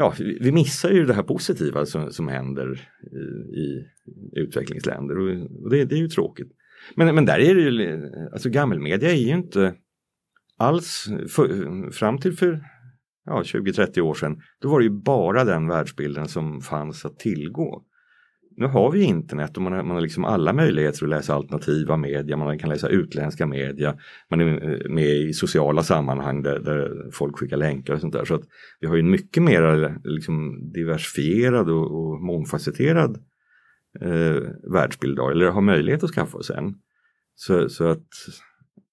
Ja, 0.00 0.14
vi 0.18 0.52
missar 0.52 0.90
ju 0.90 1.04
det 1.04 1.14
här 1.14 1.22
positiva 1.22 1.86
som, 1.86 2.12
som 2.12 2.28
händer 2.28 2.80
i, 3.12 3.58
i 3.60 3.86
utvecklingsländer 4.32 5.18
och 5.18 5.70
det, 5.70 5.84
det, 5.84 5.94
är 5.94 5.98
ju 5.98 6.08
tråkigt. 6.08 6.52
Men, 6.94 7.14
men 7.14 7.24
där 7.24 7.38
är 7.38 7.54
det 7.54 7.60
ju, 7.60 8.02
alltså 8.32 8.50
gammelmedia 8.50 9.10
är 9.10 9.14
ju 9.14 9.34
inte 9.34 9.74
alls, 10.58 11.08
för, 11.28 11.90
fram 11.90 12.18
till 12.18 12.36
för 12.36 12.60
ja, 13.24 13.42
20-30 13.42 14.00
år 14.00 14.14
sedan, 14.14 14.40
då 14.60 14.68
var 14.68 14.78
det 14.78 14.84
ju 14.84 15.02
bara 15.02 15.44
den 15.44 15.68
världsbilden 15.68 16.28
som 16.28 16.60
fanns 16.60 17.04
att 17.04 17.18
tillgå 17.18 17.84
nu 18.58 18.66
har 18.66 18.90
vi 18.90 19.02
internet 19.02 19.56
och 19.56 19.62
man 19.62 19.72
har, 19.72 19.82
man 19.82 19.96
har 19.96 20.00
liksom 20.00 20.24
alla 20.24 20.52
möjligheter 20.52 21.04
att 21.04 21.10
läsa 21.10 21.34
alternativa 21.34 21.96
media, 21.96 22.36
man 22.36 22.58
kan 22.58 22.70
läsa 22.70 22.88
utländska 22.88 23.46
media, 23.46 23.96
man 24.30 24.40
är 24.40 24.46
eh, 24.46 24.90
med 24.90 25.16
i 25.16 25.32
sociala 25.32 25.82
sammanhang 25.82 26.42
där, 26.42 26.58
där 26.58 27.10
folk 27.12 27.38
skickar 27.38 27.56
länkar 27.56 27.94
och 27.94 28.00
sånt 28.00 28.12
där. 28.12 28.24
Så 28.24 28.34
att 28.34 28.42
vi 28.80 28.86
har 28.86 28.94
ju 28.94 29.00
en 29.00 29.10
mycket 29.10 29.42
mer 29.42 29.84
eh, 29.84 29.92
liksom, 30.04 30.70
diversifierad 30.72 31.70
och, 31.70 31.84
och 31.84 32.20
mångfacetterad 32.20 33.18
eh, 34.00 34.42
världsbild 34.72 35.12
idag, 35.12 35.30
eller 35.30 35.50
har 35.50 35.60
möjlighet 35.60 36.04
att 36.04 36.10
skaffa 36.10 36.38
oss 36.38 36.50
en. 36.50 36.74
Så, 37.34 37.68
så 37.68 37.84
att, 37.84 38.08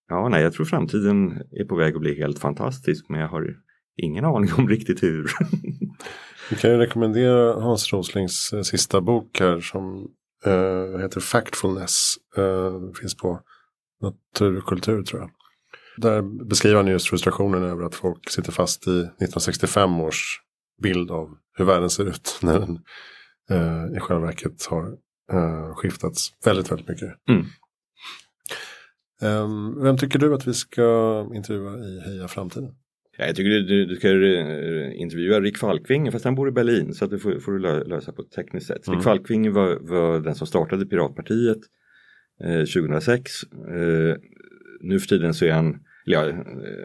ja 0.10 0.30
nej, 0.30 0.44
jag 0.44 0.54
tror 0.54 0.66
framtiden 0.66 1.32
är 1.52 1.66
på 1.66 1.76
väg 1.76 1.96
att 1.96 2.02
bli 2.02 2.18
helt 2.18 2.40
fantastisk 2.40 3.06
men 3.10 3.20
jag 3.20 3.28
har 3.28 3.56
ingen 4.02 4.26
aning 4.26 4.50
om 4.58 4.70
riktigt 4.70 5.04
hur. 5.04 5.32
Vi 6.50 6.56
kan 6.56 6.72
ju 6.72 6.78
rekommendera 6.78 7.62
Hans 7.62 7.94
Roslings 7.94 8.54
eh, 8.54 8.62
sista 8.62 9.02
bok 9.02 9.40
här 9.40 9.60
som 9.60 10.08
uh, 10.48 11.00
heter 11.00 11.20
Factfulness. 11.20 12.16
Uh, 12.38 12.94
finns 13.02 13.18
på 13.18 13.40
Natur 14.02 14.58
och 14.58 14.64
kultur 14.64 15.04
tror 15.04 15.22
jag. 15.22 15.30
Där 15.98 16.46
beskriver 16.46 16.76
han 16.76 16.88
just 16.88 17.10
frustrationen 17.10 17.64
över 17.64 17.84
att 17.84 17.96
folk 17.96 18.30
sitter 18.30 18.52
fast 18.52 18.88
i 18.88 19.00
1965 19.00 20.02
års 20.02 20.42
bild 20.84 21.12
av 21.12 21.30
hur 21.58 21.66
världen 21.66 21.90
ser 21.90 22.06
ut 22.06 22.40
när 22.42 22.60
den 22.60 22.80
uh, 23.52 23.98
i 23.98 24.00
själva 24.00 24.26
verket 24.26 24.66
har 24.66 24.88
uh, 25.34 25.76
skiftats 25.76 26.34
väldigt, 26.46 26.72
väldigt 26.72 26.88
mycket. 26.88 27.10
Mm. 27.30 27.46
Um, 29.22 29.84
vem 29.84 29.98
tycker 29.98 30.20
du 30.20 30.34
att 30.34 30.48
vi 30.48 30.54
ska 30.54 31.30
intervjua 31.36 31.78
i 31.78 32.00
Heja 32.00 32.28
Framtiden? 32.28 32.72
Ja, 33.18 33.26
jag 33.26 33.36
tycker 33.36 33.50
du, 33.50 33.86
du, 33.86 33.96
ska 33.96 34.10
eh, 34.10 35.02
intervjua 35.02 35.42
Rick 35.42 35.58
Falkvinge 35.58 36.12
fast 36.12 36.26
han 36.26 36.36
bor 36.36 36.48
i 36.48 36.52
Berlin 36.52 36.94
så 36.94 37.06
att 37.06 37.12
det 37.12 37.20
får, 37.20 37.40
får 37.40 37.52
du 37.52 37.60
lösa 37.84 38.12
på 38.12 38.22
ett 38.22 38.32
tekniskt 38.32 38.68
sätt. 38.68 38.88
Mm. 38.88 38.98
Rick 38.98 39.04
Falkvinge 39.04 39.50
var, 39.50 39.78
var 39.82 40.20
den 40.20 40.36
som 40.36 40.48
startade 40.48 40.86
Piratpartiet 40.86 41.60
eh, 42.44 42.60
2006. 42.60 43.32
Eh, 43.44 44.16
nu 44.82 45.00
för 45.00 45.08
tiden 45.08 45.34
så 45.34 45.46
är 45.46 45.52
han 45.52 45.80
Ja, 46.08 46.32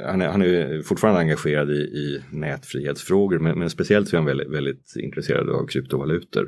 han, 0.06 0.20
är, 0.20 0.28
han 0.28 0.42
är 0.42 0.82
fortfarande 0.82 1.20
engagerad 1.20 1.70
i, 1.70 1.74
i 1.74 2.22
nätfrihetsfrågor 2.32 3.38
men, 3.38 3.58
men, 3.58 3.70
speciellt 3.70 4.08
så 4.08 4.16
är 4.16 4.18
han 4.18 4.26
väldigt, 4.26 4.50
väldigt 4.50 4.96
intresserad 4.96 5.50
av 5.50 5.66
kryptovalutor. 5.66 6.44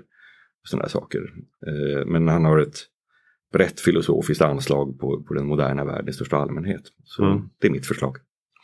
Och 0.63 0.69
sådana 0.69 0.89
saker. 0.89 1.21
Eh, 1.67 2.07
men 2.07 2.29
han 2.29 2.45
har 2.45 2.59
ett 2.59 2.77
brett 3.53 3.81
filosofiskt 3.81 4.43
anslag 4.43 5.01
på, 5.01 5.23
på 5.23 5.35
den 5.35 5.47
moderna 5.47 5.85
världen 5.85 6.09
i 6.09 6.13
största 6.13 6.37
allmänhet. 6.37 6.83
Så 7.05 7.25
mm. 7.25 7.49
det 7.61 7.67
är 7.67 7.71
mitt 7.71 7.87
förslag. 7.87 8.17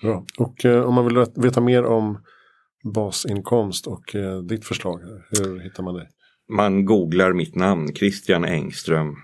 Bra. 0.03 0.25
Och 0.39 0.65
eh, 0.65 0.83
om 0.83 0.95
man 0.95 1.05
vill 1.05 1.25
veta 1.37 1.61
mer 1.61 1.85
om 1.85 2.19
basinkomst 2.95 3.87
och 3.87 4.15
eh, 4.15 4.43
ditt 4.43 4.65
förslag, 4.65 5.01
hur 5.31 5.61
hittar 5.61 5.83
man 5.83 5.95
det? 5.95 6.09
Man 6.49 6.85
googlar 6.85 7.33
mitt 7.33 7.55
namn, 7.55 7.95
Christian 7.95 8.45
Engström. 8.45 9.17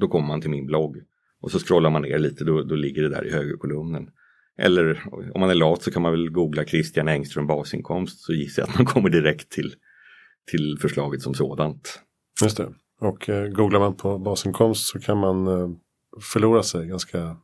Då 0.00 0.08
kommer 0.08 0.28
man 0.28 0.40
till 0.40 0.50
min 0.50 0.66
blogg. 0.66 0.96
Och 1.40 1.50
så 1.50 1.58
scrollar 1.58 1.90
man 1.90 2.02
ner 2.02 2.18
lite, 2.18 2.44
då, 2.44 2.62
då 2.62 2.74
ligger 2.74 3.02
det 3.02 3.08
där 3.08 3.26
i 3.26 3.32
högerkolumnen. 3.32 4.10
Eller 4.58 5.02
om 5.34 5.40
man 5.40 5.50
är 5.50 5.54
lat 5.54 5.82
så 5.82 5.90
kan 5.90 6.02
man 6.02 6.12
väl 6.12 6.30
googla 6.30 6.64
Christian 6.64 7.08
Engström 7.08 7.46
basinkomst 7.46 8.20
så 8.20 8.32
gissar 8.32 8.62
jag 8.62 8.70
att 8.70 8.76
man 8.76 8.86
kommer 8.86 9.10
direkt 9.10 9.50
till, 9.50 9.74
till 10.50 10.78
förslaget 10.80 11.22
som 11.22 11.34
sådant. 11.34 12.00
Just 12.42 12.56
det. 12.56 12.72
Och 13.00 13.28
eh, 13.28 13.48
googlar 13.48 13.80
man 13.80 13.96
på 13.96 14.18
basinkomst 14.18 14.86
så 14.86 15.00
kan 15.00 15.18
man 15.18 15.46
eh, 15.46 15.70
förlora 16.32 16.62
sig 16.62 16.86
ganska 16.86 17.36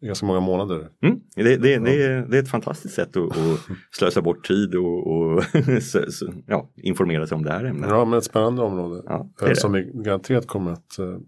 ganska 0.00 0.26
många 0.26 0.40
månader. 0.40 0.90
Mm. 1.02 1.20
Det, 1.36 1.42
det, 1.42 1.56
det, 1.56 1.74
är, 1.74 2.26
det, 2.26 2.36
är, 2.36 2.42
ett 2.42 2.50
fantastiskt 2.50 2.94
sätt 2.94 3.16
att, 3.16 3.36
att 3.36 3.60
slösa 3.92 4.22
bort 4.22 4.46
tid 4.46 4.74
och, 4.74 5.06
och 5.06 5.44
ja, 6.46 6.70
informera 6.76 7.26
sig 7.26 7.36
om 7.36 7.44
det 7.44 7.52
här 7.52 7.64
ämnet. 7.64 7.90
Ja, 7.90 8.04
men 8.04 8.18
ett 8.18 8.24
spännande 8.24 8.62
område 8.62 9.02
ja, 9.06 9.30
eh, 9.42 9.52
som 9.54 9.72
vi 9.72 9.90
garanterat 9.94 10.46
kommer 10.46 10.72
att 10.72 10.96
uh, 11.00 11.18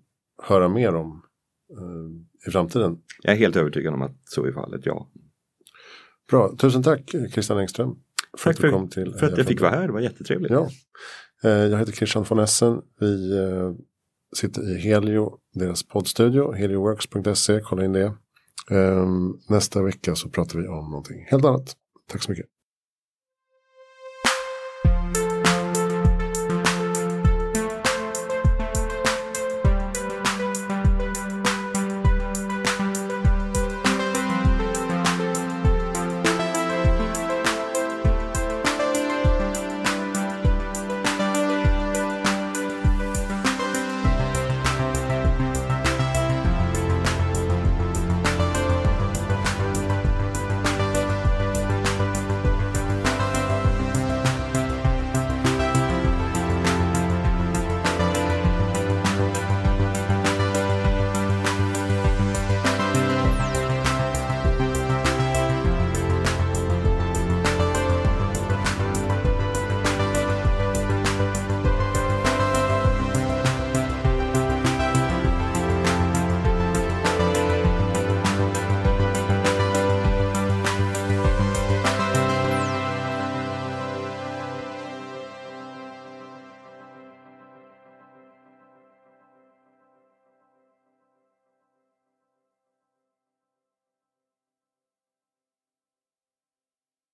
höra 0.43 0.69
mer 0.69 0.95
om 0.95 1.23
uh, 1.81 2.49
i 2.49 2.51
framtiden. 2.51 2.99
Jag 3.23 3.35
är 3.35 3.39
helt 3.39 3.57
övertygad 3.57 3.95
om 3.95 4.03
att 4.03 4.17
så 4.25 4.45
är 4.45 4.53
fallet, 4.53 4.87
ja. 4.87 5.09
Bra, 6.31 6.57
tusen 6.59 6.83
tack 6.83 7.15
Christian 7.33 7.59
Engström. 7.59 7.97
För 8.39 8.53
tack 8.53 8.57
att 8.57 8.63
du 8.63 8.71
kom 8.71 8.89
till. 8.89 9.15
För 9.15 9.27
att 9.27 9.39
jag 9.39 9.47
fick 9.47 9.61
vara 9.61 9.71
här, 9.71 9.87
det 9.87 9.93
var 9.93 10.01
jättetrevligt. 10.01 10.53
Ja. 10.53 10.69
Uh, 11.45 11.51
jag 11.51 11.79
heter 11.79 11.93
Christian 11.93 12.25
von 12.29 12.39
Essen. 12.39 12.83
Vi 13.01 13.35
sitter 14.37 14.77
i 14.77 14.79
Helio, 14.79 15.39
deras 15.55 15.83
poddstudio, 15.83 16.53
helioworks.se, 16.53 17.61
kolla 17.61 17.85
in 17.85 17.93
det. 17.93 18.13
Um, 18.71 19.41
nästa 19.49 19.83
vecka 19.83 20.15
så 20.15 20.29
pratar 20.29 20.59
vi 20.59 20.69
om 20.69 20.91
någonting 20.91 21.27
helt 21.29 21.45
annat. 21.45 21.77
Tack 22.11 22.23
så 22.23 22.31
mycket. 22.31 22.47